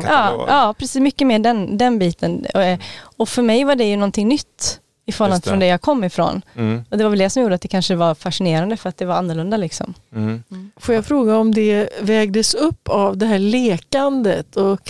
Ja. 0.09 0.45
Ja, 0.49 0.75
precis. 0.79 1.01
Mycket 1.03 1.27
mer 1.27 1.39
den, 1.39 1.79
den 1.79 1.99
biten. 1.99 2.47
Och, 2.55 2.63
eh, 2.63 2.79
Och 3.17 3.29
för 3.29 3.43
mig 3.43 3.65
var 3.65 3.75
det 3.77 3.85
ju 3.85 3.97
någonting 3.97 4.29
nytt 4.29 4.81
i 5.07 5.13
förhållande 5.13 5.43
det. 5.45 5.51
från 5.51 5.59
det 5.59 5.67
jag 5.67 5.81
kom 5.81 6.05
ifrån. 6.05 6.43
Mm, 6.57 6.85
Och 6.91 6.99
det 6.99 7.05
var 7.05 7.11
väl 7.11 7.19
det 7.19 7.31
som 7.31 7.43
gjorde 7.43 7.55
att 7.55 7.61
det 7.61 7.69
kanske 7.69 7.95
var 7.95 8.15
fascinerande 8.15 8.77
för 8.77 8.89
att 8.89 8.97
det 8.97 9.05
var 9.05 9.15
annorlunda 9.15 9.57
liksom. 9.57 9.95
mm. 10.15 10.43
Får 10.77 10.95
jag 10.95 11.07
fråga 11.07 11.37
om 11.37 11.55
det 11.55 11.89
vägdes 12.01 12.55
upp 12.55 12.89
av 12.89 13.17
det 13.17 13.27
här 13.27 13.39
lekandet 13.39 14.57
och 14.57 14.81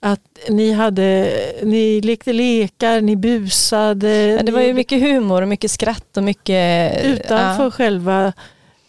att 0.00 0.38
ni, 0.48 0.72
hade, 0.72 1.32
ni 1.62 2.00
lekte 2.00 2.32
lekar, 2.32 3.00
ni 3.00 3.16
busade. 3.16 4.26
Ja, 4.26 4.42
det 4.42 4.52
var 4.52 4.60
ju 4.60 4.74
mycket 4.74 5.02
humor 5.02 5.42
och 5.42 5.48
mycket 5.48 5.70
skratt 5.70 6.16
och 6.16 6.22
mycket... 6.22 7.04
utanför 7.04 7.70
själva 7.70 8.32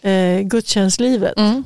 eh, 0.01 0.39
gudstjänstlivet. 0.39 1.33
Ja. 1.35 1.43
Mm. 1.43 1.63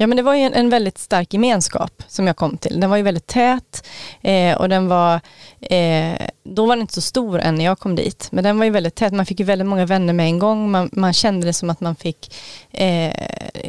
Ja 0.00 0.06
men 0.06 0.16
det 0.16 0.22
var 0.22 0.34
ju 0.34 0.42
en, 0.42 0.54
en 0.54 0.70
väldigt 0.70 0.98
stark 0.98 1.32
gemenskap 1.32 2.02
som 2.08 2.26
jag 2.26 2.36
kom 2.36 2.56
till. 2.56 2.80
Den 2.80 2.90
var 2.90 2.96
ju 2.96 3.02
väldigt 3.02 3.26
tät 3.26 3.86
eh, 4.20 4.56
och 4.56 4.68
den 4.68 4.88
var, 4.88 5.20
eh, 5.60 6.26
då 6.44 6.66
var 6.66 6.76
den 6.76 6.80
inte 6.80 6.94
så 6.94 7.00
stor 7.00 7.40
än 7.40 7.54
när 7.54 7.64
jag 7.64 7.78
kom 7.78 7.94
dit, 7.94 8.28
men 8.32 8.44
den 8.44 8.58
var 8.58 8.64
ju 8.64 8.70
väldigt 8.70 8.94
tät. 8.94 9.12
Man 9.12 9.26
fick 9.26 9.40
ju 9.40 9.46
väldigt 9.46 9.68
många 9.68 9.86
vänner 9.86 10.12
med 10.12 10.26
en 10.26 10.38
gång. 10.38 10.70
Man, 10.70 10.90
man 10.92 11.12
kände 11.12 11.46
det 11.46 11.52
som 11.52 11.70
att 11.70 11.80
man 11.80 11.96
fick 11.96 12.34
eh, 12.70 13.12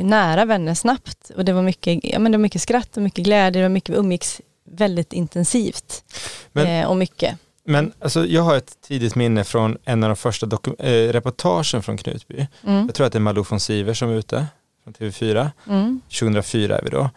nära 0.02 0.46
vänner 0.46 0.74
snabbt 0.74 1.32
och 1.36 1.46
det 1.46 1.54
var 1.54 1.62
mycket, 1.62 2.00
ja, 2.04 2.20
men 2.20 2.32
det 2.32 2.38
var 2.38 2.44
mycket 2.44 2.62
skratt 2.62 2.98
och 2.98 3.04
mycket 3.04 3.26
glädje, 3.26 3.62
det 3.62 3.66
var 3.68 3.70
mycket, 3.70 3.96
vi 3.96 4.00
umgicks 4.00 4.42
väldigt 4.72 5.14
intensivt 5.14 6.04
Men- 6.52 6.68
eh, 6.84 6.90
och 6.90 6.98
mycket. 6.98 7.38
Men 7.64 7.94
alltså, 8.00 8.26
jag 8.26 8.42
har 8.42 8.56
ett 8.58 8.78
tidigt 8.82 9.16
minne 9.16 9.44
från 9.44 9.78
en 9.86 10.04
av 10.04 10.10
de 10.10 10.16
första 10.16 10.46
doku- 10.46 10.76
eh, 10.86 11.12
reportagen 11.14 11.84
från 11.84 11.98
Knutby. 11.98 12.48
Mm. 12.64 12.86
Jag 12.86 12.96
tror 12.96 13.08
att 13.08 13.14
det 13.14 13.18
är 13.18 13.22
Malou 13.22 13.44
von 13.50 13.60
Siver 13.60 13.94
som 13.94 14.10
är 14.10 14.14
ute 14.16 14.48
från 14.84 14.94
TV4. 14.94 15.52
Mm. 15.68 16.02
2004 16.10 16.78
är 16.78 16.82
vi 16.84 16.90
då. 16.90 17.10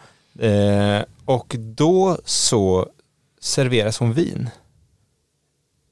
Eh, 0.47 1.03
och 1.25 1.55
då 1.59 2.17
så 2.25 2.89
serveras 3.41 3.97
hon 3.99 4.13
vin. 4.13 4.49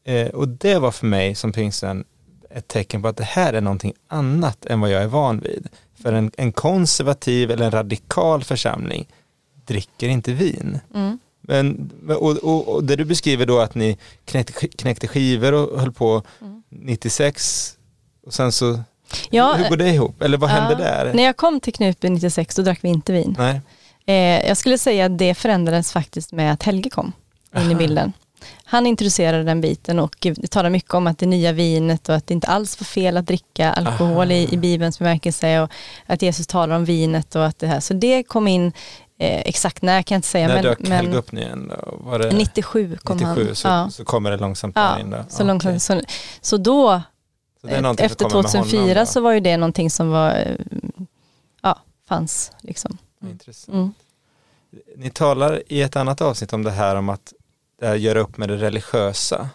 Eh, 0.06 0.28
och 0.28 0.48
det 0.48 0.80
var 0.80 0.92
för 0.92 1.06
mig 1.06 1.36
som 1.36 1.52
pingsten 1.52 2.04
ett 2.50 2.68
tecken 2.68 3.02
på 3.02 3.08
att 3.08 3.18
det 3.18 3.24
här 3.24 3.54
är 3.54 3.62
någonting 3.62 3.94
annat 4.08 4.66
än 4.66 4.80
vad 4.82 4.90
jag 4.92 5.04
är 5.04 5.08
van 5.08 5.40
vid. 5.40 5.68
För 6.04 6.14
en, 6.14 6.32
en 6.38 6.52
konservativ 6.52 7.52
eller 7.52 7.66
en 7.66 7.72
radikal 7.72 8.44
församling 8.44 9.08
dricker 9.66 10.10
inte 10.10 10.34
vin. 10.34 10.80
Mm. 10.94 11.20
Men, 11.42 11.92
och, 12.08 12.38
och, 12.38 12.68
och 12.68 12.84
det 12.84 12.96
du 12.96 13.06
beskriver 13.06 13.46
då 13.46 13.60
att 13.60 13.76
ni 13.76 13.98
knäckte, 14.26 14.68
knäckte 14.68 15.08
skivor 15.08 15.54
och 15.54 15.80
höll 15.80 15.92
på 15.92 16.24
96 16.70 17.78
och 18.26 18.34
sen 18.34 18.52
så, 18.52 18.80
Ja, 19.30 19.54
hur 19.54 19.70
går 19.70 19.78
det 19.78 19.90
ihop? 19.90 20.22
Eller 20.22 20.38
vad 20.38 20.50
ja. 20.50 20.54
hände 20.54 20.84
där? 20.84 21.14
När 21.14 21.24
jag 21.24 21.38
kom 21.38 21.60
till 21.60 21.74
Knutby 21.74 22.10
96 22.10 22.56
då 22.56 22.62
drack 22.62 22.80
vi 22.82 22.90
inte 22.90 23.14
vin. 23.14 23.36
Nej. 23.40 23.62
Eh, 24.06 24.48
jag 24.48 24.58
skulle 24.58 24.78
säga 24.78 25.06
att 25.06 25.18
det 25.18 25.34
förändrades 25.34 25.92
faktiskt 25.92 26.32
med 26.32 26.54
att 26.54 26.64
Helge 26.64 26.90
kom 26.90 27.12
in 27.56 27.62
i 27.62 27.66
Aha. 27.66 27.78
bilden. 27.78 28.14
Han 28.64 28.88
introducerade 28.88 29.44
den 29.44 29.62
biten 29.62 30.00
och 30.00 30.16
det 30.20 30.52
talar 30.52 30.70
mycket 30.70 30.94
om 30.94 31.08
att 31.08 31.18
det 31.18 31.26
nya 31.26 31.52
vinet 31.52 32.10
och 32.10 32.16
att 32.16 32.28
det 32.28 32.34
inte 32.34 32.48
alls 32.48 32.80
var 32.80 32.86
fel 32.86 33.18
att 33.18 33.26
dricka 33.26 33.72
alkohol 33.72 34.32
i, 34.32 34.54
i 34.54 34.58
Bibelns 34.58 35.00
bemärkelse 35.00 35.62
och 35.62 35.72
att 36.06 36.22
Jesus 36.22 36.48
talar 36.48 36.76
om 36.76 36.86
vinet 36.86 37.36
och 37.36 37.46
att 37.46 37.60
det 37.60 37.68
här. 37.68 37.80
Så 37.80 37.94
det 37.94 38.24
kom 38.24 38.48
in 38.48 38.72
eh, 39.22 39.42
exakt 39.46 39.82
när 39.82 40.02
kan 40.02 40.16
jag 40.16 40.18
inte 40.18 40.28
säga 40.28 40.48
När 40.48 40.56
men, 40.56 40.64
dök 40.64 40.80
men 40.80 41.14
upp 41.14 41.34
igen 41.34 41.68
då? 41.68 41.98
Var 42.00 42.20
det 42.20 42.32
97 42.32 42.98
kom 43.04 43.18
97 43.18 43.46
han. 43.46 43.56
så, 43.56 43.68
ja. 43.68 43.90
så 43.90 44.06
kommer 44.06 44.32
det 44.32 44.38
långsamt 44.38 44.76
Ja, 44.76 45.00
in 45.00 45.10
då? 45.10 45.26
så, 45.30 45.44
långsamt, 45.44 45.82
så, 45.82 46.02
så 46.42 46.58
då, 46.58 47.02
Så 47.62 47.68
efter 47.68 47.86
kommer 47.90 48.06
med 48.08 48.52
2004 48.52 48.82
honom 48.82 48.96
då? 48.96 49.06
så 49.06 49.22
var 49.22 49.32
ju 49.32 49.40
det 49.40 49.58
någonting 49.58 49.90
som 49.90 50.10
var, 50.10 50.30
eh, 50.30 50.56
ja, 51.62 51.80
fanns 52.08 52.52
liksom. 52.62 52.98
Intressant. 53.24 53.76
Mm. 53.76 53.94
Ni 54.98 55.10
talar 55.10 55.64
i 55.68 55.82
ett 55.82 55.96
annat 55.96 56.22
avsnitt 56.22 56.54
om 56.54 56.64
det 56.64 56.72
här 56.72 56.96
om 56.96 57.10
att 57.10 57.34
det 57.80 57.88
här, 57.88 57.96
göra 57.96 58.20
upp 58.20 58.38
med 58.38 58.50
det 58.50 58.58
religiösa. 58.58 59.50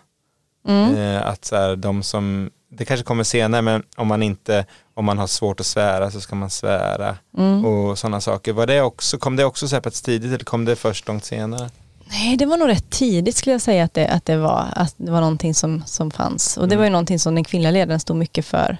Mm. 0.69 0.97
Eh, 0.97 1.27
att 1.27 1.45
så 1.45 1.57
här, 1.57 1.77
de 1.77 2.03
som, 2.03 2.51
det 2.79 2.85
kanske 2.85 3.05
kommer 3.05 3.24
senare 3.24 3.62
men 3.62 3.83
om 3.97 4.07
man 4.09 4.22
inte, 4.22 4.64
om 4.95 5.05
man 5.05 5.18
har 5.18 5.27
svårt 5.27 5.61
att 5.61 5.66
svära 5.66 6.11
så 6.11 6.20
ska 6.20 6.35
man 6.37 6.51
svära 6.51 7.16
Mm. 7.39 7.64
och 7.64 7.99
sådana 7.99 8.20
saker. 8.20 8.53
Var 8.53 8.66
det 8.66 8.83
också, 8.83 9.18
kom 9.18 9.37
det 9.37 9.45
också 9.45 9.68
så 9.68 9.77
här 9.77 9.81
pass 9.81 10.03
tidigt 10.03 10.29
eller 10.35 10.45
kom 10.45 10.64
det 10.64 10.77
först 10.77 11.09
långt 11.09 11.24
senare? 11.24 11.70
Nej, 12.11 12.37
det 12.37 12.47
var 12.47 12.57
nog 12.57 12.68
rätt 12.68 12.91
tidigt 12.91 13.37
skulle 13.37 13.55
jag 13.55 13.61
säga 13.62 13.85
att 13.85 13.95
det, 13.95 14.09
att 14.09 14.24
det, 14.24 14.37
var, 14.37 14.66
att 14.77 14.95
det 14.97 15.11
var 15.11 15.20
någonting 15.20 15.55
som, 15.55 15.83
som 15.87 16.11
fanns. 16.11 16.57
Och 16.57 16.68
det 16.68 16.74
Mm. 16.74 16.79
var 16.79 16.85
ju 16.85 16.91
någonting 16.91 17.18
som 17.18 17.35
den 17.35 17.45
kvinnliga 17.45 17.70
ledaren 17.70 18.01
stod 18.01 18.16
mycket 18.16 18.47
för 18.47 18.77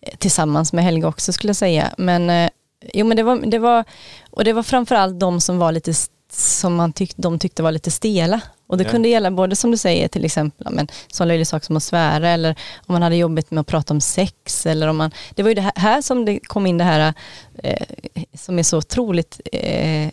eh, 0.00 0.14
tillsammans 0.18 0.72
med 0.72 0.84
Helga 0.84 1.08
också 1.08 1.32
skulle 1.32 1.48
jag 1.48 1.56
säga. 1.56 1.94
Men, 1.98 2.30
eh, 2.30 2.50
jo, 2.92 3.06
men 3.06 3.16
det, 3.16 3.22
var, 3.22 3.36
det 3.36 3.58
var, 3.58 3.84
och 4.30 4.44
det 4.44 4.52
var 4.52 4.62
framförallt 4.62 5.20
de 5.20 5.40
som 5.40 5.58
var 5.58 5.72
lite 5.72 5.94
som 6.32 6.74
man 6.74 6.92
tyck, 6.92 7.12
de 7.16 7.38
tyckte 7.38 7.62
var 7.62 7.72
lite 7.72 7.90
stela. 7.90 8.40
Och 8.68 8.78
det 8.78 8.84
Ja. 8.84 8.90
kunde 8.90 9.08
gälla 9.08 9.30
både 9.30 9.56
som 9.56 9.70
du 9.70 9.76
säger 9.76 10.08
till 10.08 10.24
exempel, 10.24 10.66
men, 10.70 10.88
sån 11.12 11.28
löjlig 11.28 11.46
sak 11.46 11.64
som 11.64 11.76
att 11.76 11.82
svära 11.82 12.28
eller 12.28 12.50
om 12.86 12.92
man 12.92 13.02
hade 13.02 13.16
jobbigt 13.16 13.50
med 13.50 13.60
att 13.60 13.66
prata 13.66 13.94
om 13.94 14.00
sex 14.00 14.66
eller 14.66 14.88
om 14.88 14.96
man, 14.96 15.10
det 15.34 15.42
var 15.42 15.48
ju 15.48 15.54
det 15.54 15.60
här, 15.60 15.72
här 15.76 16.02
som 16.02 16.24
det 16.24 16.38
kom 16.40 16.66
in 16.66 16.78
det 16.78 16.84
här 16.84 17.14
eh, 17.62 17.86
som 18.34 18.58
är 18.58 18.62
så 18.62 18.78
otroligt 18.78 19.40
eh, 19.52 20.08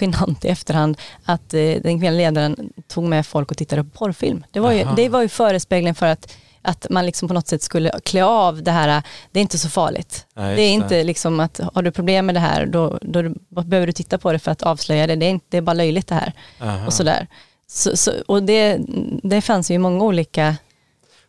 genant 0.00 0.44
i 0.44 0.48
efterhand 0.48 0.96
att 1.24 1.54
eh, 1.54 1.60
den 1.60 2.00
kvinnliga 2.00 2.10
ledaren 2.10 2.72
tog 2.88 3.04
med 3.04 3.26
folk 3.26 3.50
och 3.50 3.56
tittade 3.56 3.84
på 3.84 3.90
porrfilm. 3.90 4.44
Det 4.50 4.60
var 4.60 4.72
ju, 4.72 4.82
Aha. 4.82 4.94
det 4.96 5.08
var 5.08 5.22
ju 5.22 5.28
förespegeln 5.28 5.94
för 5.94 6.06
att, 6.06 6.32
att 6.62 6.86
man 6.90 7.06
liksom 7.06 7.28
på 7.28 7.34
något 7.34 7.48
sätt 7.48 7.62
skulle 7.62 8.00
klä 8.04 8.24
av 8.24 8.62
det 8.62 8.70
här, 8.70 9.02
det 9.30 9.40
är 9.40 9.42
inte 9.42 9.58
så 9.58 9.68
farligt. 9.68 10.26
Ja, 10.34 10.42
det 10.42 10.62
är 10.62 10.72
inte 10.72 11.04
liksom 11.04 11.40
att 11.40 11.60
har 11.74 11.82
du 11.82 11.90
problem 11.90 12.26
med 12.26 12.34
det 12.34 12.40
här 12.40 12.66
då, 12.66 12.98
då 13.02 13.22
behöver 13.62 13.86
du 13.86 13.92
titta 13.92 14.18
på 14.18 14.32
det 14.32 14.38
för 14.38 14.50
att 14.50 14.62
avslöja 14.62 15.06
det. 15.06 15.16
Det 15.16 15.26
är, 15.26 15.30
inte, 15.30 15.46
det 15.48 15.56
är 15.56 15.62
bara 15.62 15.74
löjligt 15.74 16.06
det 16.06 16.14
här. 16.14 16.32
Aha. 16.60 16.86
Och 16.86 16.92
sådär. 16.92 17.26
Så, 17.66 17.96
så, 17.96 18.12
och 18.26 18.42
det, 18.42 18.78
det 19.22 19.40
fanns 19.40 19.70
ju 19.70 19.74
i 19.74 19.78
många 19.78 20.04
olika 20.04 20.56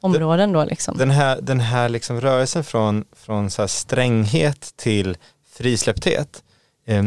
områden 0.02 0.52
då 0.52 0.66
liksom. 0.66 0.98
Den 0.98 1.12
här, 1.12 1.42
den 1.42 1.60
här 1.60 1.90
liksom 1.90 2.22
rörelsen 2.22 2.64
från, 2.64 3.06
från 3.16 3.50
så 3.50 3.68
stränghet 3.68 4.74
till 4.76 5.18
frisläppthet 5.54 6.44
eh, 6.88 7.04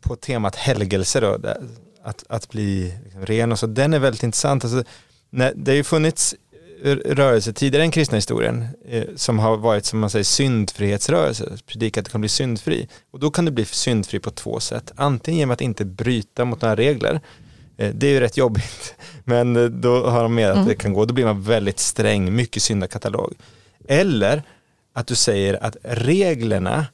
på 0.00 0.16
temat 0.16 0.56
helgelse 0.56 1.20
då, 1.20 1.38
att, 2.02 2.24
att 2.28 2.48
bli 2.48 2.94
liksom 3.04 3.26
ren 3.26 3.52
och 3.52 3.58
så, 3.58 3.66
den 3.66 3.94
är 3.94 3.98
väldigt 3.98 4.22
intressant. 4.22 4.64
Alltså, 4.64 4.84
det 5.30 5.70
har 5.70 5.76
ju 5.76 5.84
funnits 5.84 6.34
rörelser 7.04 7.52
tidigare 7.52 7.82
i 7.82 7.84
den 7.84 7.90
kristna 7.90 8.16
historien 8.16 8.66
eh, 8.88 9.04
som 9.16 9.38
har 9.38 9.56
varit 9.56 9.84
som 9.84 9.98
man 9.98 10.10
säger 10.10 10.24
syndfrihetsrörelse, 10.24 11.58
predikat 11.66 12.00
att 12.00 12.04
du 12.04 12.10
kan 12.10 12.20
bli 12.20 12.28
syndfri. 12.28 12.88
Och 13.10 13.20
då 13.20 13.30
kan 13.30 13.44
du 13.44 13.50
bli 13.50 13.64
syndfri 13.64 14.18
på 14.18 14.30
två 14.30 14.60
sätt, 14.60 14.92
antingen 14.96 15.38
genom 15.38 15.52
att 15.52 15.60
inte 15.60 15.84
bryta 15.84 16.44
mot 16.44 16.62
några 16.62 16.76
regler, 16.76 17.20
Eh, 17.78 17.94
det 17.94 18.06
är 18.06 18.10
ju 18.10 18.20
rätt 18.20 18.36
jobbigt, 18.36 18.94
men 19.24 19.56
eh, 19.56 19.64
då 19.64 20.06
har 20.06 20.22
de 20.22 20.34
med 20.34 20.50
att 20.50 20.66
det 20.66 20.74
kan 20.74 20.92
gå, 20.92 21.04
då 21.04 21.14
blir 21.14 21.24
man 21.24 21.42
väldigt 21.42 21.78
sträng, 21.78 22.34
mycket 22.34 22.62
syndakatalog. 22.62 23.34
Eller 23.88 24.42
att 24.92 25.06
du 25.06 25.14
säger 25.14 25.64
att 25.64 25.76
reglerna 25.82 26.86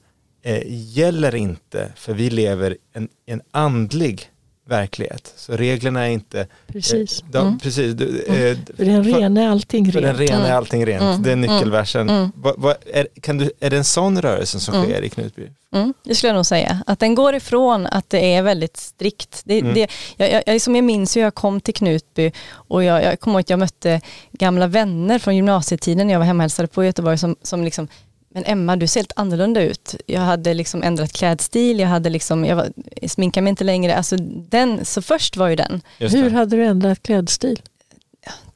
eh, 0.43 0.63
gäller 0.67 1.35
inte 1.35 1.93
för 1.97 2.15
vi 2.15 2.31
lever 2.31 2.77
en, 2.93 3.09
en 3.27 3.43
andlig 3.51 4.31
verklighet. 4.67 5.33
Så 5.37 5.57
reglerna 5.57 6.05
är 6.07 6.11
inte... 6.11 6.47
Precis. 6.67 7.21
Eh, 7.21 7.27
de, 7.31 7.59
Precis. 7.59 7.95
Du, 7.95 8.21
eh, 8.23 8.57
För 8.77 8.85
den 8.85 9.05
rena 9.05 9.43
är 9.43 9.49
allting 9.49 9.93
för 9.93 10.01
den 10.01 10.17
rent. 10.17 10.31
rena 10.31 10.49
är 10.49 10.53
allting 10.53 10.87
rent. 10.87 11.25
Det 11.25 11.33
är 11.33 11.37
nyckelversen. 11.37 12.09
Mm. 12.11 12.33
Vad- 12.37 12.55
vad- 12.59 12.77
är, 12.93 13.09
kan 13.21 13.39
du, 13.39 13.51
är 13.61 13.71
det 13.71 13.77
en 13.77 13.85
sån 13.85 14.23
rörelse 14.23 14.61
som 14.61 14.85
sker 14.85 15.03
i 15.03 15.09
Knutby? 15.09 15.43
Mm, 15.75 15.95
det 16.05 16.15
skulle 16.15 16.29
jag 16.29 16.35
nog 16.35 16.47
säga. 16.47 16.83
Att 16.87 16.99
den 16.99 17.15
går 17.15 17.35
ifrån 17.35 17.87
att 17.87 18.11
det 18.11 18.35
är 18.35 18.43
väldigt 18.43 18.77
strikt. 18.77 19.41
Det, 19.45 19.59
Mm. 19.61 19.75
det, 19.75 19.91
jag, 20.17 20.33
jag, 20.33 20.43
jag, 20.47 20.61
som 20.61 20.75
jag 20.77 20.85
minns 20.85 21.17
hur 21.17 21.21
jag 21.23 21.35
kom 21.35 21.61
till 21.61 21.75
Knutby 21.75 22.33
och 22.51 22.85
jag, 22.85 23.05
jag 23.05 23.21
kommer 23.21 23.35
ihåg 23.35 23.41
att 23.41 23.51
jag 23.51 23.59
mötte 23.59 24.01
gamla 24.33 24.67
vänner 24.67 25.19
från 25.19 25.37
gymnasietiden 25.37 26.07
när 26.07 26.15
jag 26.15 26.19
var 26.19 26.27
hemma 26.27 26.39
och 26.41 26.43
hälsade 26.43 26.69
på 26.69 26.83
i 26.83 26.87
Göteborg 26.87 27.19
som, 27.19 27.37
som 27.43 27.65
liksom 27.65 27.89
men 28.35 28.45
Emma, 28.47 28.77
du 28.77 28.87
ser 28.87 29.01
helt 29.01 29.13
annorlunda 29.17 29.63
ut. 29.63 29.95
Jag 30.07 30.21
hade 30.21 30.55
liksom 30.55 30.83
ändrat 30.83 31.13
klädstil, 31.13 31.79
jag 31.79 31.89
hade 31.89 32.11
liksom, 32.11 32.45
jag 32.45 32.57
var, 32.57 32.69
sminkade 33.07 33.43
mig 33.43 33.51
inte 33.51 33.65
längre. 33.65 33.97
Alltså 33.97 34.17
den, 34.51 34.85
så 34.85 35.03
först 35.03 35.37
var 35.37 35.49
ju 35.49 35.57
den. 35.57 35.83
Hur 35.99 36.31
hade 36.31 36.57
du 36.57 36.65
ändrat 36.65 37.03
klädstil? 37.03 37.61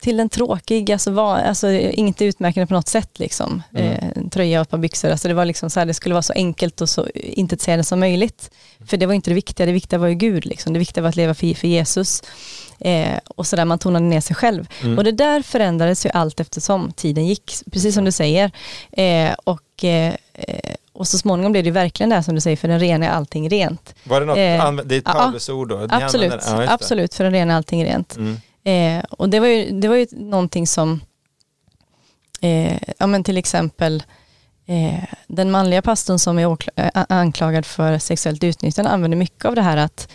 till 0.00 0.20
en 0.20 0.28
tråkig, 0.28 0.92
alltså, 0.92 1.10
var, 1.10 1.36
alltså 1.36 1.70
inget 1.70 2.22
utmärkande 2.22 2.66
på 2.66 2.74
något 2.74 2.88
sätt 2.88 3.18
liksom. 3.18 3.62
Mm. 3.74 3.92
Eh, 3.92 4.28
tröja 4.30 4.60
och 4.60 4.62
ett 4.62 4.70
par 4.70 4.78
byxor, 4.78 5.10
alltså 5.10 5.28
det 5.28 5.34
var 5.34 5.44
liksom 5.44 5.70
så 5.70 5.80
här, 5.80 5.86
det 5.86 5.94
skulle 5.94 6.14
vara 6.14 6.22
så 6.22 6.32
enkelt 6.32 6.80
och 6.80 6.88
så 6.88 7.06
intetsägande 7.14 7.84
som 7.84 8.00
möjligt. 8.00 8.50
För 8.86 8.96
det 8.96 9.06
var 9.06 9.14
inte 9.14 9.30
det 9.30 9.34
viktiga, 9.34 9.66
det 9.66 9.72
viktiga 9.72 9.98
var 9.98 10.08
ju 10.08 10.14
Gud 10.14 10.46
liksom. 10.46 10.72
Det 10.72 10.78
viktiga 10.78 11.02
var 11.02 11.08
att 11.08 11.16
leva 11.16 11.34
för, 11.34 11.54
för 11.54 11.68
Jesus. 11.68 12.22
Eh, 12.80 13.18
och 13.28 13.46
så 13.46 13.56
där 13.56 13.64
man 13.64 13.78
tonade 13.78 14.04
ner 14.04 14.20
sig 14.20 14.36
själv. 14.36 14.68
Mm. 14.82 14.98
Och 14.98 15.04
det 15.04 15.12
där 15.12 15.42
förändrades 15.42 16.06
ju 16.06 16.10
allt 16.14 16.40
eftersom 16.40 16.92
tiden 16.92 17.26
gick, 17.26 17.52
precis 17.72 17.94
som 17.94 18.04
du 18.04 18.12
säger. 18.12 18.50
Eh, 18.92 19.32
och, 19.44 19.84
eh, 19.84 20.14
och 20.92 21.08
så 21.08 21.18
småningom 21.18 21.52
blev 21.52 21.64
det 21.64 21.70
verkligen 21.70 22.10
det 22.10 22.16
här 22.16 22.22
som 22.22 22.34
du 22.34 22.40
säger, 22.40 22.56
för 22.56 22.68
den 22.68 22.80
rena 22.80 23.06
är 23.06 23.10
allting 23.10 23.48
rent. 23.50 23.94
Var 24.04 24.20
det 24.20 24.26
något, 24.26 24.36
Eh, 24.38 24.72
det 24.84 24.94
är 24.94 24.98
ett 24.98 25.04
Paulusord 25.04 25.68
då? 25.68 25.86
Absolut, 25.90 26.32
använder- 26.32 26.62
ja, 26.64 26.72
absolut, 26.72 27.14
för 27.14 27.24
den 27.24 27.32
rena 27.32 27.52
är 27.52 27.56
allting 27.56 27.84
rent. 27.84 28.16
Mm. 28.16 28.36
Eh, 28.98 29.04
och 29.10 29.28
det 29.28 29.40
var, 29.40 29.46
ju, 29.46 29.80
det 29.80 29.88
var 29.88 29.96
ju 29.96 30.06
någonting 30.10 30.66
som, 30.66 31.00
eh, 32.40 32.78
ja 32.98 33.06
men 33.06 33.24
till 33.24 33.36
exempel 33.36 34.02
den 35.26 35.50
manliga 35.50 35.82
pastorn 35.82 36.18
som 36.18 36.38
är 36.38 36.56
anklagad 37.08 37.66
för 37.66 37.98
sexuellt 37.98 38.44
utnyttjande 38.44 38.90
använde 38.90 39.16
mycket 39.16 39.44
av 39.44 39.54
det 39.54 39.62
här 39.62 39.76
att, 39.76 40.08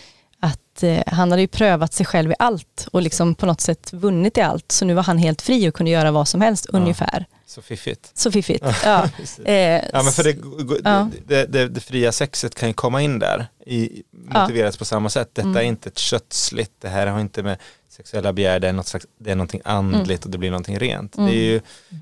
att 0.83 1.07
eh, 1.07 1.13
han 1.13 1.31
hade 1.31 1.41
ju 1.41 1.47
prövat 1.47 1.93
sig 1.93 2.05
själv 2.05 2.31
i 2.31 2.35
allt 2.39 2.87
och 2.91 3.01
liksom 3.01 3.35
på 3.35 3.45
något 3.45 3.61
sätt 3.61 3.93
vunnit 3.93 4.37
i 4.37 4.41
allt. 4.41 4.71
Så 4.71 4.85
nu 4.85 4.93
var 4.93 5.03
han 5.03 5.17
helt 5.17 5.41
fri 5.41 5.69
och 5.69 5.73
kunde 5.73 5.91
göra 5.91 6.11
vad 6.11 6.27
som 6.27 6.41
helst 6.41 6.65
ungefär. 6.65 7.25
Så 7.45 7.61
fiffigt. 7.61 8.11
Så 8.13 8.31
fiffigt. 8.31 8.65
Ja. 8.83 9.09
Eh, 9.45 9.81
Ja 9.93 10.03
men 10.03 10.11
för 10.11 10.23
det, 10.23 10.37
ja. 10.83 11.09
det, 11.27 11.45
det, 11.45 11.67
det 11.67 11.79
fria 11.79 12.11
sexet 12.11 12.55
kan 12.55 12.69
ju 12.69 12.73
komma 12.73 13.01
in 13.01 13.19
där, 13.19 13.47
i, 13.65 14.03
motiveras 14.11 14.77
på 14.77 14.85
samma 14.85 15.09
sätt. 15.09 15.29
Detta 15.33 15.47
Mm. 15.47 15.57
är 15.57 15.61
inte 15.63 15.89
ett 15.89 15.97
kötsligt, 15.97 16.71
det 16.81 16.89
här 16.89 17.07
har 17.07 17.19
inte 17.19 17.43
med 17.43 17.57
sexuella 17.89 18.33
begär, 18.33 18.59
det 18.59 18.67
är, 18.67 18.73
något 18.73 18.87
slags, 18.87 19.05
det 19.19 19.31
är 19.31 19.35
någonting 19.35 19.61
andligt 19.65 20.25
och 20.25 20.31
det 20.31 20.37
blir 20.37 20.49
någonting 20.49 20.79
rent. 20.79 21.17
Mm. 21.17 21.29
Det 21.29 21.35
är 21.37 21.43
ju 21.43 21.55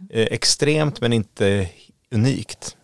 eh, 0.09 0.27
extremt 0.31 1.01
men 1.01 1.13
inte 1.13 1.67
unikt. 2.11 2.75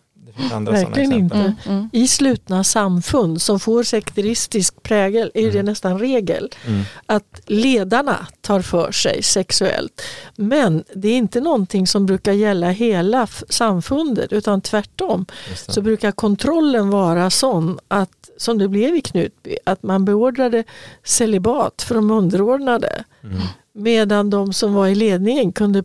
Andra 0.52 0.72
sådana 0.72 0.86
Verkligen 0.88 1.12
exempel. 1.12 1.46
inte. 1.46 1.68
Mm, 1.68 1.78
mm. 1.78 1.90
I 1.92 2.08
slutna 2.08 2.64
samfund 2.64 3.42
som 3.42 3.60
får 3.60 3.82
sekteristisk 3.82 4.82
prägel 4.82 5.30
är 5.34 5.52
det 5.52 5.62
nästan 5.62 5.98
regel 5.98 6.48
Mm. 6.66 6.82
att 7.06 7.40
ledarna 7.46 8.26
tar 8.40 8.60
för 8.62 8.92
sig 8.92 9.22
sexuellt. 9.22 10.02
Men 10.36 10.84
det 10.94 11.08
är 11.08 11.16
inte 11.16 11.40
någonting 11.40 11.86
som 11.86 12.06
brukar 12.06 12.32
gälla 12.32 12.70
hela 12.70 13.26
samfundet 13.48 14.32
utan 14.32 14.60
tvärtom 14.60 15.26
så 15.68 15.80
brukar 15.82 16.12
kontrollen 16.12 16.90
vara 16.90 17.30
sån 17.30 17.78
att 17.88 18.10
som 18.36 18.58
det 18.58 18.68
blev 18.68 18.96
i 18.96 19.00
Knutby, 19.00 19.56
att 19.64 19.82
man 19.82 20.04
beordrade 20.04 20.64
celibat 21.04 21.82
för 21.82 21.94
de 21.94 22.10
underordnade. 22.10 23.04
Mm. 23.24 23.38
Medan 23.72 24.30
de 24.30 24.52
som 24.52 24.74
var 24.74 24.86
i 24.86 24.94
ledningen 24.94 25.52
kunde, 25.52 25.84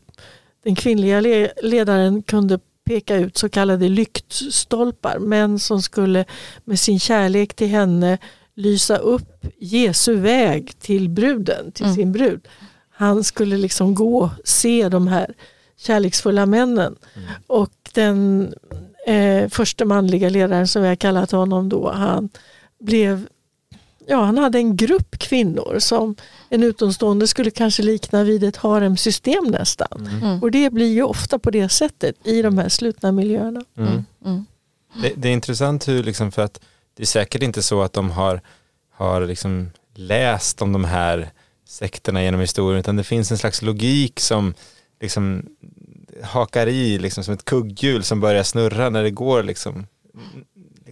den 0.64 0.76
kvinnliga 0.76 1.20
le- 1.22 1.51
ledaren 1.64 2.22
kunde 2.24 2.60
peka 2.84 3.16
ut 3.16 3.38
så 3.38 3.50
kallade 3.50 3.90
lyktstolpar. 3.90 5.20
Män 5.20 5.60
som 5.60 5.82
skulle 5.82 6.26
med 6.64 6.80
sin 6.80 7.00
kärlek 7.00 7.54
till 7.54 7.68
henne 7.68 8.18
lysa 8.56 8.98
upp 8.98 9.46
Jesu 9.60 10.16
väg 10.16 10.80
till 10.80 11.10
bruden, 11.10 11.72
till 11.72 11.86
Mm. 11.86 11.96
sin 11.96 12.12
brud. 12.12 12.48
Han 12.90 13.24
skulle 13.24 13.58
liksom 13.58 13.96
gå 13.96 14.18
och 14.24 14.30
se 14.44 14.90
de 14.90 15.08
här 15.08 15.34
kärleksfulla 15.78 16.46
männen. 16.46 16.96
Och 17.48 17.72
den 17.94 18.54
eh, 19.08 19.50
första 19.50 19.86
manliga 19.86 20.30
ledaren 20.30 20.68
som 20.68 20.82
vi 20.82 20.88
har 20.88 20.96
kallat 20.96 21.32
honom 21.32 21.70
då, 21.70 21.92
han 21.92 22.30
blev 22.80 23.28
Ja, 24.08 24.24
han 24.24 24.38
hade 24.38 24.58
en 24.58 24.78
grupp 24.78 25.18
kvinnor 25.20 25.80
som 25.80 26.16
en 26.49 26.64
utomstående 26.64 27.28
skulle 27.28 27.51
kanske 27.51 27.84
likna 27.84 28.24
vid 28.24 28.43
ett 28.43 28.58
haremsystem 28.58 29.43
nästan. 29.43 30.08
Mm. 30.08 30.43
Och 30.43 30.51
det 30.51 30.70
blir 30.70 30.93
ju 30.93 31.04
ofta 31.04 31.39
på 31.39 31.51
det 31.51 31.70
sättet 31.70 32.28
i 32.28 32.41
de 32.41 32.58
här 32.58 32.70
slutna 32.70 33.12
miljöerna. 33.12 33.66
Mm. 33.78 34.06
Mm. 34.26 34.45
Det, 35.01 35.14
det 35.16 35.30
är 35.30 35.34
intressant 35.34 35.88
hur, 35.88 36.04
liksom, 36.04 36.32
för 36.32 36.41
att 36.41 36.60
det 36.97 37.04
är 37.04 37.08
säkert 37.08 37.43
inte 37.43 37.62
så 37.62 37.82
att 37.82 37.93
de 37.93 38.12
har, 38.12 38.41
har 38.91 39.26
liksom 39.26 39.70
läst 39.95 40.62
om 40.62 40.74
de 40.74 40.84
här 40.84 41.30
sekterna 41.68 42.24
genom 42.24 42.39
historien, 42.41 42.80
utan 42.80 42.95
det 42.95 43.04
finns 43.04 43.32
en 43.32 43.38
slags 43.38 43.62
logik 43.62 44.20
som 44.20 44.54
liksom 45.01 45.45
hakar 46.24 46.68
i 46.68 46.99
liksom 46.99 47.24
som 47.24 47.34
ett 47.34 47.45
kugghjul 47.45 48.04
som 48.04 48.20
börjar 48.20 48.43
snurra 48.43 48.89
när 48.89 49.04
det 49.04 49.12
går 49.12 49.43
liksom, 49.43 49.88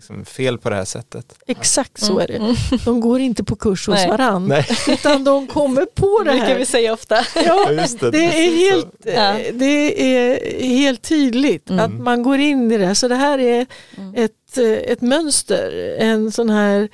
liksom 0.02 0.26
fel 0.26 0.58
på 0.58 0.70
det 0.70 0.76
här 0.76 0.86
sättet. 0.86 1.36
Exakt 1.47 1.97
så 2.02 2.20
är 2.20 2.28
det. 2.28 2.56
De 2.86 2.99
går 3.02 3.20
inte 3.20 3.43
på 3.43 3.56
kurs 3.56 3.88
hos. 3.88 3.95
Nej. 4.39 4.66
Utan 4.88 5.24
de 5.24 5.47
kommer 5.47 5.86
på 5.86 6.24
det 6.26 6.32
Det 6.32 6.38
brukar 6.38 6.54
vi 6.54 6.60
här. 6.60 6.66
säga 6.66 6.93
ofta. 6.93 7.16
Ja, 7.36 7.72
just 7.72 7.99
det. 7.99 8.12
det, 8.12 8.18
är 8.26 8.56
helt, 8.72 8.88
Ja. 9.06 9.36
det 9.54 10.04
är 10.16 10.68
helt 10.68 11.02
tydligt 11.02 11.70
Mm. 11.70 11.86
att 11.86 12.04
man 12.04 12.24
går 12.24 12.38
in 12.39 12.72
i 12.72 12.78
det. 12.78 12.95
Så 12.95 13.08
det 13.08 13.16
här 13.16 13.39
är 13.39 13.66
Mm. 13.97 14.16
ett, 14.16 14.58
eh, 14.58 14.91
ett 14.91 15.02
mönster, 15.02 15.95
en 15.99 16.32
sån 16.32 16.49
här 16.49 16.89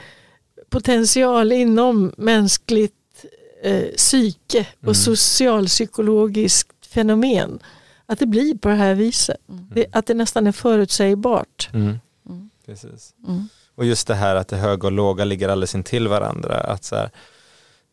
potential 0.70 1.52
inom 1.52 2.14
mänskligt 2.18 2.94
eh, 3.64 3.84
psyke 3.98 4.66
och 4.80 4.84
Mm. 4.84 4.96
socialpsykologiskt 4.96 6.86
fenomen. 6.88 7.60
Att 8.06 8.20
det 8.20 8.26
blir 8.26 8.58
på 8.58 8.70
det 8.70 8.76
här 8.76 8.94
viset. 8.94 9.38
Det, 9.74 9.86
att 9.92 10.06
det 10.06 10.14
nästan 10.14 10.48
är 10.48 10.52
förutsägbart. 10.52 11.70
Mm. 11.74 12.00
Precis. 12.68 13.14
Mm. 13.28 13.50
Och 13.76 13.86
just 13.86 14.08
det 14.08 14.16
här 14.16 14.36
att 14.36 14.48
det 14.48 14.56
höga 14.58 14.88
och 14.88 14.92
låga 14.92 15.26
ligger 15.26 15.50
alldeles 15.50 15.76
intill 15.76 16.08
varandra. 16.08 16.56
Att 16.56 16.84
så 16.84 16.96
här, 16.96 17.10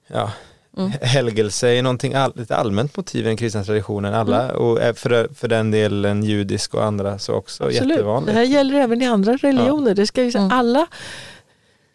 ja, 0.06 0.30
Mm. 0.76 0.90
helgelse 1.02 1.68
är 1.68 1.82
någonting 1.82 2.14
all, 2.14 2.40
ett 2.40 2.50
allmänt 2.50 2.96
motiv 2.96 3.20
i 3.24 3.28
den 3.28 3.36
kristna 3.36 3.64
traditionen. 3.64 4.14
Alla, 4.14 4.42
Mm. 4.44 4.56
och 4.56 4.80
är 4.82 4.92
för, 4.92 5.28
för 5.34 5.48
den 5.48 5.70
delen 5.70 6.22
judisk 6.24 6.74
och 6.74 6.84
andra 6.84 7.18
så 7.18 7.32
också 7.32 7.64
Absolut. 7.64 7.88
Det 7.88 7.94
jättevanligt. 7.94 8.32
här 8.34 8.42
gäller 8.42 8.74
även 8.74 9.02
i 9.02 9.06
andra 9.06 9.36
religioner. 9.36 9.94
Det 9.94 10.06
ska 10.06 10.30
säga. 10.30 10.38
Mm. 10.44 10.58
Alla 10.58 10.86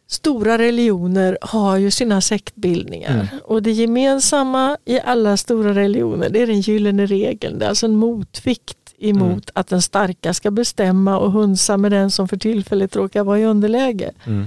stora 0.07 0.57
religioner 0.57 1.37
har 1.41 1.77
ju 1.77 1.91
sina 1.91 2.21
sektbildningar. 2.21 3.13
Mm. 3.13 3.27
Och 3.43 3.63
det 3.63 3.71
gemensamma 3.71 4.77
i 4.85 4.99
alla 4.99 5.37
stora 5.37 5.73
religioner 5.73 6.29
det 6.29 6.41
är 6.41 6.47
den 6.47 6.61
gyllene 6.61 7.05
regeln. 7.05 7.59
Det 7.59 7.65
är 7.65 7.69
alltså 7.69 7.85
en 7.85 7.95
motvikt 7.95 8.77
emot 8.99 9.29
Mm. 9.31 9.41
att 9.53 9.67
den 9.67 9.81
starka 9.81 10.33
ska 10.33 10.51
bestämma 10.51 11.17
och 11.17 11.31
hunsa 11.31 11.77
med 11.77 11.91
den 11.91 12.11
som 12.11 12.27
för 12.27 12.37
tillfället 12.37 12.95
råkar 12.95 13.23
vara 13.23 13.39
i 13.39 13.45
underläge. 13.45 14.11
Mm. 14.25 14.45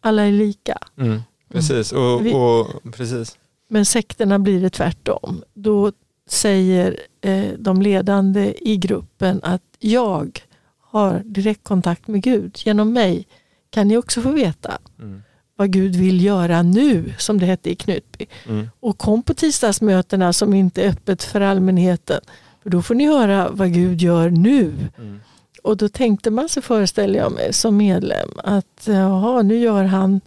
Alla 0.00 0.22
är 0.22 0.32
lika. 0.32 0.78
Mm. 0.98 1.20
Precis, 1.52 1.92
och, 1.92 2.26
Vi- 2.26 2.32
och, 2.34 2.92
precis. 2.92 3.38
Men 3.68 3.84
sekterna 3.86 4.38
blir 4.38 4.60
det 4.60 4.70
tvärtom. 4.70 5.42
Då 5.54 5.92
säger 6.28 6.96
eh, 7.20 7.44
de 7.58 7.82
ledande 7.82 8.54
i 8.60 8.76
gruppen 8.76 9.40
att 9.42 9.62
jag 9.78 10.40
har 10.80 11.22
direktkontakt 11.24 12.08
med 12.08 12.22
Gud. 12.22 12.58
Genom 12.64 12.92
mig 12.92 13.26
kan 13.70 13.88
ni 13.88 13.96
också 13.96 14.20
få 14.22 14.30
veta 14.32 14.78
Mm. 14.98 15.22
vad 15.56 15.70
Gud 15.72 15.96
vill 15.96 16.24
göra 16.24 16.62
nu, 16.62 17.14
som 17.18 17.38
det 17.38 17.46
hette 17.46 17.70
i 17.70 17.74
Knutby. 17.76 18.26
Mm. 18.48 18.68
Och 18.80 18.98
kom 18.98 19.22
på 19.22 19.34
tisdagsmötena 19.34 20.32
som 20.32 20.54
inte 20.54 20.82
är 20.82 20.88
öppet 20.88 21.22
för 21.22 21.40
allmänheten. 21.40 22.20
För 22.62 22.70
då 22.70 22.82
får 22.82 22.94
ni 22.94 23.06
höra 23.06 23.48
vad 23.50 23.72
Gud 23.72 24.02
gör 24.02 24.30
nu. 24.30 24.72
Mm. 24.98 25.20
Och 25.62 25.76
då 25.76 25.88
tänkte 25.88 26.30
man 26.30 26.48
sig, 26.48 26.62
föreställer 26.62 27.18
jag 27.18 27.32
mig, 27.32 27.52
som 27.52 27.76
medlem 27.76 28.30
att 28.44 28.82
jaha, 28.86 29.42
nu 29.42 29.58
gör 29.58 29.84
han 29.84 30.20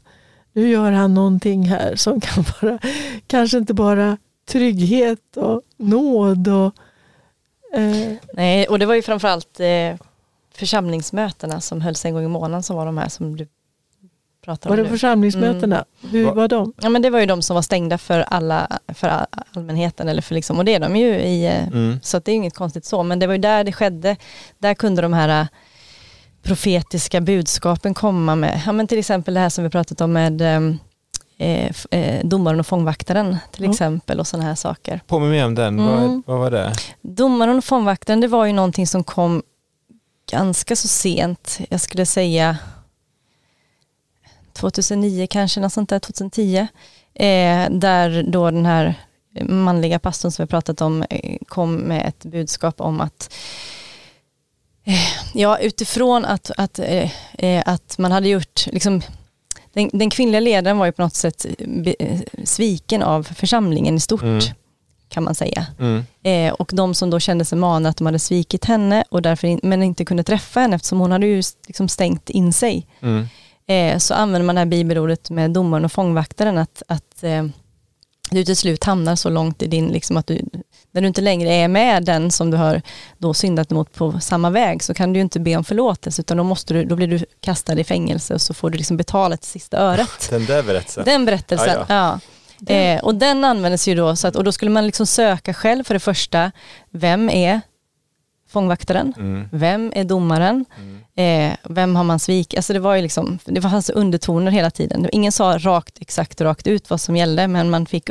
nu 0.55 0.69
gör 0.69 0.91
han 0.91 1.13
någonting 1.13 1.63
här 1.63 1.95
som 1.95 2.21
kan 2.21 2.43
vara 2.61 2.79
kanske 3.27 3.57
inte 3.57 3.73
bara 3.73 4.17
trygghet 4.45 5.38
och 5.38 5.61
nåd 5.77 6.47
och 6.47 6.73
eh, 7.79 8.13
Nej, 8.33 8.67
och 8.67 8.79
det 8.79 8.86
var 8.86 8.95
ju 8.95 9.01
framförallt 9.01 9.59
eh, 9.59 9.95
församlingsmötena 10.53 11.61
som 11.61 11.81
hölls 11.81 12.05
en 12.05 12.13
gång 12.13 12.23
i 12.23 12.27
månaden 12.27 12.63
som 12.63 12.75
var 12.75 12.86
de 12.86 12.97
här 12.97 13.09
som 13.09 13.38
du 13.38 13.47
pratar 14.45 14.69
var 14.69 14.77
om 14.77 14.83
det 14.83 14.83
nu. 14.83 14.89
församlingsmötena? 14.95 15.85
Hur 16.01 16.25
Va- 16.25 16.33
var 16.33 16.47
de? 16.47 16.73
Ja 16.81 16.89
men 16.89 17.01
det 17.01 17.09
var 17.09 17.19
ju 17.19 17.25
de 17.25 17.41
som 17.41 17.55
var 17.55 17.61
stängda 17.61 17.97
för 17.97 18.19
alla, 18.19 18.67
för 18.87 19.07
all- 19.07 19.25
allmänheten 19.53 20.09
eller 20.09 20.21
för 20.21 20.35
liksom, 20.35 20.57
och 20.57 20.65
det 20.65 20.73
är 20.75 20.79
de 20.79 20.95
ju 20.95 21.07
i, 21.15 21.45
eh, 21.45 21.67
Mm. 21.67 21.99
så 22.03 22.17
att 22.17 22.25
det 22.25 22.31
är 22.31 22.35
inget 22.35 22.55
konstigt 22.55 22.85
så, 22.85 23.03
men 23.03 23.19
det 23.19 23.27
var 23.27 23.33
ju 23.33 23.41
där 23.41 23.63
det 23.63 23.71
skedde, 23.71 24.15
där 24.57 24.73
kunde 24.73 25.01
de 25.01 25.13
här 25.13 25.41
eh, 25.41 25.47
profetiska 26.43 27.21
budskapen 27.21 27.93
komma 27.93 28.35
med, 28.35 28.61
ja 28.65 28.71
men 28.71 28.87
till 28.87 28.99
exempel 28.99 29.33
det 29.33 29.39
här 29.39 29.49
som 29.49 29.63
vi 29.63 29.69
pratat 29.69 30.01
om 30.01 30.13
med 30.13 30.41
ehm, 30.41 30.77
eh, 31.37 31.71
eh, 31.91 32.25
domaren 32.25 32.59
och 32.59 32.67
fångvaktaren 32.67 33.37
till 33.51 33.63
Ja. 33.65 33.71
exempel 33.71 34.19
och 34.19 34.27
sådana 34.27 34.47
här 34.47 34.55
saker. 34.55 35.01
Påminn 35.07 35.29
mig 35.29 35.43
om 35.45 35.55
den, 35.55 35.79
Mm. 35.79 35.85
vad, 36.01 36.23
vad 36.25 36.39
var 36.39 36.51
det? 36.51 36.73
Domaren 37.01 37.57
och 37.57 37.63
fångvaktaren 37.65 38.21
det 38.21 38.27
var 38.27 38.45
ju 38.45 38.53
någonting 38.53 38.87
som 38.87 39.03
kom 39.03 39.43
ganska 40.31 40.75
så 40.75 40.87
sent, 40.87 41.59
jag 41.69 41.81
skulle 41.81 42.05
säga 42.05 42.57
2009 44.55 45.27
kanske, 45.29 45.59
något 45.59 45.73
sånt 45.73 45.89
där, 45.89 45.99
2010. 45.99 46.67
Eh, 47.13 47.69
där 47.69 48.23
då 48.23 48.51
den 48.51 48.65
här 48.65 48.95
manliga 49.41 49.99
pastorn 49.99 50.31
som 50.31 50.43
vi 50.45 50.49
pratat 50.49 50.81
om 50.81 51.05
eh, 51.09 51.37
kom 51.47 51.75
med 51.75 52.07
ett 52.07 52.25
budskap 52.25 52.81
om 52.81 53.01
att 53.01 53.33
eh, 54.83 54.99
ja, 55.33 55.57
utifrån 55.57 56.25
att, 56.25 56.51
att, 56.57 56.79
eh, 56.79 57.63
att 57.65 57.97
man 57.97 58.11
hade 58.11 58.29
gjort, 58.29 58.65
liksom, 58.67 59.01
den, 59.73 59.89
den 59.93 60.09
kvinnliga 60.09 60.39
ledaren 60.39 60.77
var 60.77 60.85
ju 60.85 60.91
på 60.91 61.01
något 61.01 61.15
sätt 61.15 61.45
sviken 62.43 63.03
av 63.03 63.23
församlingen 63.23 63.95
i 63.95 63.99
stort. 63.99 64.21
Mm. 64.21 64.41
kan 65.09 65.23
man 65.23 65.35
säga. 65.35 65.65
Mm. 65.79 66.03
Och 66.53 66.71
de 66.73 66.93
som 66.93 67.09
då 67.09 67.19
kände 67.19 67.45
sig 67.45 67.57
manade 67.57 67.89
att 67.89 67.97
de 67.97 68.05
hade 68.05 68.19
svikit 68.19 68.65
henne 68.65 69.03
och 69.09 69.21
därför 69.21 69.59
men 69.63 69.83
inte 69.83 70.05
kunde 70.05 70.23
träffa 70.23 70.59
henne 70.59 70.75
eftersom 70.75 70.99
hon 70.99 71.11
hade 71.11 71.25
ju 71.25 71.41
liksom 71.67 71.89
stängt 71.89 72.29
in 72.29 72.53
sig. 72.53 72.87
Mm. 73.01 73.27
Eh, 73.68 73.97
så 73.97 74.13
använder 74.13 74.45
man 74.45 74.55
det 74.55 74.61
här 74.61 74.66
bibelordet 74.66 75.30
med 75.30 75.51
domaren 75.51 75.86
och 75.86 75.91
fångvaktaren 75.91 76.57
att, 76.57 76.84
att 76.88 77.24
eh, 77.24 77.45
du 78.32 78.45
till 78.45 78.57
slut 78.57 78.84
hamnar 78.84 79.16
så 79.16 79.30
långt 79.30 79.61
i 79.61 79.68
din, 79.68 79.88
liksom 79.88 80.18
att 80.18 80.28
du, 80.28 80.41
när 80.91 81.01
du 81.01 81.07
inte 81.07 81.22
längre 81.22 81.53
är 81.53 81.68
med 81.68 82.03
den 82.05 82.32
som 82.32 82.51
du 82.51 82.57
har 82.57 82.82
då 83.18 83.34
syndat 83.34 83.72
emot 83.72 83.93
på 83.93 84.20
samma 84.20 84.49
väg 84.49 84.84
så 84.84 84.93
kan 84.93 85.13
du 85.13 85.20
inte 85.20 85.39
be 85.39 85.55
om 85.55 85.63
förlåtelse 85.63 86.22
utan 86.22 86.38
då, 86.38 86.43
måste 86.43 86.74
du, 86.74 86.86
då 86.86 86.95
blir 86.95 87.07
du 87.07 87.26
kastad 87.39 87.80
i 87.80 87.84
fängelse 87.84 88.34
och 88.34 88.41
så 88.41 88.53
får 88.53 88.70
du 88.70 88.78
liksom 88.78 88.97
betala 88.97 89.38
till 89.38 89.49
sista 89.49 89.78
öret. 89.78 90.28
Den 90.30 90.45
där 90.45 90.63
berättelsen. 90.63 91.03
Den 91.05 91.26
berättelsen, 91.26 91.86
Ja, 91.88 92.20
ja. 92.59 92.74
Eh, 92.74 93.03
och 93.03 93.16
den 93.16 93.43
användes 93.43 93.88
ju 93.88 93.95
då, 93.95 94.16
så 94.16 94.28
att, 94.28 94.36
och 94.36 94.43
då 94.43 94.51
skulle 94.51 94.72
man 94.72 94.86
liksom 94.86 95.05
söka 95.05 95.53
själv 95.53 95.84
för 95.84 95.93
det 95.93 95.99
första, 95.99 96.51
vem 96.91 97.30
är 97.30 97.61
fångvaktaren? 98.55 99.13
Mm. 99.17 99.49
Vem 99.51 99.91
är 99.95 100.03
domaren? 100.03 100.65
Eh, 101.15 101.53
vem 101.63 101.95
har 101.95 102.03
man 102.03 102.19
svikit? 102.19 102.57
Alltså 102.57 102.73
det 102.73 102.79
var 102.79 102.95
ju 102.95 103.01
liksom, 103.01 103.39
det 103.45 103.61
fanns 103.61 103.89
undertoner 103.89 104.51
hela 104.51 104.71
tiden. 104.71 105.07
Ingen 105.11 105.31
sa 105.31 105.57
rakt, 105.57 105.97
exakt 106.01 106.41
rakt 106.41 106.67
ut 106.67 106.89
vad 106.89 107.01
som 107.01 107.15
gällde, 107.15 107.47
men 107.47 107.69
man 107.69 107.85
fick 107.85 108.09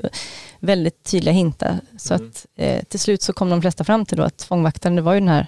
väldigt 0.60 1.04
tydliga 1.04 1.32
hintar. 1.34 1.78
Så 1.98 2.14
Mm. 2.14 2.26
att 2.28 2.46
eh, 2.56 2.84
till 2.84 3.00
slut 3.00 3.22
så 3.22 3.32
kom 3.32 3.50
de 3.50 3.60
flesta 3.60 3.84
fram 3.84 4.06
till 4.06 4.16
då 4.18 4.22
att 4.24 4.42
fångvaktaren, 4.42 4.96
det 4.96 5.02
var 5.02 5.14
ju 5.14 5.20
den 5.20 5.28
här 5.28 5.46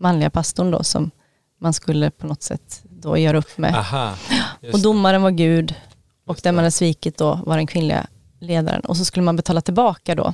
manliga 0.00 0.30
pastorn 0.30 0.70
då 0.70 0.82
som 0.82 1.10
man 1.60 1.72
skulle 1.72 2.10
på 2.10 2.26
något 2.26 2.42
sätt 2.42 2.82
då 2.90 3.16
göra 3.18 3.38
upp 3.38 3.58
med. 3.58 3.74
Aha. 3.74 4.12
och 4.72 4.80
domaren 4.80 5.22
var 5.22 5.30
Gud 5.30 5.74
och 6.26 6.40
den 6.42 6.54
man 6.54 6.62
hade 6.64 6.70
svikit 6.70 7.18
då 7.18 7.40
var 7.46 7.56
den 7.56 7.66
kvinnliga 7.66 8.06
ledaren. 8.40 8.80
Och 8.80 8.96
så 8.96 9.04
skulle 9.04 9.22
man 9.24 9.36
betala 9.36 9.60
tillbaka 9.60 10.14
då. 10.14 10.32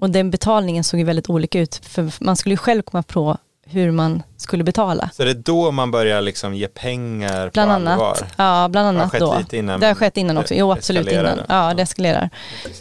Och 0.00 0.10
den 0.10 0.30
betalningen 0.30 0.84
såg 0.84 1.00
ju 1.00 1.06
väldigt 1.06 1.30
olika 1.30 1.60
ut, 1.60 1.80
för 1.82 2.12
man 2.24 2.36
skulle 2.36 2.52
ju 2.52 2.56
själv 2.56 2.82
komma 2.82 3.02
på 3.02 3.38
hur 3.66 3.90
man 3.90 4.22
skulle 4.36 4.64
betala. 4.64 5.10
Så 5.12 5.24
det 5.24 5.30
är 5.30 5.34
då 5.34 5.70
man 5.70 5.90
börjar 5.90 6.20
liksom 6.22 6.54
ge 6.54 6.68
pengar 6.68 7.50
Bland 7.54 7.68
på 7.68 7.74
annat, 7.74 7.92
allvar? 7.92 8.16
ja, 8.36 8.68
bland 8.68 8.72
Det 8.72 8.78
har 8.80 8.88
annat 8.88 9.10
skett 9.12 9.20
då. 9.20 9.38
lite 9.38 9.56
innan, 9.56 9.80
det 9.80 9.86
har 9.86 9.94
skett 9.94 10.16
innan 10.16 10.38
också, 10.38 10.54
jo 10.54 10.72
absolut 10.72 11.12
innan. 11.12 11.38
Ja, 11.48 11.74
det 11.74 11.82
eskalerar. 11.82 12.30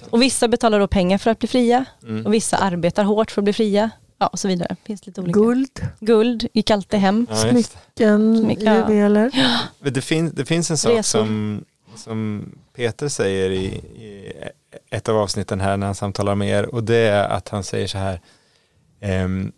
Och 0.10 0.22
vissa 0.22 0.48
betalar 0.48 0.80
då 0.80 0.88
pengar 0.88 1.18
för 1.18 1.32
att 1.32 1.40
bli 1.40 1.48
fria 1.48 1.86
Mm. 2.04 2.26
och 2.26 2.34
vissa 2.34 2.58
arbetar 2.58 3.04
hårt 3.04 3.32
för 3.32 3.42
att 3.42 3.44
bli 3.44 3.54
fria. 3.54 3.90
Ja, 4.20 4.28
och 4.28 4.40
så 4.40 4.48
vidare. 4.48 4.76
Finns 4.86 5.06
lite 5.08 5.22
olika. 5.22 5.40
Guld, 5.40 5.82
Guld 6.00 6.48
gick 6.54 6.72
alltid 6.72 7.00
hem. 7.00 7.28
Ja, 7.30 7.36
smycken, 7.36 8.38
Smycken, 8.44 8.66
ja. 8.66 8.76
juveler. 8.90 9.32
Men 9.80 9.94
det, 9.94 10.02
finns, 10.02 10.32
det 10.34 10.46
finns 10.46 10.72
en 10.72 10.78
sak 10.78 10.92
Resor. 10.92 11.20
som, 11.20 11.64
som 11.96 12.50
Peter 12.76 13.08
säger 13.08 13.50
i, 13.50 13.66
i 13.66 14.34
ett 14.90 15.10
av 15.10 15.18
avsnitten 15.18 15.62
här 15.62 15.78
när 15.78 15.86
han 15.86 15.96
samtalar 15.96 16.36
med 16.36 16.50
er 16.50 16.76
och 16.76 16.84
det 16.84 16.98
är 16.98 17.28
att 17.30 17.50
han 17.50 17.64
säger 17.64 17.88
så 17.88 17.98
här 17.98 18.22
ehm, 19.00 19.52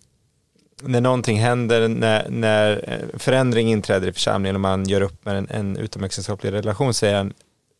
när 0.84 1.02
någonting 1.02 1.40
händer, 1.40 1.88
när, 1.88 2.30
när 2.30 2.90
eh, 2.90 3.20
förändring 3.20 3.72
inträder 3.72 4.08
i 4.08 4.14
församlingen 4.14 4.56
och 4.56 4.62
man 4.62 4.86
gör 4.86 5.02
upp 5.02 5.26
med 5.26 5.38
en, 5.38 5.48
en 5.50 5.78
utomäktenskaplig 5.78 6.52
relation 6.52 6.94
säger 6.94 7.18
han 7.18 7.34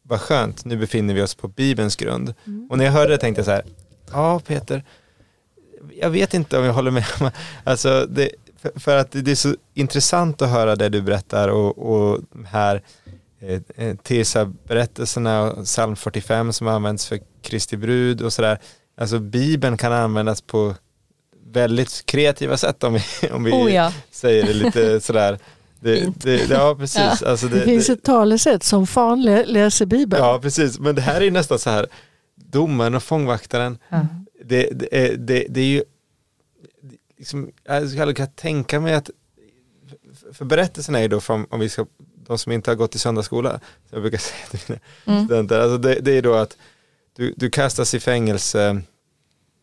vad 0.04 0.22
skönt, 0.22 0.66
nu 0.66 0.78
befinner 0.78 1.14
vi 1.14 1.22
oss 1.22 1.36
på 1.36 1.48
Bibelns 1.48 1.96
grund. 1.96 2.34
Och 2.70 2.78
när 2.78 2.86
jag 2.86 2.92
hörde 2.92 3.12
det 3.12 3.18
tänkte 3.18 3.40
jag 3.40 3.46
så 3.46 3.52
här, 3.52 3.66
ja 4.12 4.40
Peter, 4.40 4.84
jag 6.00 6.10
vet 6.10 6.34
inte 6.34 6.58
om 6.58 6.66
jag 6.66 6.74
håller 6.74 6.92
med. 6.92 7.06
Alltså 7.64 8.06
det, 8.10 8.30
för, 8.62 8.80
för 8.80 8.98
att 8.98 9.12
det 9.12 9.32
är 9.32 9.36
så 9.36 9.56
intressant 9.74 10.42
att 10.42 10.50
höra 10.50 10.76
det 10.76 10.90
du 10.90 11.02
berättar 11.02 11.48
och, 11.48 11.78
och 11.78 12.20
här 12.46 12.82
eh, 13.42 13.62
eh, 13.76 13.96
Tirsa-berättelserna 13.96 15.42
och 15.52 15.66
psalm 15.66 15.96
45 15.96 16.54
som 16.54 16.68
används 16.68 17.08
för 17.08 17.20
Kristi 17.42 17.78
brud 17.78 18.22
och 18.22 18.34
sådär. 18.34 18.60
Alltså 18.98 19.20
Bibeln 19.20 19.78
kan 19.78 19.94
användas 19.94 20.42
på 20.42 20.76
väldigt 21.46 22.06
kreativa 22.06 22.58
sätt 22.58 22.84
om 22.84 22.94
vi, 22.94 23.30
om 23.32 23.44
vi 23.44 23.52
Oh 23.52 23.74
ja. 23.74 23.94
säger 24.12 24.44
det 24.48 24.54
lite 24.54 25.00
sådär. 25.02 25.40
Det, 25.80 26.14
det, 26.24 26.50
ja, 26.50 26.76
precis. 26.80 27.24
Alltså 27.24 27.48
Det 27.48 27.62
finns 27.62 27.90
ett 27.90 28.04
talesätt 28.04 28.64
som 28.64 28.88
fan 28.88 29.22
lä- 29.22 29.46
läser 29.46 29.86
Bibeln. 29.86 30.24
Ja, 30.24 30.40
precis. 30.42 30.80
Men 30.80 30.96
det 30.96 31.02
här 31.02 31.22
är 31.22 31.32
nästan 31.32 31.60
så 31.60 31.70
här, 31.70 31.88
domaren 32.36 32.96
och 32.96 33.04
fångvaktaren, 33.04 33.78
det, 34.46 34.70
det, 34.72 35.06
är, 35.06 35.18
det, 35.18 35.46
det 35.50 35.62
är 35.62 35.66
ju, 35.66 35.84
liksom, 37.18 37.52
jag 37.64 37.90
skulle 37.90 38.14
kunna 38.14 38.28
tänka 38.28 38.80
mig 38.80 38.94
att, 38.94 39.10
för 40.34 40.46
berättelsen 40.46 40.96
är 40.96 41.00
ju 41.02 41.08
då 41.08 41.20
från, 41.20 41.46
om 41.50 41.60
vi 41.60 41.70
ska, 41.70 41.86
de 42.32 42.38
som 42.38 42.52
inte 42.52 42.72
har 42.72 42.76
gått 42.76 42.96
i 42.96 43.00
söndagsskola, 43.00 43.60
jag 43.90 44.02
brukar 44.02 44.18
säga 44.28 44.48
till 44.52 44.60
mina 44.68 44.80
Mm. 45.06 45.26
studenter, 45.26 45.60
alltså 45.60 45.78
det, 45.78 45.96
det 45.96 46.12
är 46.12 46.22
då 46.22 46.34
att 46.34 46.58
du, 47.16 47.34
du 47.38 47.50
kastas 47.50 47.94
i 47.94 48.00
fängelse 48.00 48.82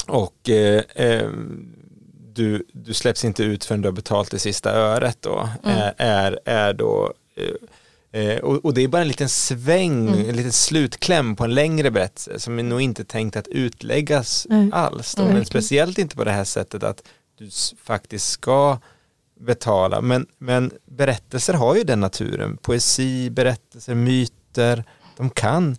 och 0.06 0.48
eh, 0.50 0.82
eh, 0.94 1.28
du, 2.34 2.64
du 2.72 2.94
släpps 2.94 3.24
inte 3.24 3.42
ut 3.42 3.64
förrän 3.64 3.80
du 3.82 3.88
har 3.88 3.92
betalt 3.92 4.30
det 4.30 4.38
sista 4.38 4.70
öret 4.72 5.16
då, 5.20 5.48
Mm. 5.64 5.76
är, 5.78 5.94
är, 5.98 6.38
är 6.44 6.72
då 6.72 7.12
eh, 7.36 7.44
Eh, 8.12 8.38
och, 8.38 8.64
och 8.64 8.74
det 8.74 8.82
är 8.84 8.88
bara 8.88 9.02
en 9.02 9.08
liten 9.08 9.28
sväng, 9.28 10.08
Mm. 10.08 10.28
en 10.30 10.36
liten 10.36 10.52
slutkläm 10.52 11.36
på 11.36 11.44
en 11.44 11.54
längre 11.54 11.90
berättelse 11.90 12.38
som 12.40 12.58
är 12.58 12.62
nog 12.62 12.80
inte 12.80 13.04
tänkt 13.04 13.36
att 13.36 13.48
utläggas 13.48 14.46
Nej. 14.50 14.70
alls. 14.72 15.14
Då. 15.14 15.22
Mm. 15.22 15.34
Men 15.34 15.44
speciellt 15.44 15.98
inte 15.98 16.16
på 16.16 16.24
det 16.24 16.30
här 16.30 16.44
sättet 16.44 16.82
att 16.82 17.02
du 17.38 17.50
faktiskt 17.84 18.28
ska 18.30 18.78
betala. 19.41 20.01
Men, 20.01 20.26
men 20.39 20.70
berättelser 20.86 21.55
har 21.55 21.74
ju 21.76 21.84
den 21.84 22.01
naturen. 22.01 22.57
Poesi, 22.57 23.30
berättelser, 23.30 23.95
myter, 23.95 24.84
de 25.16 25.30
kan 25.30 25.76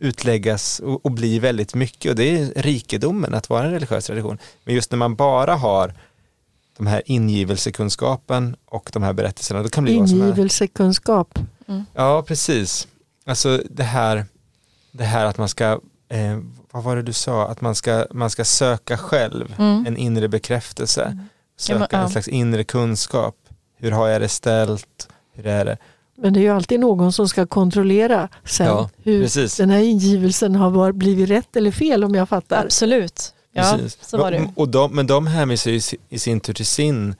utläggas 0.00 0.80
och, 0.80 1.06
och 1.06 1.10
bli 1.12 1.38
väldigt 1.38 1.74
mycket 1.74 2.10
och 2.10 2.16
det 2.16 2.38
är 2.38 2.52
rikedomen 2.62 3.34
att 3.34 3.50
vara 3.50 3.64
en 3.64 3.70
religiös 3.70 4.06
tradition. 4.06 4.38
Men 4.64 4.74
just 4.74 4.90
när 4.90 4.98
man 4.98 5.14
bara 5.16 5.54
har 5.54 5.94
de 6.76 6.86
här 6.86 7.02
ingivelsekunskapen 7.06 8.56
och 8.66 8.90
de 8.92 9.02
här 9.02 9.12
berättelserna, 9.12 9.62
då 9.62 9.68
kan 9.68 9.84
det 9.84 9.90
bli 9.90 9.98
vad 9.98 10.08
som 10.08 10.20
helst. 10.20 10.36
Ingivelsekunskap. 10.36 11.38
Ja, 11.94 12.24
precis. 12.26 12.88
Alltså 13.26 13.62
det 13.70 13.82
här, 13.84 14.24
det 14.92 15.04
här 15.04 15.24
att 15.24 15.38
man 15.38 15.48
ska, 15.48 15.80
eh, 16.08 16.38
vad 16.70 16.84
var 16.84 16.96
det 16.96 17.02
du 17.02 17.12
sa, 17.12 17.48
att 17.48 17.60
man 17.60 17.74
ska, 17.74 18.06
man 18.12 18.30
ska 18.30 18.44
söka 18.44 18.98
själv 18.98 19.54
Mm. 19.58 19.86
en 19.86 19.96
inre 19.96 20.28
bekräftelse, 20.28 21.18
söka 21.56 21.72
Ja, 21.74 21.78
men, 21.78 22.00
ja. 22.00 22.04
en 22.04 22.10
slags 22.10 22.28
inre 22.28 22.64
kunskap. 22.64 23.36
Hur 23.76 23.90
har 23.90 24.08
jag 24.08 24.20
det 24.20 24.28
ställt? 24.28 25.08
Hur 25.32 25.46
är 25.46 25.64
det? 25.64 25.76
Men 26.16 26.32
det 26.32 26.40
är 26.40 26.42
ju 26.42 26.48
alltid 26.48 26.80
någon 26.80 27.12
som 27.12 27.28
ska 27.28 27.46
kontrollera 27.46 28.28
sen 28.44 28.66
Ja, 28.66 28.90
hur 29.02 29.22
precis. 29.22 29.56
den 29.56 29.70
här 29.70 29.78
ingivelsen 29.80 30.54
har 30.54 30.92
blivit 30.92 31.30
rätt 31.30 31.56
eller 31.56 31.70
fel 31.70 32.04
om 32.04 32.14
jag 32.14 32.28
fattar. 32.28 32.64
Absolut. 32.64 33.34
Ja, 33.52 33.72
Precis. 33.76 33.98
så 34.08 34.18
var 34.18 34.30
det. 34.30 34.52
Och, 34.56 34.68
de, 34.68 34.94
men 34.94 35.06
de 35.06 35.26
hänvisar 35.26 35.70
ju 35.70 35.80
i 36.08 36.18
sin 36.18 36.40
tur 36.40 36.52
till 36.54 36.66
sin 36.66 37.14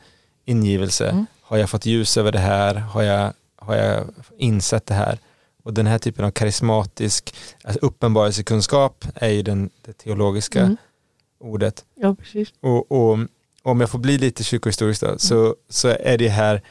ingivelse. 0.45 1.09
Mm. 1.09 1.27
Har 1.43 1.57
jag 1.57 1.71
fått 1.71 1.87
ljus 1.87 2.17
över 2.17 2.33
det 2.33 2.39
här? 2.39 2.75
Har 2.75 3.03
jag, 3.03 3.33
har 3.57 3.75
jag 3.77 4.05
insett 4.39 4.87
det 4.87 4.95
här? 4.95 5.19
Och 5.65 5.75
den 5.75 5.87
här 5.87 5.99
typen 5.99 6.25
av 6.25 6.31
karismatisk 6.31 7.35
alltså 7.65 7.81
uppenbarelsekunskap 7.87 9.05
är 9.15 9.29
ju 9.29 9.43
den, 9.43 9.71
det 9.85 9.93
teologiska 9.93 10.61
Mm. 10.61 10.77
ordet. 11.41 11.85
Ja, 11.95 12.15
precis. 12.15 12.49
Och, 12.61 12.93
och 12.93 13.19
om 13.65 13.81
jag 13.81 13.91
får 13.91 13.99
bli 13.99 14.19
lite 14.19 14.45
kyrkohistorisk 14.45 15.01
då, 15.01 15.19
så, 15.19 15.55
så 15.71 15.89
är 15.89 16.19
det 16.19 16.29
här 16.29 16.63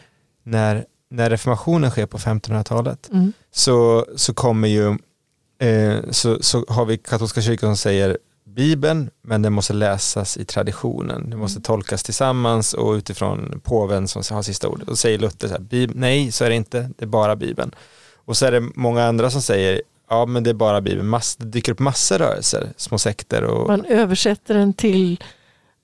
när, 0.44 0.86
när 1.10 1.30
reformationen 1.30 1.92
sker 1.92 2.06
på 2.06 2.18
1500-talet 2.18 3.10
Mm. 3.12 3.34
så, 3.52 4.06
så 4.16 4.34
kommer 4.34 4.68
ju 4.68 4.98
eh, 5.68 6.00
så, 6.12 6.44
så 6.44 6.66
har 6.68 6.86
vi 6.86 6.98
katolska 6.98 7.42
kyrkan 7.42 7.70
som 7.70 7.78
säger 7.78 8.18
Bibeln, 8.46 9.10
men 9.22 9.42
den 9.42 9.54
måste 9.54 9.74
läsas 9.74 10.38
i 10.38 10.46
traditionen. 10.46 11.30
Den 11.30 11.40
måste 11.40 11.62
tolkas 11.62 12.04
tillsammans 12.04 12.74
och 12.74 12.94
utifrån 12.94 13.62
påven 13.64 14.08
som 14.08 14.24
har 14.36 14.42
sista 14.42 14.68
ordet. 14.68 14.90
Och 14.90 14.98
säger 14.98 15.20
Luther 15.20 15.48
så 15.48 15.54
här, 15.54 15.88
nej 15.96 16.32
så 16.32 16.46
är 16.46 16.50
det 16.50 16.56
inte, 16.56 16.90
det 16.98 17.06
är 17.06 17.10
bara 17.10 17.36
Bibeln. 17.36 17.76
Och 18.26 18.38
så 18.38 18.46
är 18.46 18.52
det 18.52 18.60
många 18.76 19.06
andra 19.06 19.30
som 19.30 19.42
säger, 19.42 19.82
ja 20.10 20.26
men 20.26 20.44
det 20.44 20.50
är 20.50 20.54
bara 20.54 20.82
Bibeln. 20.82 21.08
Mass, 21.08 21.36
det 21.36 21.46
dyker 21.46 21.72
upp 21.72 21.80
massor 21.80 22.18
rörelser, 22.18 22.74
små 22.78 22.98
sekter 22.98 23.44
och 23.44 23.68
Man 23.68 23.86
översätter 23.86 24.54
den 24.54 24.74
till 24.74 25.24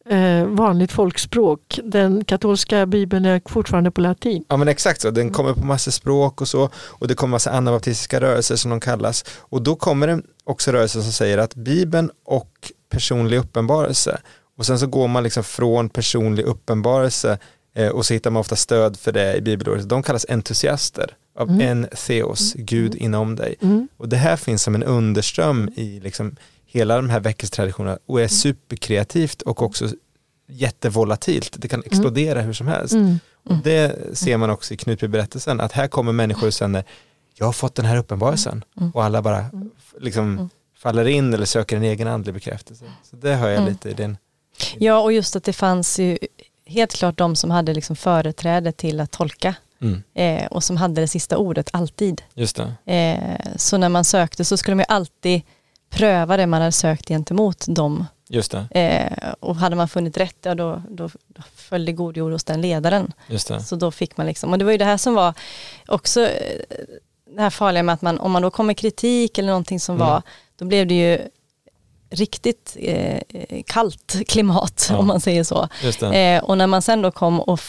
eh, 0.09 0.45
vanligt 0.45 0.91
folkspråk. 0.91 1.79
Den 1.83 2.25
katolska 2.25 2.85
bibeln 2.85 3.25
är 3.25 3.41
fortfarande 3.45 3.91
på 3.91 4.01
latin. 4.01 4.43
Ja 4.47 4.57
men 4.57 4.67
exakt 4.67 5.01
så, 5.01 5.11
den 5.11 5.29
kommer 5.31 5.53
på 5.53 5.65
massor 5.65 5.91
språk 5.91 6.41
och 6.41 6.47
så 6.47 6.69
och 6.75 7.07
det 7.07 7.13
kommer 7.13 7.31
massa 7.31 7.51
anabaptistiska 7.51 8.21
rörelser 8.21 8.55
som 8.55 8.71
de 8.71 8.79
kallas 8.79 9.25
och 9.39 9.61
då 9.61 9.75
kommer 9.75 10.07
det 10.07 10.21
också 10.43 10.71
rörelser 10.71 11.01
som 11.01 11.11
säger 11.11 11.37
att 11.37 11.55
Bibeln 11.55 12.09
och 12.25 12.51
personlig 12.91 13.37
uppenbarelse 13.37 14.19
och 14.57 14.65
sen 14.65 14.79
så 14.79 14.87
går 14.87 15.07
man 15.07 15.23
liksom 15.23 15.43
från 15.43 15.89
personlig 15.89 16.43
uppenbarelse 16.43 17.37
eh, 17.75 17.87
och 17.89 18.05
så 18.05 18.13
hittar 18.13 18.31
man 18.31 18.39
ofta 18.39 18.55
stöd 18.55 18.97
för 18.97 19.11
det 19.11 19.35
i 19.35 19.41
bibelordet. 19.41 19.89
De 19.89 20.03
kallas 20.03 20.25
entusiaster 20.29 21.15
av 21.39 21.49
Mm. 21.49 21.61
en 21.61 21.87
theos, 22.07 22.53
Gud 22.53 22.95
inom 22.95 23.35
dig. 23.35 23.55
Mm. 23.61 23.87
Och 23.97 24.09
det 24.09 24.17
här 24.17 24.35
finns 24.35 24.63
som 24.63 24.75
en 24.75 24.83
underström 24.83 25.69
i 25.75 25.99
liksom 25.99 26.35
hela 26.71 26.95
de 26.95 27.09
här 27.09 27.19
väckelsetraditionerna 27.19 27.97
och 28.05 28.21
är 28.21 28.27
superkreativt 28.27 29.41
och 29.41 29.61
också 29.61 29.87
jättevolatilt. 30.47 31.55
Det 31.57 31.67
kan 31.67 31.83
explodera 31.85 32.41
hur 32.41 32.53
som 32.53 32.67
helst. 32.67 32.93
Mm. 32.93 33.19
Och 33.43 33.55
det 33.63 34.17
ser 34.17 34.37
man 34.37 34.49
också 34.49 34.73
i 34.73 34.77
Knutbyberättelsen, 34.77 35.59
att 35.61 35.71
här 35.71 35.87
kommer 35.87 36.11
människor 36.11 36.47
och 36.47 36.53
känner, 36.53 36.83
jag 37.35 37.45
har 37.45 37.53
fått 37.53 37.75
den 37.75 37.85
här 37.85 37.97
uppenbarelsen. 37.97 38.63
Mm. 38.79 38.91
Och 38.91 39.03
alla 39.03 39.21
bara 39.21 39.45
liksom 39.99 40.49
faller 40.77 41.05
in 41.07 41.33
eller 41.33 41.45
söker 41.45 41.77
en 41.77 41.83
egen 41.83 42.07
andlig 42.07 42.33
bekräftelse. 42.33 42.85
Så 43.03 43.15
det 43.15 43.33
hör 43.35 43.49
jag 43.49 43.57
Mm. 43.57 43.69
lite 43.69 43.89
i 43.89 43.93
din. 43.93 44.17
Ja, 44.77 44.99
och 44.99 45.13
just 45.13 45.35
att 45.35 45.43
det 45.43 45.53
fanns 45.53 45.99
ju 45.99 46.17
helt 46.65 46.93
klart 46.93 47.17
de 47.17 47.35
som 47.35 47.51
hade 47.51 47.73
liksom 47.73 47.95
företräde 47.95 48.71
till 48.71 48.99
att 48.99 49.11
tolka 49.11 49.55
Mm. 49.81 50.03
eh, 50.13 50.45
och 50.47 50.63
som 50.63 50.77
hade 50.77 51.01
det 51.01 51.07
sista 51.07 51.37
ordet 51.37 51.69
alltid. 51.73 52.21
Just. 52.33 52.59
Eh, 52.59 53.15
så 53.55 53.77
när 53.77 53.89
man 53.89 54.05
sökte 54.05 54.45
så 54.45 54.57
skulle 54.57 54.75
man 54.75 54.85
ju 54.89 54.93
alltid 54.93 55.41
pröva 55.89 56.37
det 56.37 56.47
man 56.47 56.61
hade 56.61 56.71
sökt 56.71 57.07
gentemot 57.07 57.65
dem. 57.67 58.05
Just. 58.31 58.53
Eh, 58.53 59.07
och 59.39 59.55
hade 59.55 59.75
man 59.75 59.87
funnit 59.89 60.17
rätt, 60.17 60.35
ja 60.41 60.55
då, 60.55 60.83
då, 60.89 61.09
då 61.27 61.41
följde 61.55 61.91
god 61.91 62.17
jord 62.17 62.31
hos 62.31 62.43
den 62.43 62.61
ledaren. 62.61 63.13
Så 63.61 63.75
då 63.75 63.91
fick 63.91 64.17
man 64.17 64.25
liksom, 64.25 64.51
och 64.51 64.59
det 64.59 64.65
var 64.65 64.71
ju 64.71 64.77
det 64.77 64.85
här 64.85 64.97
som 64.97 65.13
var 65.13 65.33
också 65.87 66.21
eh, 66.21 66.61
det 67.35 67.41
här 67.41 67.49
farliga 67.49 67.83
med 67.83 67.93
att 67.93 68.01
man, 68.01 68.19
om 68.19 68.31
man 68.31 68.41
då 68.41 68.51
kom 68.51 68.67
med 68.67 68.77
kritik 68.77 69.37
eller 69.37 69.47
någonting 69.49 69.79
som 69.79 69.95
Mm. 69.95 70.07
var, 70.07 70.21
då 70.55 70.65
blev 70.65 70.87
det 70.87 70.93
ju 70.93 71.19
riktigt 72.09 72.77
eh, 72.79 73.21
kallt 73.67 74.15
klimat 74.27 74.87
Ja. 74.89 74.97
om 74.97 75.07
man 75.07 75.21
säger 75.21 75.43
så. 75.43 75.67
Eh, 76.13 76.43
och 76.43 76.57
när 76.57 76.67
man 76.67 76.81
sen 76.81 77.01
då 77.01 77.11
kom 77.11 77.39
och 77.39 77.59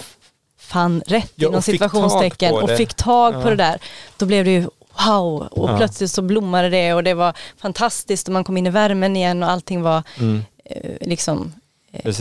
fann 0.58 1.02
rätt 1.06 1.32
Ja, 1.34 1.46
inom 1.48 1.58
och 1.58 1.64
fick 1.64 1.74
situationstecken 1.74 2.50
tag 2.50 2.58
på 2.60 2.62
och 2.64 2.68
det. 2.68 2.76
fick 2.76 2.94
tag 2.94 3.34
Ja. 3.34 3.42
på 3.42 3.50
det 3.50 3.56
där, 3.56 3.80
då 4.16 4.26
blev 4.26 4.44
det 4.44 4.50
ju 4.50 4.68
wow 5.06 5.42
och 5.50 5.70
Ja. 5.70 5.76
plötsligt 5.76 6.10
så 6.10 6.22
blommade 6.22 6.68
det 6.70 6.94
och 6.94 7.04
det 7.04 7.14
var 7.14 7.36
fantastiskt 7.56 8.28
och 8.28 8.32
man 8.32 8.44
kom 8.44 8.56
in 8.56 8.66
i 8.66 8.70
värmen 8.70 9.16
igen 9.16 9.42
och 9.42 9.50
allting 9.50 9.82
var 9.82 10.02
Mm. 10.18 10.42
eh, 10.64 10.96
liksom 11.08 11.52
eh, 11.92 12.14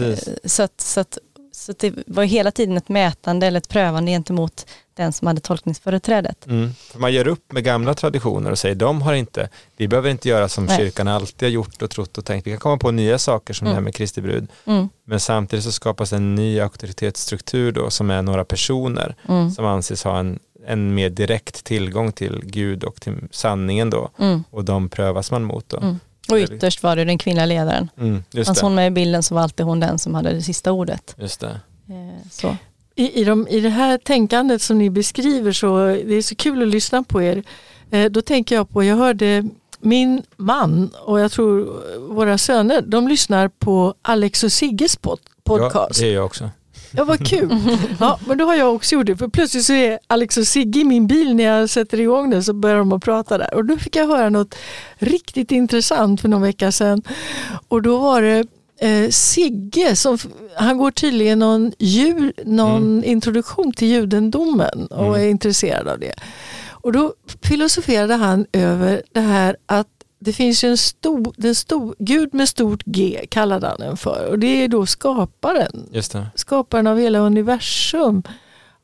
så 0.45 0.63
att, 0.63 0.81
så, 0.81 0.99
att, 0.99 1.17
så 1.53 1.73
det 1.79 1.93
var 2.07 2.23
hela 2.23 2.51
tiden 2.51 2.77
ett 2.77 2.89
mätande 2.89 3.47
eller 3.47 3.57
ett 3.57 3.69
prövande 3.69 4.11
gentemot 4.11 4.65
den 4.93 5.13
som 5.13 5.27
hade 5.27 5.41
tolkningsföreträdet. 5.41 6.45
Mm. 6.45 6.69
Man 6.95 7.13
gör 7.13 7.27
upp 7.27 7.51
med 7.51 7.63
gamla 7.63 7.93
traditioner 7.93 8.51
och 8.51 8.59
säger 8.59 8.75
de 8.75 9.01
har 9.01 9.13
inte, 9.13 9.49
vi 9.77 9.87
behöver 9.87 10.09
inte 10.09 10.29
göra 10.29 10.49
som 10.49 10.65
Nej. 10.65 10.77
kyrkan 10.77 11.07
alltid 11.07 11.47
har 11.47 11.51
gjort 11.53 11.81
och 11.81 11.89
trott 11.89 12.17
och 12.17 12.25
tänkt. 12.25 12.47
Vi 12.47 12.51
kan 12.51 12.59
komma 12.59 12.77
på 12.77 12.91
nya 12.91 13.19
saker 13.19 13.53
som 13.53 13.67
det 13.67 13.73
här 13.73 13.81
med 13.81 13.95
Kristi 13.95 14.21
brud. 14.21 14.47
Mm, 14.65 14.89
Men 15.05 15.19
samtidigt 15.19 15.65
så 15.65 15.71
skapas 15.71 16.13
en 16.13 16.35
ny 16.35 16.59
auktoritetsstruktur 16.59 17.71
då 17.71 17.89
som 17.89 18.09
är 18.11 18.21
några 18.21 18.45
personer 18.45 19.15
mm, 19.27 19.51
som 19.51 19.65
anses 19.65 20.03
ha 20.03 20.19
en, 20.19 20.39
en 20.69 20.95
mer 20.95 21.09
direkt 21.09 21.63
tillgång 21.63 22.11
till 22.11 22.41
Gud 22.43 22.83
och 22.83 23.01
till 23.01 23.15
sanningen 23.31 23.89
då. 23.89 24.09
mm, 24.19 24.43
Och 24.51 24.63
de 24.65 24.89
prövas 24.89 25.31
man 25.31 25.43
mot 25.43 25.69
då. 25.69 25.77
mm. 25.77 25.99
Och 26.31 26.37
ytterst 26.37 26.83
var 26.83 26.95
det 26.95 27.05
den 27.05 27.17
kvinnliga 27.17 27.45
ledaren. 27.45 27.89
Mm, 27.97 28.23
just 28.31 28.47
Fanns 28.47 28.59
det. 28.59 28.65
hon 28.65 28.75
med 28.75 28.87
i 28.87 28.91
bilden 28.91 29.23
så 29.23 29.35
var 29.35 29.41
alltid 29.41 29.65
hon 29.65 29.79
den 29.79 29.99
som 29.99 30.15
hade 30.15 30.33
det 30.33 30.41
sista 30.41 30.71
ordet. 30.71 31.15
Just 31.19 31.39
det. 31.39 31.47
Eh, 31.89 32.27
Så. 32.31 32.55
I, 32.95 33.21
i, 33.21 33.23
de, 33.23 33.47
I 33.47 33.59
det 33.59 33.69
här 33.69 33.97
tänkandet 33.97 34.61
som 34.61 34.77
ni 34.77 34.89
beskriver 34.89 35.51
så 35.51 35.85
det 35.85 36.15
är 36.15 36.21
så 36.21 36.35
kul 36.35 36.61
att 36.61 36.67
lyssna 36.67 37.03
på 37.03 37.21
er. 37.21 37.43
Eh, 37.91 38.05
då 38.11 38.21
tänker 38.21 38.55
jag 38.55 38.69
på, 38.69 38.83
jag 38.83 38.95
hörde 38.95 39.49
min 39.79 40.23
man 40.37 40.91
och 41.05 41.19
jag 41.19 41.31
tror 41.31 41.81
våra 42.13 42.37
söner, 42.37 42.81
de 42.81 43.07
lyssnar 43.07 43.47
på 43.47 43.93
Alex 44.01 44.43
och 44.43 44.51
Sigges 44.51 44.95
pod, 44.95 45.19
podcast. 45.43 45.99
Ja, 45.99 46.05
det 46.05 46.11
är 46.11 46.15
jag 46.15 46.25
också. 46.25 46.49
Ja, 46.91 47.03
vad 47.03 47.27
kul. 47.27 47.49
Ja, 47.99 48.19
men 48.27 48.37
då 48.37 48.45
har 48.45 48.55
jag 48.55 48.75
också 48.75 48.95
gjort 48.95 49.05
det. 49.05 49.17
För 49.17 49.27
plötsligt 49.27 49.65
så 49.65 49.73
är 49.73 49.99
Alex 50.07 50.37
och 50.37 50.47
Sigge 50.47 50.79
i 50.79 50.83
min 50.83 51.07
bil 51.07 51.35
när 51.35 51.43
jag 51.43 51.69
sätter 51.69 51.99
igång 51.99 52.29
den 52.29 52.43
så 52.43 52.53
börjar 52.53 52.77
de 52.77 52.91
att 52.91 53.03
prata 53.03 53.37
där. 53.37 53.53
Och 53.53 53.65
då 53.65 53.77
fick 53.77 53.95
jag 53.95 54.07
höra 54.07 54.29
något 54.29 54.55
riktigt 54.97 55.51
intressant 55.51 56.21
för 56.21 56.27
någon 56.29 56.41
vecka 56.41 56.71
sedan. 56.71 57.01
Och 57.67 57.81
då 57.81 57.97
var 57.97 58.21
det 58.21 58.45
eh, 58.81 59.09
Sigge, 59.09 59.95
som, 59.95 60.17
han 60.55 60.77
går 60.77 60.91
tydligen 60.91 61.39
någon, 61.39 61.71
djur, 61.79 62.33
någon 62.45 63.03
introduktion 63.03 63.71
till 63.73 63.87
judendomen 63.87 64.87
och 64.87 65.07
Mm. 65.07 65.21
är 65.21 65.27
intresserad 65.29 65.87
av 65.87 65.99
det. 65.99 66.13
Och 66.81 66.91
då 66.91 67.13
filosoferade 67.43 68.13
han 68.15 68.45
över 68.51 69.01
det 69.13 69.19
här 69.19 69.55
att 69.65 69.87
det 70.19 70.33
finns 70.33 70.63
ju 70.63 70.69
en 70.69 70.77
stor, 70.77 71.33
den 71.37 71.55
stor, 71.55 71.95
Gud 71.99 72.33
med 72.33 72.49
stort 72.49 72.83
G 72.85 73.25
kallade 73.29 73.67
han 73.67 73.77
den 73.79 73.97
för. 73.97 74.27
Och 74.29 74.39
det 74.39 74.63
är 74.63 74.67
då 74.67 74.85
skaparen 74.85 75.89
skaparen 76.35 76.87
av 76.87 76.99
hela 76.99 77.19
universum. 77.19 78.23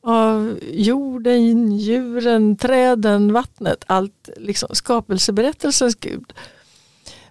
Av 0.00 0.58
jorden, 0.72 1.72
djuren, 1.72 2.56
träden, 2.56 3.32
vattnet. 3.32 3.84
Allt 3.86 4.28
liksom 4.36 4.68
skapelseberättelsens 4.72 5.94
Gud. 5.94 6.32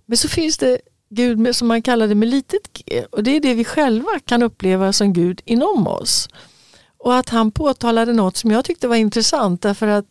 Men 0.06 0.18
så 0.18 0.28
finns 0.28 0.58
det 0.58 0.80
Gud 1.10 1.40
med, 1.40 1.56
som 1.56 1.68
man 1.68 1.82
kallar 1.82 2.08
det 2.08 2.16
med 2.16 2.28
litet 2.28 2.74
g. 2.74 3.06
Och 3.12 3.24
det 3.24 3.36
är 3.36 3.40
det 3.40 3.54
vi 3.54 3.66
själva 3.66 4.20
kan 4.26 4.44
uppleva 4.44 4.94
som 4.94 5.14
Gud 5.14 5.42
inom 5.46 5.88
oss. 5.88 6.30
Och 6.98 7.16
att 7.16 7.30
han 7.30 7.52
påtalade 7.52 8.14
något 8.14 8.38
som 8.38 8.52
jag 8.52 8.66
tyckte 8.66 8.88
var 8.88 8.96
intressant 8.96 9.62
därför 9.62 9.88
att 9.88 10.06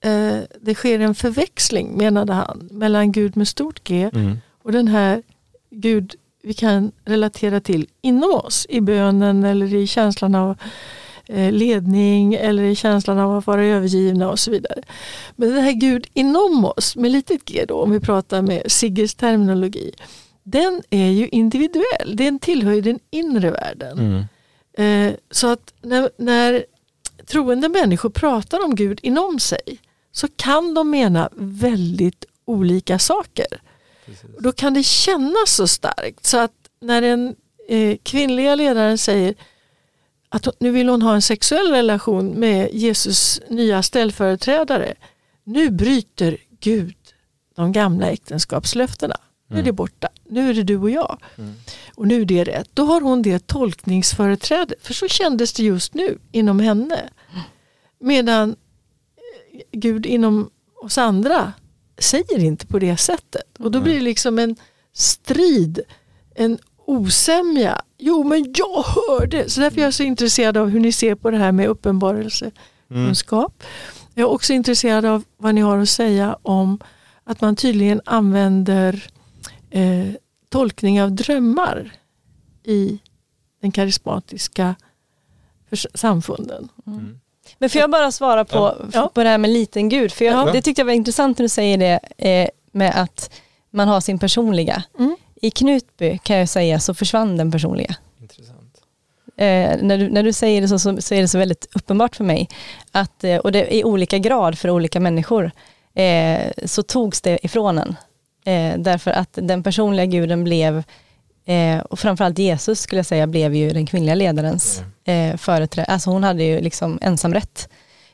eh, 0.00 0.38
det 0.60 0.74
sker 0.74 1.00
en 1.00 1.14
förväxling 1.14 1.96
menade 1.96 2.32
han 2.32 2.68
mellan 2.72 3.12
Gud 3.12 3.36
med 3.36 3.48
stort 3.48 3.84
G 3.84 4.10
Mm. 4.12 4.38
och 4.62 4.72
den 4.72 4.88
här 4.88 5.22
Gud 5.70 6.14
vi 6.42 6.54
kan 6.54 6.92
relatera 7.04 7.60
till 7.60 7.86
inom 8.00 8.34
oss 8.34 8.66
i 8.68 8.80
bönen 8.80 9.44
eller 9.44 9.74
i 9.74 9.86
känslan 9.86 10.34
av 10.34 10.56
eh, 11.26 11.52
ledning 11.52 12.34
eller 12.34 12.62
i 12.62 12.74
känslan 12.74 13.18
av 13.18 13.36
att 13.36 13.46
vara 13.46 13.64
övergivna 13.64 14.30
och 14.30 14.38
så 14.38 14.50
vidare. 14.50 14.82
Men 15.36 15.54
den 15.54 15.64
här 15.64 15.72
Gud 15.72 16.06
inom 16.12 16.64
oss 16.64 16.96
med 16.96 17.10
litet 17.10 17.44
g 17.44 17.64
då, 17.68 17.82
om 17.82 17.90
vi 17.90 18.00
pratar 18.00 18.42
med 18.42 18.62
Sigges 18.72 19.14
terminologi, 19.14 19.92
den 20.42 20.82
är 20.90 21.10
ju 21.10 21.28
individuell. 21.28 22.16
Den 22.16 22.38
tillhör 22.38 22.72
ju 22.72 22.80
den 22.80 22.98
inre 23.10 23.50
världen. 23.50 23.98
Mm. 23.98 24.24
Eh, 24.78 25.14
så 25.30 25.46
att 25.46 25.74
när, 25.82 26.10
när 26.16 26.64
troende 27.26 27.68
människor 27.68 28.10
pratar 28.10 28.64
om 28.64 28.74
Gud 28.74 29.00
inom 29.02 29.38
sig 29.38 29.78
så 30.18 30.28
kan 30.36 30.74
de 30.74 30.90
mena 30.90 31.28
väldigt 31.36 32.24
olika 32.44 32.98
saker. 32.98 33.46
Och 34.36 34.42
Då 34.42 34.52
kan 34.52 34.74
det 34.74 34.82
kännas 34.82 35.50
så 35.56 35.68
starkt 35.68 36.26
så 36.26 36.38
att 36.38 36.52
när 36.80 37.00
den 37.02 37.36
eh, 37.68 37.96
kvinnliga 38.02 38.54
ledaren 38.54 38.98
säger 38.98 39.34
att 40.28 40.60
nu 40.60 40.70
vill 40.70 40.88
hon 40.88 41.02
ha 41.02 41.14
en 41.14 41.22
sexuell 41.22 41.70
relation 41.72 42.28
med 42.28 42.68
Jesus 42.72 43.40
nya 43.48 43.82
ställföreträdare. 43.82 44.94
Nu 45.44 45.70
bryter 45.70 46.36
Gud 46.60 46.96
de 47.56 47.72
gamla 47.72 48.10
äktenskapslöftena. 48.10 49.16
Nu 49.50 49.58
är 49.58 49.62
det 49.62 49.72
borta. 49.72 50.08
Nu 50.24 50.50
är 50.50 50.54
det 50.54 50.62
du 50.62 50.76
och 50.76 50.90
jag. 50.90 51.18
Och 51.94 52.06
nu 52.06 52.20
är 52.20 52.24
det 52.24 52.44
rätt. 52.44 52.68
Då 52.74 52.84
har 52.84 53.00
hon 53.00 53.22
det 53.22 53.46
tolkningsföreträde. 53.46 54.74
För 54.82 54.94
så 54.94 55.08
kändes 55.08 55.52
det 55.52 55.62
just 55.62 55.94
nu 55.94 56.18
inom 56.32 56.60
henne. 56.60 57.08
Medan 58.00 58.50
eh, 58.50 58.56
Gud 59.72 60.06
inom 60.06 60.50
oss 60.82 60.98
andra 60.98 61.52
säger 61.98 62.38
inte 62.38 62.66
på 62.66 62.78
det 62.78 62.96
sättet. 62.96 63.58
Och 63.58 63.70
då 63.70 63.80
blir 63.80 63.94
det 63.94 64.00
liksom 64.00 64.38
en 64.38 64.56
strid, 64.92 65.80
en 66.34 66.58
osämja. 66.86 67.82
Jo 67.98 68.24
men 68.24 68.54
jag 68.56 68.82
hörde. 68.82 69.50
Så 69.50 69.60
därför 69.60 69.78
är 69.80 69.84
jag 69.84 69.94
så 69.94 70.02
intresserad 70.02 70.56
av 70.56 70.68
hur 70.68 70.80
ni 70.80 70.92
ser 70.92 71.14
på 71.14 71.30
det 71.30 71.38
här 71.38 71.52
med 71.52 71.68
uppenbarelsekunskap. 71.68 73.62
Jag 74.14 74.22
är 74.22 74.32
också 74.32 74.52
intresserad 74.52 75.04
av 75.04 75.24
vad 75.36 75.54
ni 75.54 75.60
har 75.60 75.78
att 75.78 75.88
säga 75.88 76.38
om 76.42 76.80
att 77.24 77.40
man 77.40 77.56
tydligen 77.56 78.00
använder 78.04 79.06
eh, 79.70 80.08
tolkning 80.48 81.02
av 81.02 81.12
drömmar 81.12 81.92
i 82.64 82.98
den 83.60 83.72
karismatiska 83.72 84.74
samfunden. 85.94 86.68
Men 87.58 87.70
får 87.70 87.80
jag 87.80 87.90
bara 87.90 88.12
svara 88.12 88.44
på, 88.44 88.74
Ja. 88.92 89.10
på 89.14 89.22
det 89.22 89.28
här 89.28 89.38
med 89.38 89.50
liten 89.50 89.88
gud? 89.88 90.12
För 90.12 90.24
jag, 90.24 90.48
Ja. 90.48 90.52
Det 90.52 90.62
tyckte 90.62 90.80
jag 90.80 90.86
var 90.86 90.92
intressant 90.92 91.38
när 91.38 91.42
du 91.44 91.48
säger 91.48 91.78
det 91.78 92.00
eh, 92.28 92.48
med 92.72 92.92
att 93.02 93.30
man 93.70 93.88
har 93.88 94.00
sin 94.00 94.18
personliga. 94.18 94.82
Mm. 94.98 95.16
I 95.42 95.50
Knutby 95.50 96.18
kan 96.18 96.36
jag 96.36 96.48
säga 96.48 96.80
så 96.80 96.94
försvann 96.94 97.36
den 97.36 97.52
personliga. 97.52 97.94
Intressant. 98.20 98.54
Eh, 99.36 99.76
när, 99.82 99.98
du, 99.98 100.08
när 100.10 100.22
du 100.22 100.32
säger 100.32 100.60
det 100.60 100.68
så, 100.68 100.78
så, 100.78 101.00
så 101.02 101.14
är 101.14 101.20
det 101.20 101.28
så 101.28 101.38
väldigt 101.38 101.66
uppenbart 101.74 102.16
för 102.16 102.24
mig. 102.24 102.48
Att, 102.92 103.24
eh, 103.24 103.36
och 103.36 103.52
det 103.52 103.58
är 103.62 103.72
i 103.72 103.84
olika 103.84 104.18
grad 104.18 104.58
för 104.58 104.70
olika 104.70 105.00
människor. 105.00 105.50
Eh, 105.94 106.40
så 106.64 106.82
togs 106.82 107.20
det 107.20 107.38
ifrån 107.46 107.78
en. 107.78 107.96
Eh, 108.44 108.78
därför 108.78 109.10
att 109.10 109.28
den 109.32 109.62
personliga 109.62 110.06
guden 110.06 110.44
blev, 110.44 110.82
eh, 111.48 111.78
och 111.78 111.98
framförallt 111.98 112.38
Jesus 112.38 112.80
skulle 112.80 112.98
jag 112.98 113.06
säga, 113.06 113.26
blev 113.26 113.54
ju 113.54 113.70
den 113.70 113.86
kvinnliga 113.86 114.14
ledarens 114.14 114.82
eh, 115.04 115.36
företrädare. 115.36 115.92
Alltså 115.92 116.10
hon 116.10 116.24
hade 116.24 116.44
ju 116.44 116.60
liksom 116.60 116.98
ensamrätt. 117.02 117.68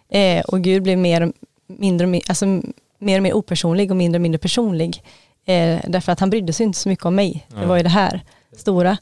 Eh, 0.08 0.44
och 0.44 0.60
Gud 0.60 0.82
blev 0.82 0.98
mer, 0.98 1.32
mindre, 1.66 2.20
alltså, 2.28 2.46
mer 2.98 3.18
och 3.18 3.22
mer 3.22 3.32
opersonlig 3.32 3.90
och 3.90 3.96
mindre 3.96 4.18
och 4.18 4.22
mindre 4.22 4.38
personlig. 4.38 5.02
Eh, 5.46 5.78
därför 5.86 6.12
att 6.12 6.20
han 6.20 6.30
brydde 6.30 6.52
sig 6.52 6.66
inte 6.66 6.78
så 6.78 6.88
mycket 6.88 7.04
om 7.04 7.14
mig. 7.14 7.46
Det 7.60 7.66
var 7.66 7.76
ju 7.76 7.82
det 7.82 7.88
här 7.88 8.20
stora. 8.56 8.98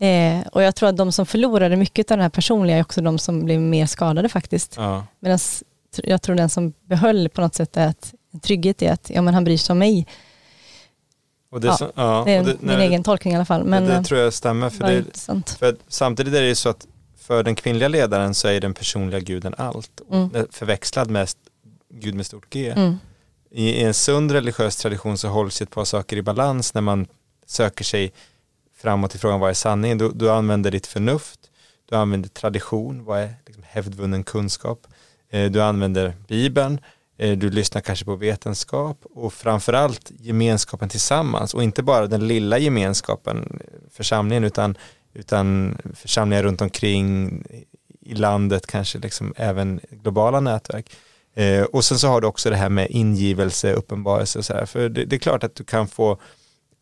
Eh, 0.00 0.46
och 0.52 0.62
jag 0.62 0.74
tror 0.74 0.88
att 0.88 0.96
de 0.96 1.12
som 1.12 1.26
förlorade 1.26 1.76
mycket 1.76 2.10
av 2.10 2.16
det 2.16 2.22
här 2.22 2.30
personliga 2.30 2.76
är 2.76 2.80
också 2.80 3.00
de 3.00 3.18
som 3.18 3.44
blev 3.44 3.60
mer 3.60 3.86
skadade 3.86 4.28
faktiskt. 4.28 4.74
Ja. 4.76 5.06
Medan 5.20 5.38
jag 6.02 6.22
tror 6.22 6.36
den 6.36 6.48
som 6.48 6.72
behöll 6.86 7.28
på 7.28 7.40
något 7.40 7.54
sätt 7.54 7.76
är 7.76 7.86
att 7.86 8.14
trygghet 8.42 8.82
i 8.82 8.88
att 8.88 9.10
ja, 9.14 9.22
men 9.22 9.34
han 9.34 9.44
bryr 9.44 9.56
sig 9.56 9.72
om 9.72 9.78
mig. 9.78 10.06
Och 11.52 11.60
det, 11.60 11.66
Ja, 11.66 11.76
som- 11.76 11.90
ja, 11.94 12.22
Det 12.26 12.32
är 12.32 12.44
det, 12.44 12.56
min 12.60 12.76
nej, 12.78 12.86
egen 12.86 13.02
tolkning 13.04 13.32
i 13.32 13.36
alla 13.36 13.44
fall. 13.44 13.64
Men 13.64 13.84
det, 13.84 13.92
det 13.98 14.04
tror 14.04 14.20
jag 14.20 14.32
stämmer. 14.32 14.70
För, 14.70 14.86
det, 14.86 14.98
intressant. 14.98 15.50
för 15.50 15.76
samtidigt 15.88 16.34
är 16.34 16.40
det 16.40 16.48
ju 16.48 16.54
så 16.54 16.68
att 16.68 16.86
för 17.18 17.42
den 17.42 17.54
kvinnliga 17.54 17.88
ledaren 17.88 18.34
så 18.34 18.48
är 18.48 18.60
den 18.60 18.74
personliga 18.74 19.20
guden 19.20 19.54
allt. 19.58 20.00
Mm. 20.10 20.30
Förväxlad 20.50 21.10
med 21.10 21.28
Gud 21.90 22.14
med 22.14 22.26
stort 22.26 22.46
G. 22.50 22.70
Mm. 22.76 22.96
i 23.50 23.82
en 23.82 23.94
sund 23.94 24.30
religiös 24.32 24.76
tradition 24.76 25.18
så 25.18 25.28
hålls 25.28 25.62
ett 25.62 25.70
par 25.70 25.84
saker 25.84 26.16
i 26.16 26.22
balans 26.22 26.74
när 26.74 26.80
man 26.80 27.06
söker 27.46 27.84
sig 27.84 28.12
framåt 28.76 29.14
i 29.14 29.18
frågan 29.18 29.40
vad 29.40 29.50
är 29.50 29.54
sanningen. 29.54 29.98
Du, 29.98 30.10
du 30.14 30.30
använder 30.30 30.70
ditt 30.70 30.86
förnuft, 30.86 31.40
du 31.88 31.96
använder 31.96 32.28
tradition, 32.28 33.04
vad 33.04 33.20
är 33.20 33.34
liksom 33.46 33.62
hävdvunnen 33.66 34.24
kunskap. 34.24 34.86
Eh, 35.30 35.50
du 35.50 35.62
använder 35.62 36.12
Bibeln, 36.28 36.80
Eh, 37.22 37.38
du 37.38 37.50
lyssnar 37.50 37.80
kanske 37.80 38.04
på 38.04 38.16
vetenskap 38.16 38.98
och 39.14 39.32
framförallt 39.32 40.12
gemenskapen 40.18 40.88
tillsammans 40.88 41.54
och 41.54 41.62
inte 41.62 41.82
bara 41.82 42.06
den 42.06 42.28
lilla 42.28 42.58
gemenskapen, 42.58 43.60
eh, 43.60 43.78
församlingen, 43.90 44.44
utan, 44.44 44.76
utan 45.14 45.76
församlingar 45.94 46.42
runt 46.42 46.60
omkring 46.60 47.28
eh, 47.50 47.60
i 48.00 48.14
landet, 48.14 48.66
kanske 48.66 48.98
liksom 48.98 49.34
även 49.36 49.80
globala 49.90 50.40
nätverk. 50.40 50.90
Eh, 51.34 51.62
och 51.62 51.84
sen 51.84 51.98
så 51.98 52.08
har 52.08 52.20
du 52.20 52.26
också 52.26 52.50
det 52.50 52.56
här 52.56 52.68
med 52.68 52.90
ingivelse, 52.90 53.72
uppenbarelse 53.72 54.38
och 54.38 54.44
så 54.44 54.54
här. 54.54 54.66
För 54.66 54.88
det, 54.88 55.04
det, 55.04 55.16
är 55.16 55.20
klart 55.20 55.44
att 55.44 55.54
du 55.54 55.64
kan 55.64 55.88
få, 55.88 56.18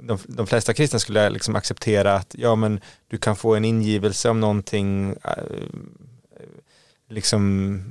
de, 0.02 0.18
de 0.28 0.46
flesta 0.46 0.74
kristna 0.74 0.98
skulle 0.98 1.30
liksom 1.30 1.56
acceptera 1.56 2.14
att 2.14 2.34
ja 2.38 2.54
men 2.54 2.80
du 3.08 3.18
kan 3.18 3.36
få 3.36 3.54
en 3.54 3.64
ingivelse 3.64 4.30
om 4.30 4.40
någonting, 4.40 5.10
eh, 5.24 5.44
liksom 7.08 7.82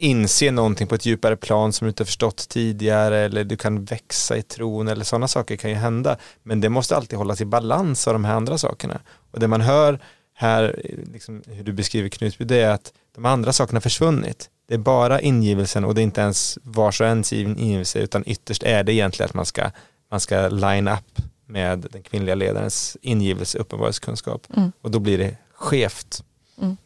inse 0.00 0.50
någonting 0.50 0.86
på 0.86 0.94
ett 0.94 1.06
djupare 1.06 1.36
plan 1.36 1.72
som 1.72 1.84
du 1.84 1.88
inte 1.88 2.04
förstått 2.04 2.48
tidigare 2.48 3.18
eller 3.18 3.44
du 3.44 3.56
kan 3.56 3.84
växa 3.84 4.36
i 4.36 4.42
tron 4.42 4.88
eller 4.88 5.04
sådana 5.04 5.28
saker 5.28 5.56
kan 5.56 5.70
ju 5.70 5.76
hända. 5.76 6.16
Men 6.42 6.60
det 6.60 6.68
måste 6.68 6.96
alltid 6.96 7.18
hållas 7.18 7.40
i 7.40 7.44
balans 7.44 8.08
av 8.08 8.12
de 8.12 8.24
här 8.24 8.34
andra 8.34 8.58
sakerna. 8.58 9.00
Och 9.30 9.40
det 9.40 9.48
man 9.48 9.60
hör 9.60 9.98
här, 10.34 10.82
liksom, 11.12 11.42
hur 11.46 11.64
du 11.64 11.72
beskriver 11.72 12.08
Knutby, 12.08 12.44
det 12.44 12.60
är 12.60 12.70
att 12.70 12.92
de 13.14 13.24
andra 13.24 13.52
sakerna 13.52 13.76
har 13.76 13.80
försvunnit. 13.80 14.50
Det 14.68 14.74
är 14.74 14.78
bara 14.78 15.20
ingivelsen 15.20 15.84
och 15.84 15.94
det 15.94 16.00
är 16.00 16.02
inte 16.02 16.20
ens 16.20 16.58
vars 16.62 17.00
och 17.00 17.06
ens 17.06 17.32
ingivelse 17.32 17.98
utan 17.98 18.22
ytterst 18.26 18.62
är 18.62 18.84
det 18.84 18.92
egentligen 18.92 19.28
att 19.28 19.34
man 19.34 19.46
ska, 19.46 19.70
man 20.10 20.20
ska 20.20 20.48
line 20.48 20.88
up 20.88 21.22
med 21.46 21.86
den 21.90 22.02
kvinnliga 22.02 22.34
ledarens 22.34 22.96
ingivelse, 23.02 23.58
uppenbarhetskunskap 23.58 24.46
mm. 24.56 24.72
och 24.80 24.90
då 24.90 24.98
blir 24.98 25.18
det 25.18 25.36
skevt. 25.54 26.24
Mm. 26.58 26.76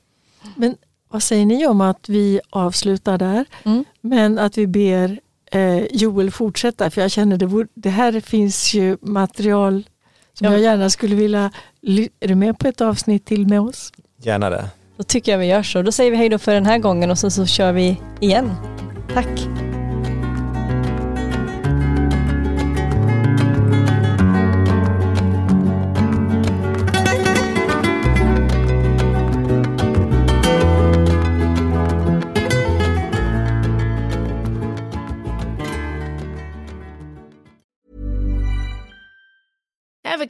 Men 0.56 0.76
vad 1.14 1.22
säger 1.22 1.46
ni 1.46 1.66
om 1.66 1.80
att 1.80 2.08
vi 2.08 2.40
avslutar 2.50 3.18
där 3.18 3.44
mm. 3.64 3.84
men 4.00 4.38
att 4.38 4.58
vi 4.58 4.66
ber 4.66 5.20
eh, 5.50 5.84
Joel 5.90 6.30
fortsätta 6.30 6.90
för 6.90 7.00
jag 7.00 7.10
känner 7.10 7.36
det, 7.36 7.66
det 7.74 7.90
här 7.90 8.20
finns 8.20 8.74
ju 8.74 8.96
material 9.00 9.88
som 10.32 10.44
ja. 10.44 10.52
jag 10.52 10.60
gärna 10.60 10.90
skulle 10.90 11.14
vilja, 11.14 11.50
är 12.20 12.28
du 12.28 12.34
med 12.34 12.58
på 12.58 12.68
ett 12.68 12.80
avsnitt 12.80 13.24
till 13.24 13.46
med 13.46 13.60
oss? 13.60 13.92
Gärna 14.22 14.50
det. 14.50 14.70
Då 14.96 15.02
tycker 15.02 15.32
jag 15.32 15.38
vi 15.38 15.46
gör 15.46 15.62
så. 15.62 15.82
Då 15.82 15.92
säger 15.92 16.10
vi 16.10 16.16
hej 16.16 16.28
då 16.28 16.38
för 16.38 16.54
den 16.54 16.66
här 16.66 16.78
gången 16.78 17.10
och 17.10 17.18
så, 17.18 17.30
så 17.30 17.46
kör 17.46 17.72
vi 17.72 18.00
igen. 18.20 18.50
Tack. 19.14 19.63